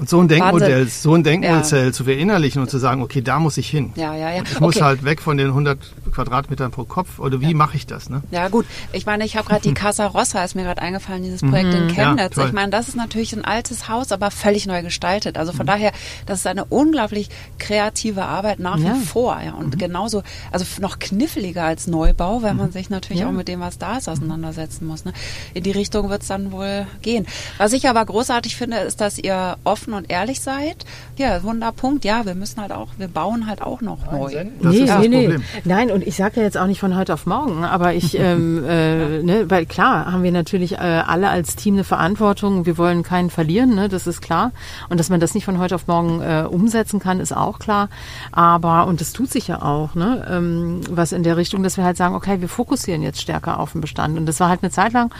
Und 0.00 0.08
so 0.08 0.18
ein 0.18 0.28
Denkmodell, 0.28 0.86
Wahnsinn. 0.86 0.88
so 0.88 1.14
ein 1.14 1.22
Denkmodell 1.22 1.86
ja. 1.86 1.92
zu 1.92 2.04
verinnerlichen 2.04 2.62
und 2.62 2.70
zu 2.70 2.78
sagen, 2.78 3.02
okay, 3.02 3.20
da 3.20 3.38
muss 3.38 3.58
ich 3.58 3.68
hin. 3.68 3.92
Ja, 3.96 4.14
ja, 4.14 4.30
ja. 4.30 4.42
Ich 4.42 4.52
okay. 4.52 4.64
muss 4.64 4.80
halt 4.80 5.04
weg 5.04 5.20
von 5.20 5.36
den 5.36 5.48
100 5.48 5.78
Quadratmetern 6.12 6.70
pro 6.70 6.84
Kopf. 6.84 7.18
Oder 7.18 7.42
wie 7.42 7.50
ja. 7.50 7.56
mache 7.56 7.76
ich 7.76 7.86
das? 7.86 8.08
Ne? 8.08 8.22
Ja, 8.30 8.48
gut. 8.48 8.64
Ich 8.92 9.04
meine, 9.04 9.26
ich 9.26 9.36
habe 9.36 9.46
gerade 9.46 9.60
die 9.60 9.74
Casa 9.80 10.06
Rossa, 10.06 10.42
ist 10.42 10.54
mir 10.54 10.62
gerade 10.62 10.80
eingefallen, 10.80 11.22
dieses 11.22 11.42
Projekt 11.42 11.74
mhm. 11.74 11.82
in 11.82 11.88
Chemnitz. 11.88 12.34
Ja, 12.34 12.46
ich 12.46 12.52
meine, 12.54 12.70
das 12.70 12.88
ist 12.88 12.96
natürlich 12.96 13.34
ein 13.34 13.44
altes 13.44 13.90
Haus, 13.90 14.10
aber 14.10 14.30
völlig 14.30 14.66
neu 14.66 14.82
gestaltet. 14.82 15.36
Also 15.36 15.52
von 15.52 15.66
mhm. 15.66 15.70
daher, 15.70 15.92
das 16.24 16.38
ist 16.38 16.46
eine 16.46 16.64
unglaublich 16.64 17.28
kreative 17.58 18.24
Arbeit 18.24 18.58
nach 18.58 18.78
wie 18.78 19.04
vor. 19.04 19.38
Ja. 19.44 19.52
Und 19.52 19.74
mhm. 19.74 19.78
genauso, 19.78 20.22
also 20.50 20.64
noch 20.80 20.98
kniffliger 20.98 21.64
als 21.64 21.86
Neubau, 21.86 22.40
weil 22.40 22.54
man 22.54 22.68
mhm. 22.68 22.72
sich 22.72 22.88
natürlich 22.88 23.26
auch 23.26 23.32
mit 23.32 23.48
dem, 23.48 23.60
was 23.60 23.76
da 23.76 23.98
ist, 23.98 24.08
auseinandersetzen 24.08 24.86
muss. 24.86 25.04
Ne? 25.04 25.12
In 25.52 25.62
die 25.62 25.72
Richtung 25.72 26.08
wird 26.08 26.22
es 26.22 26.28
dann 26.28 26.52
wohl 26.52 26.86
gehen. 27.02 27.26
Was 27.58 27.74
ich 27.74 27.86
aber 27.86 28.02
großartig 28.02 28.56
finde, 28.56 28.78
ist, 28.78 29.02
dass 29.02 29.18
ihr 29.18 29.58
offen 29.64 29.89
offen 29.90 29.94
und 29.94 30.10
ehrlich 30.10 30.40
seid. 30.40 30.84
Ja, 31.16 31.42
Wunderpunkt. 31.42 32.04
Ja, 32.04 32.24
wir 32.24 32.34
müssen 32.34 32.60
halt 32.60 32.72
auch, 32.72 32.88
wir 32.98 33.08
bauen 33.08 33.46
halt 33.46 33.62
auch 33.62 33.80
noch 33.80 34.06
Nein, 34.06 34.20
neu. 34.20 34.32
Das 34.32 34.72
nee, 34.72 34.78
ist 34.78 34.88
das 34.88 35.08
nee, 35.08 35.22
Problem. 35.22 35.42
Nein, 35.64 35.90
und 35.90 36.06
ich 36.06 36.16
sage 36.16 36.40
ja 36.40 36.42
jetzt 36.42 36.56
auch 36.56 36.66
nicht 36.66 36.80
von 36.80 36.96
heute 36.96 37.14
auf 37.14 37.26
morgen, 37.26 37.64
aber 37.64 37.94
ich, 37.94 38.14
ähm, 38.18 38.64
äh, 38.66 39.22
ne, 39.22 39.50
weil 39.50 39.66
klar 39.66 40.10
haben 40.10 40.22
wir 40.22 40.32
natürlich 40.32 40.74
äh, 40.74 40.76
alle 40.78 41.28
als 41.28 41.56
Team 41.56 41.74
eine 41.74 41.84
Verantwortung. 41.84 42.66
Wir 42.66 42.78
wollen 42.78 43.02
keinen 43.02 43.30
verlieren, 43.30 43.74
ne, 43.74 43.88
das 43.88 44.06
ist 44.06 44.20
klar. 44.20 44.52
Und 44.88 44.98
dass 44.98 45.10
man 45.10 45.20
das 45.20 45.34
nicht 45.34 45.44
von 45.44 45.58
heute 45.58 45.74
auf 45.74 45.86
morgen 45.86 46.20
äh, 46.22 46.44
umsetzen 46.48 47.00
kann, 47.00 47.20
ist 47.20 47.36
auch 47.36 47.58
klar. 47.58 47.88
Aber, 48.32 48.86
und 48.86 49.00
das 49.00 49.12
tut 49.12 49.30
sich 49.30 49.48
ja 49.48 49.62
auch, 49.62 49.94
ne, 49.94 50.26
ähm, 50.30 50.80
was 50.90 51.12
in 51.12 51.22
der 51.22 51.36
Richtung, 51.36 51.62
dass 51.62 51.76
wir 51.76 51.84
halt 51.84 51.96
sagen, 51.96 52.14
okay, 52.14 52.40
wir 52.40 52.48
fokussieren 52.48 53.02
jetzt 53.02 53.20
stärker 53.20 53.58
auf 53.58 53.72
den 53.72 53.80
Bestand. 53.80 54.18
Und 54.18 54.26
das 54.26 54.40
war 54.40 54.48
halt 54.48 54.62
eine 54.62 54.70
Zeit 54.70 54.92
lang, 54.92 55.12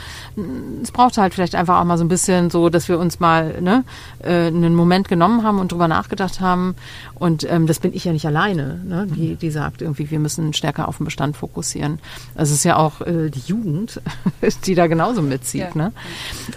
es 0.81 0.91
brauchte 0.91 1.21
halt 1.21 1.33
vielleicht 1.33 1.55
einfach 1.55 1.79
auch 1.79 1.83
mal 1.83 1.97
so 1.97 2.03
ein 2.03 2.09
bisschen 2.09 2.49
so, 2.49 2.69
dass 2.69 2.87
wir 2.87 2.99
uns 2.99 3.19
mal 3.19 3.61
ne, 3.61 3.83
äh, 4.23 4.51
einen 4.65 4.75
Moment 4.75 5.07
genommen 5.07 5.43
haben 5.43 5.59
und 5.59 5.71
drüber 5.71 5.87
nachgedacht 5.87 6.41
haben. 6.41 6.75
Und 7.15 7.49
ähm, 7.49 7.67
das 7.67 7.79
bin 7.79 7.93
ich 7.93 8.05
ja 8.05 8.13
nicht 8.13 8.25
alleine, 8.25 8.81
ne? 8.85 9.07
die, 9.07 9.35
die 9.35 9.51
sagt 9.51 9.81
irgendwie, 9.81 10.09
wir 10.09 10.19
müssen 10.19 10.53
stärker 10.53 10.87
auf 10.87 10.97
den 10.97 11.05
Bestand 11.05 11.37
fokussieren. 11.37 11.99
Also 12.35 12.51
es 12.51 12.59
ist 12.59 12.63
ja 12.63 12.77
auch 12.77 13.01
äh, 13.01 13.29
die 13.29 13.41
Jugend, 13.45 14.01
die 14.65 14.75
da 14.75 14.87
genauso 14.87 15.21
mitzieht. 15.21 15.61
Ja. 15.61 15.75
Ne? 15.75 15.93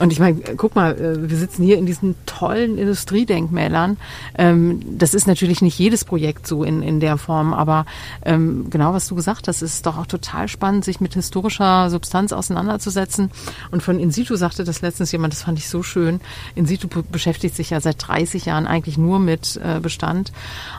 Und 0.01 0.13
ich 0.13 0.21
meine, 0.21 0.41
guck 0.57 0.75
mal, 0.75 0.99
äh, 0.99 1.29
wir 1.31 1.37
sitzen 1.37 1.65
hier 1.65 1.79
in 1.79 1.87
diesen 1.87 2.15
tollen 2.27 2.79
Industriedenkmälern. 2.79 3.97
Ähm, 4.37 4.81
das 4.99 5.15
ist 5.15 5.27
natürlich 5.27 5.63
nicht 5.63 5.79
jedes 5.79 6.05
Projekt 6.05 6.47
so 6.47 6.65
in, 6.65 6.83
in 6.83 7.01
der 7.01 7.19
Form, 7.19 7.53
aber 7.53 7.87
ähm, 8.25 8.71
genau 8.71 8.93
was 8.93 9.07
du 9.07 9.15
gesagt 9.15 9.49
hast, 9.49 9.63
ist 9.63 9.87
doch 9.87 9.99
auch 9.99 10.07
total 10.07 10.49
spannend, 10.49 10.85
sich 10.85 11.01
mit 11.01 11.15
historischer 11.15 11.91
Substanz 11.91 12.33
auseinanderzusetzen. 12.33 13.31
Und 13.71 13.83
von 13.83 13.99
In 13.99 14.11
situ 14.11 14.37
sagte 14.37 14.65
das 14.65 14.83
letztens 14.83 15.13
jemand, 15.13 15.33
das 15.33 15.43
fand 15.43 15.59
ich 15.59 15.69
so 15.69 15.83
schön. 15.83 16.21
In 16.55 16.67
situ 16.67 16.89
beschäftigt 17.11 17.55
sich 17.55 17.71
ja 17.71 17.81
seit 17.85 18.07
30 18.07 18.47
Jahren 18.47 18.66
eigentlich 18.66 18.99
nur 18.99 19.18
mit 19.20 19.61
äh, 19.62 19.80
Bestand. 19.80 20.32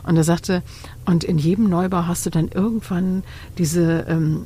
Und 0.03 0.17
er 0.17 0.23
sagte, 0.23 0.61
und 1.05 1.23
in 1.23 1.37
jedem 1.37 1.69
Neubau 1.69 2.05
hast 2.05 2.25
du 2.25 2.29
dann 2.29 2.49
irgendwann 2.49 3.23
diese 3.57 4.05
ähm, 4.09 4.45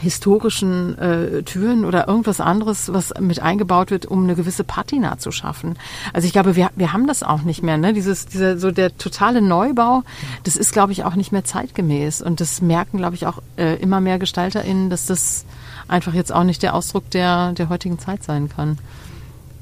historischen 0.00 0.96
äh, 0.98 1.42
Türen 1.42 1.84
oder 1.84 2.08
irgendwas 2.08 2.40
anderes, 2.40 2.92
was 2.92 3.12
mit 3.20 3.40
eingebaut 3.40 3.90
wird, 3.90 4.06
um 4.06 4.24
eine 4.24 4.34
gewisse 4.34 4.64
Patina 4.64 5.18
zu 5.18 5.30
schaffen. 5.30 5.76
Also 6.12 6.26
ich 6.26 6.32
glaube, 6.32 6.56
wir, 6.56 6.70
wir 6.76 6.92
haben 6.92 7.06
das 7.06 7.22
auch 7.22 7.42
nicht 7.42 7.62
mehr. 7.62 7.76
Ne? 7.76 7.92
Dieses, 7.92 8.26
dieser, 8.26 8.58
so 8.58 8.70
der 8.70 8.96
totale 8.96 9.42
Neubau, 9.42 10.02
das 10.44 10.56
ist, 10.56 10.72
glaube 10.72 10.92
ich, 10.92 11.04
auch 11.04 11.14
nicht 11.14 11.32
mehr 11.32 11.44
zeitgemäß. 11.44 12.22
Und 12.22 12.40
das 12.40 12.62
merken, 12.62 12.98
glaube 12.98 13.16
ich, 13.16 13.26
auch 13.26 13.42
äh, 13.56 13.76
immer 13.76 14.00
mehr 14.00 14.18
GestalterInnen, 14.18 14.90
dass 14.90 15.06
das 15.06 15.44
einfach 15.88 16.14
jetzt 16.14 16.32
auch 16.32 16.44
nicht 16.44 16.62
der 16.62 16.74
Ausdruck 16.74 17.10
der, 17.10 17.52
der 17.52 17.68
heutigen 17.68 17.98
Zeit 17.98 18.22
sein 18.22 18.48
kann. 18.48 18.78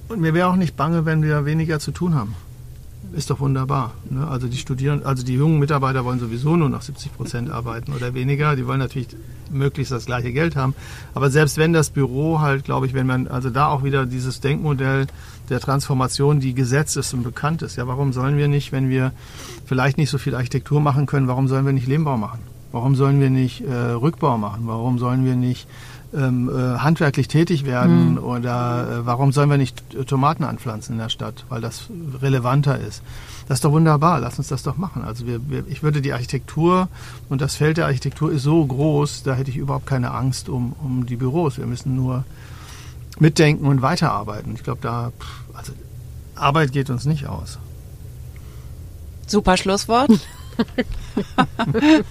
Und 0.09 0.21
mir 0.21 0.35
wäre 0.35 0.49
auch 0.49 0.57
nicht 0.57 0.77
bange, 0.77 1.05
wenn 1.05 1.23
wir 1.23 1.45
weniger 1.45 1.81
zu 1.81 1.91
tun 1.91 2.15
haben. 2.15 2.35
Ist 3.13 3.31
doch 3.31 3.41
wunderbar. 3.41 3.95
Ne? 4.11 4.27
Also 4.27 4.47
die 4.47 4.57
Studierenden, 4.57 5.07
also 5.07 5.25
die 5.25 5.35
jungen 5.35 5.59
Mitarbeiter 5.59 6.05
wollen 6.05 6.19
sowieso 6.19 6.57
nur 6.57 6.69
noch 6.69 6.83
70 6.83 7.15
Prozent 7.15 7.51
arbeiten 7.51 7.93
oder 7.93 8.15
weniger. 8.15 8.57
Die 8.57 8.67
wollen 8.67 8.79
natürlich 8.79 9.09
möglichst 9.51 9.93
das 9.93 10.07
gleiche 10.07 10.33
Geld 10.33 10.57
haben. 10.57 10.75
Aber 11.15 11.31
selbst 11.31 11.57
wenn 11.57 11.73
das 11.73 11.91
Büro 11.91 12.41
halt, 12.41 12.65
glaube 12.65 12.87
ich, 12.87 12.95
wenn 12.95 13.07
man 13.07 13.29
also 13.29 13.51
da 13.51 13.69
auch 13.69 13.85
wieder 13.85 14.07
dieses 14.07 14.41
Denkmodell 14.41 15.07
der 15.49 15.61
Transformation, 15.61 16.41
die 16.41 16.55
gesetzt 16.55 16.97
ist 16.97 17.15
und 17.15 17.23
bekannt 17.23 17.63
ist. 17.63 17.77
Ja, 17.77 17.87
warum 17.87 18.13
sollen 18.13 18.37
wir 18.37 18.49
nicht, 18.49 18.73
wenn 18.73 18.91
wir 18.91 19.13
vielleicht 19.65 19.99
nicht 19.99 20.11
so 20.11 20.19
viel 20.19 20.35
Architektur 20.35 20.81
machen 20.81 21.07
können, 21.07 21.29
warum 21.29 21.49
sollen 21.49 21.65
wir 21.65 21.73
nicht 21.73 21.87
Lehmbau 21.87 22.17
machen? 22.17 22.41
Warum 22.73 22.97
sollen 22.97 23.21
wir 23.21 23.31
nicht 23.31 23.63
äh, 23.63 23.73
Rückbau 23.73 24.37
machen? 24.37 24.63
Warum 24.67 24.99
sollen 24.99 25.25
wir 25.25 25.37
nicht 25.37 25.69
ähm, 26.17 26.49
äh, 26.49 26.79
handwerklich 26.79 27.29
tätig 27.29 27.65
werden 27.65 28.13
mhm. 28.13 28.19
oder 28.19 28.89
äh, 28.91 29.07
warum 29.07 29.33
sollen 29.33 29.51
wir 29.51 29.59
nicht 29.59 29.83
Tomaten 30.07 30.45
anpflanzen 30.45 30.95
in 30.95 30.99
der 30.99 31.09
Stadt, 31.09 31.45
weil 31.49 31.61
das 31.61 31.89
relevanter 32.23 32.79
ist. 32.79 33.03
Das 33.49 33.59
ist 33.59 33.65
doch 33.65 33.73
wunderbar, 33.73 34.21
lass 34.21 34.39
uns 34.39 34.49
das 34.49 34.63
doch 34.63 34.77
machen. 34.77 35.05
Also 35.05 35.27
wir, 35.27 35.41
wir, 35.49 35.65
ich 35.69 35.83
würde 35.83 36.01
die 36.01 36.13
Architektur 36.13 36.89
und 37.29 37.41
das 37.41 37.55
Feld 37.57 37.77
der 37.77 37.87
Architektur 37.87 38.33
ist 38.33 38.43
so 38.43 38.65
groß, 38.65 39.23
da 39.23 39.35
hätte 39.35 39.51
ich 39.51 39.57
überhaupt 39.57 39.87
keine 39.87 40.13
Angst 40.13 40.49
um, 40.49 40.75
um 40.83 41.07
die 41.07 41.17
Büros. 41.17 41.59
Wir 41.59 41.67
müssen 41.67 41.95
nur 41.95 42.25
mitdenken 43.19 43.67
und 43.67 43.83
weiterarbeiten. 43.83 44.55
Ich 44.55 44.65
glaube, 44.65 44.81
da, 44.83 45.13
also 45.55 45.73
Arbeit 46.35 46.73
geht 46.73 46.91
uns 46.91 47.05
nicht 47.05 47.27
aus. 47.27 47.59
Super 49.27 49.57
Schlusswort. 49.57 50.11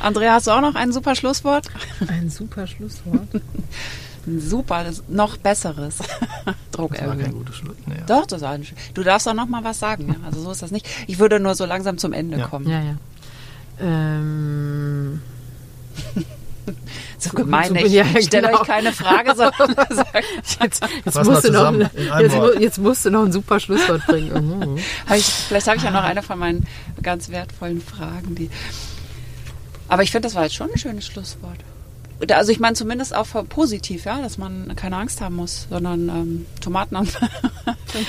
Andrea, 0.00 0.34
hast 0.34 0.46
du 0.46 0.50
auch 0.50 0.60
noch 0.60 0.74
ein 0.74 0.92
super 0.92 1.14
Schlusswort? 1.14 1.68
Ein 2.08 2.30
super 2.30 2.66
Schlusswort? 2.66 3.28
ein 4.26 4.40
super, 4.40 4.84
noch 5.08 5.36
besseres. 5.36 5.98
Druck 6.72 6.94
das 6.96 7.06
war 7.06 7.16
kein 7.16 7.32
gutes 7.32 7.56
Schluss. 7.56 7.76
Nee, 7.86 7.96
ja. 7.98 8.04
Doch, 8.06 8.26
das 8.26 8.42
war 8.42 8.50
ein, 8.50 8.66
Du 8.94 9.02
darfst 9.02 9.28
auch 9.28 9.34
noch 9.34 9.46
mal 9.46 9.64
was 9.64 9.78
sagen. 9.78 10.08
Ja? 10.08 10.26
Also 10.26 10.40
so 10.40 10.50
ist 10.50 10.62
das 10.62 10.70
nicht. 10.70 10.86
Ich 11.06 11.18
würde 11.18 11.40
nur 11.40 11.54
so 11.54 11.64
langsam 11.64 11.98
zum 11.98 12.12
Ende 12.12 12.38
ja. 12.38 12.46
kommen. 12.46 12.68
Ja, 12.68 12.80
ja. 12.82 12.96
Ähm. 13.80 15.20
so 17.18 17.30
gemein, 17.30 17.68
so, 17.68 17.74
ich 17.74 17.92
ja, 17.92 18.04
stelle 18.20 18.48
genau. 18.48 18.60
euch 18.60 18.66
keine 18.66 18.92
Frage, 18.92 19.34
sondern 19.34 19.76
jetzt, 20.60 20.84
jetzt, 21.04 21.24
musst 21.24 21.44
du 21.44 21.52
noch, 21.52 21.72
jetzt, 21.72 22.60
jetzt, 22.60 22.78
musst 22.78 23.04
du 23.04 23.10
noch 23.10 23.24
ein 23.24 23.32
super 23.32 23.60
Schlusswort 23.60 24.06
bringen. 24.06 24.26
Mhm. 24.36 24.78
hab 25.06 25.16
ich, 25.16 25.24
vielleicht 25.24 25.66
habe 25.66 25.76
ich 25.76 25.82
ja 25.82 25.90
noch 25.90 26.02
eine 26.02 26.22
von 26.22 26.38
meinen 26.38 26.66
ganz 27.02 27.30
wertvollen 27.30 27.80
Fragen, 27.80 28.34
die. 28.34 28.50
Aber 29.88 30.02
ich 30.02 30.10
finde, 30.10 30.26
das 30.26 30.34
war 30.34 30.44
jetzt 30.44 30.54
schon 30.54 30.70
ein 30.70 30.78
schönes 30.78 31.06
Schlusswort. 31.06 31.58
Also 32.30 32.50
ich 32.50 32.60
meine 32.60 32.74
zumindest 32.74 33.14
auch 33.14 33.26
positiv, 33.48 34.04
ja, 34.04 34.20
dass 34.20 34.38
man 34.38 34.74
keine 34.76 34.96
Angst 34.96 35.20
haben 35.20 35.36
muss, 35.36 35.66
sondern 35.68 36.08
ähm, 36.08 36.46
Tomaten. 36.60 36.96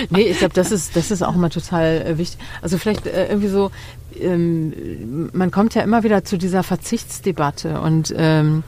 Nee, 0.09 0.23
ich 0.23 0.39
glaube, 0.39 0.53
das 0.53 0.71
ist, 0.71 0.95
das 0.95 1.11
ist 1.11 1.21
auch 1.21 1.35
immer 1.35 1.49
total 1.49 2.01
äh, 2.05 2.17
wichtig. 2.17 2.39
Also 2.61 2.77
vielleicht 2.77 3.05
äh, 3.07 3.27
irgendwie 3.27 3.49
so, 3.49 3.71
ähm, 4.19 5.29
man 5.33 5.51
kommt 5.51 5.75
ja 5.75 5.81
immer 5.81 6.03
wieder 6.03 6.23
zu 6.23 6.37
dieser 6.37 6.63
Verzichtsdebatte 6.63 7.81
und 7.81 8.13
ähm, 8.17 8.63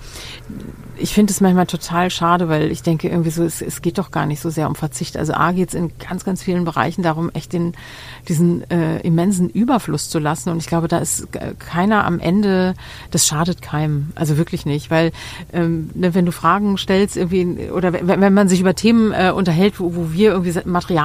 ich 1.00 1.14
finde 1.14 1.32
es 1.32 1.42
manchmal 1.42 1.66
total 1.66 2.10
schade, 2.10 2.50
weil 2.50 2.72
ich 2.72 2.84
denke 2.84 3.10
irgendwie 3.10 3.30
so, 3.30 3.44
es, 3.44 3.62
es 3.62 3.82
geht 3.82 3.98
doch 3.98 4.12
gar 4.12 4.26
nicht 4.26 4.42
so 4.42 4.50
sehr 4.50 4.68
um 4.68 4.76
Verzicht. 4.76 5.18
Also 5.18 5.34
A 5.34 5.52
geht 5.52 5.70
es 5.70 5.74
in 5.74 5.92
ganz, 5.98 6.26
ganz 6.26 6.44
vielen 6.44 6.66
Bereichen 6.66 7.02
darum, 7.04 7.30
echt 7.34 7.54
den, 7.54 7.74
diesen 8.28 8.70
äh, 8.70 9.00
immensen 9.00 9.50
Überfluss 9.50 10.10
zu 10.10 10.20
lassen. 10.20 10.50
Und 10.50 10.58
ich 10.58 10.68
glaube, 10.68 10.88
da 10.88 11.00
ist 11.00 11.28
keiner 11.60 12.06
am 12.06 12.20
Ende, 12.20 12.74
das 13.12 13.26
schadet 13.26 13.62
keinem. 13.62 14.12
Also 14.16 14.38
wirklich 14.38 14.66
nicht. 14.66 14.92
Weil 14.92 15.12
ähm, 15.54 15.90
ne, 15.94 16.14
wenn 16.14 16.26
du 16.26 16.32
Fragen 16.32 16.78
stellst, 16.78 17.18
irgendwie, 17.18 17.70
oder 17.72 17.94
wenn, 17.94 18.34
man 18.34 18.50
sich 18.50 18.60
über 18.60 18.76
Themen 18.76 19.12
äh, 19.12 19.32
unterhält, 19.32 19.80
wo, 19.80 19.96
wo 19.96 20.12
wir 20.12 20.32
irgendwie 20.32 20.60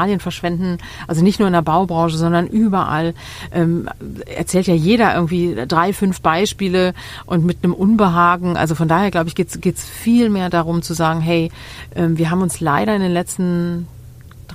Materialien 0.04 0.20
verschwenden, 0.20 0.78
also 1.08 1.22
nicht 1.22 1.38
nur 1.38 1.48
in 1.48 1.54
der 1.54 1.62
Baubranche, 1.62 2.16
sondern 2.16 2.46
überall, 2.46 3.14
ähm, 3.52 3.88
erzählt 4.26 4.66
ja 4.66 4.74
jeder 4.74 5.14
irgendwie 5.14 5.54
drei, 5.66 5.92
fünf 5.92 6.20
Beispiele 6.20 6.92
und 7.26 7.44
mit 7.44 7.58
einem 7.62 7.72
Unbehagen. 7.72 8.56
Also 8.56 8.74
von 8.74 8.88
daher, 8.88 9.10
glaube 9.10 9.28
ich, 9.28 9.34
geht 9.34 9.50
es 9.50 9.84
viel 9.84 10.28
mehr 10.28 10.50
darum 10.50 10.82
zu 10.82 10.94
sagen, 10.94 11.20
hey, 11.20 11.50
ähm, 11.94 12.18
wir 12.18 12.30
haben 12.30 12.42
uns 12.42 12.60
leider 12.60 12.94
in 12.94 13.02
den 13.02 13.12
letzten 13.12 13.88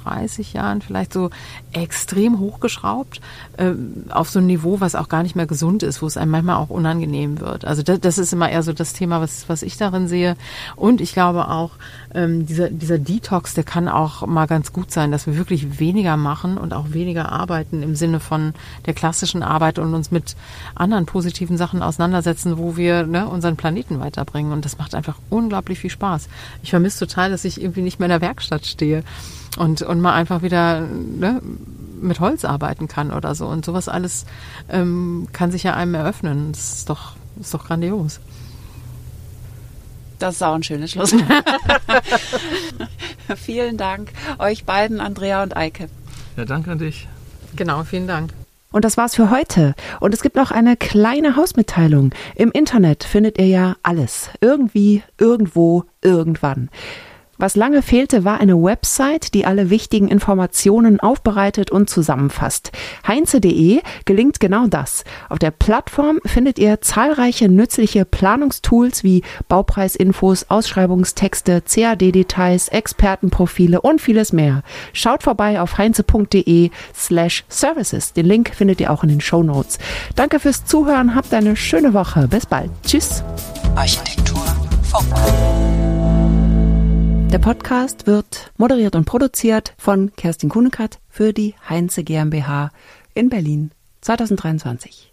30 0.04 0.54
Jahren 0.54 0.82
vielleicht 0.82 1.14
so 1.14 1.30
extrem 1.74 2.40
hochgeschraubt 2.40 3.22
äh, 3.60 3.74
auf 4.10 4.30
so 4.30 4.40
ein 4.40 4.46
Niveau, 4.46 4.80
was 4.80 4.96
auch 4.96 5.10
gar 5.10 5.22
nicht 5.22 5.36
mehr 5.36 5.46
gesund 5.46 5.84
ist, 5.84 6.02
wo 6.02 6.08
es 6.08 6.16
einem 6.16 6.32
manchmal 6.32 6.56
auch 6.56 6.70
unangenehm 6.70 7.42
wird. 7.42 7.66
Also 7.66 7.84
das, 7.84 8.00
das 8.00 8.18
ist 8.18 8.32
immer 8.32 8.50
eher 8.50 8.64
so 8.64 8.72
das 8.72 8.94
Thema, 8.94 9.20
was, 9.20 9.50
was 9.50 9.64
ich 9.64 9.76
darin 9.78 10.08
sehe. 10.08 10.38
Und 10.78 11.02
ich 11.02 11.14
glaube 11.14 11.50
auch, 11.50 11.72
ähm, 12.14 12.46
dieser, 12.46 12.70
dieser 12.70 12.98
Detox, 12.98 13.54
der 13.54 13.66
kann 13.66 13.90
auch 13.90 14.26
mal 14.26 14.46
ganz 14.46 14.72
gut 14.72 14.92
sein, 14.92 15.12
dass 15.12 15.28
wir 15.28 15.36
wirklich 15.36 15.80
weniger 15.80 16.16
machen 16.16 16.58
und 16.58 16.74
auch 16.74 16.92
weniger 16.92 17.32
arbeiten 17.32 17.84
im 17.84 17.96
Sinne 17.96 18.22
von 18.22 18.54
der 18.86 18.94
klassischen 18.94 19.44
Arbeit 19.44 19.78
und 19.78 19.94
uns 19.94 20.10
mit 20.10 20.38
anderen 20.76 21.06
positiven 21.06 21.58
Sachen 21.58 21.82
auseinandersetzen, 21.82 22.58
wo 22.58 22.78
wir 22.78 23.06
ne, 23.06 23.28
unseren 23.28 23.58
Planeten 23.58 24.00
weiterbringen. 24.00 24.54
Und 24.54 24.64
das 24.64 24.78
macht 24.78 24.96
einfach 24.96 25.18
unglaublich 25.30 25.80
viel 25.80 25.90
Spaß. 25.90 26.30
Ich 26.64 26.70
vermisse 26.70 27.06
total, 27.06 27.30
dass 27.30 27.44
ich 27.44 27.62
irgendwie 27.62 27.82
nicht 27.82 28.00
mehr 28.00 28.08
in 28.08 28.12
der 28.12 28.22
Werkstatt 28.22 28.66
stehe 28.66 29.04
und, 29.58 29.82
und 29.82 30.00
mal 30.00 30.14
einfach 30.14 30.44
wieder 30.44 30.82
ne, 30.82 31.42
mit 32.02 32.20
Holz 32.20 32.46
arbeiten 32.46 32.88
kann 32.88 33.12
oder 33.12 33.36
so. 33.36 33.48
Und 33.48 33.66
sowas 33.66 33.88
alles 33.88 34.26
ähm, 34.70 35.28
kann 35.34 35.52
sich 35.52 35.64
ja 35.64 35.74
einem 35.74 35.96
eröffnen. 35.96 36.52
Das 36.52 36.74
ist 36.74 36.90
doch, 36.90 37.16
ist 37.40 37.54
doch 37.54 37.66
grandios. 37.66 38.20
Das 40.20 40.36
ist 40.36 40.44
auch 40.44 40.54
ein 40.54 40.64
schönes 40.64 40.92
Schlusswort. 40.92 41.24
Vielen 43.38 43.78
Dank 43.78 44.12
euch 44.38 44.66
beiden, 44.66 45.00
Andrea 45.00 45.44
und 45.44 45.56
Eike. 45.56 45.90
Ja, 46.36 46.46
danke 46.46 46.72
an 46.72 46.80
dich. 46.80 47.08
Genau, 47.56 47.84
vielen 47.84 48.08
Dank. 48.08 48.32
Und 48.72 48.86
das 48.86 48.98
war's 48.98 49.16
für 49.16 49.32
heute. 49.32 49.74
Und 50.00 50.14
es 50.14 50.22
gibt 50.22 50.36
noch 50.36 50.52
eine 50.52 50.78
kleine 50.78 51.36
Hausmitteilung. 51.36 52.12
Im 52.36 52.52
Internet 52.52 53.04
findet 53.04 53.40
ihr 53.40 53.48
ja 53.48 53.76
alles. 53.82 54.30
Irgendwie, 54.42 55.02
irgendwo, 55.18 55.86
irgendwann. 56.02 56.70
Was 57.40 57.56
lange 57.56 57.82
fehlte, 57.82 58.26
war 58.26 58.42
eine 58.42 58.62
Website, 58.62 59.34
die 59.34 59.46
alle 59.46 59.70
wichtigen 59.70 60.10
Informationen 60.10 61.00
aufbereitet 61.00 61.72
und 61.72 61.90
zusammenfasst. 61.90 62.74
Heinze.de 63.08 63.80
gelingt 64.04 64.42
genau 64.42 64.68
das. 64.68 65.06
Auf 65.30 65.40
der 65.40 65.52
Plattform 65.52 66.20
findet 66.26 66.60
ihr 66.60 66.82
zahlreiche 66.82 67.48
nützliche 67.48 68.04
Planungstools 68.04 69.06
wie 69.06 69.24
Baupreisinfos, 69.48 70.50
Ausschreibungstexte, 70.50 71.62
CAD-Details, 71.62 72.68
Expertenprofile 72.68 73.80
und 73.80 74.02
vieles 74.02 74.34
mehr. 74.34 74.62
Schaut 74.92 75.24
vorbei 75.24 75.62
auf 75.62 75.78
heinze.de 75.78 76.72
slash 76.94 77.46
services. 77.48 78.12
Den 78.12 78.26
Link 78.26 78.54
findet 78.54 78.82
ihr 78.82 78.92
auch 78.92 79.04
in 79.04 79.10
den 79.10 79.22
Show 79.22 79.44
Notes. 79.44 79.80
Danke 80.16 80.42
fürs 80.42 80.66
Zuhören, 80.66 81.16
habt 81.16 81.34
eine 81.34 81.56
schöne 81.56 81.94
Woche. 81.94 82.28
Bis 82.28 82.46
bald. 82.46 82.70
Tschüss. 82.86 83.24
Architektur 83.78 84.44
Funk. 84.84 85.08
Der 87.32 87.38
Podcast 87.38 88.08
wird 88.08 88.52
moderiert 88.58 88.96
und 88.96 89.06
produziert 89.06 89.76
von 89.78 90.12
Kerstin 90.16 90.50
Kunekat 90.50 91.00
für 91.10 91.32
die 91.32 91.54
Heinze 91.70 92.04
GmbH 92.04 92.72
in 93.14 93.30
Berlin 93.30 93.70
2023. 94.02 95.09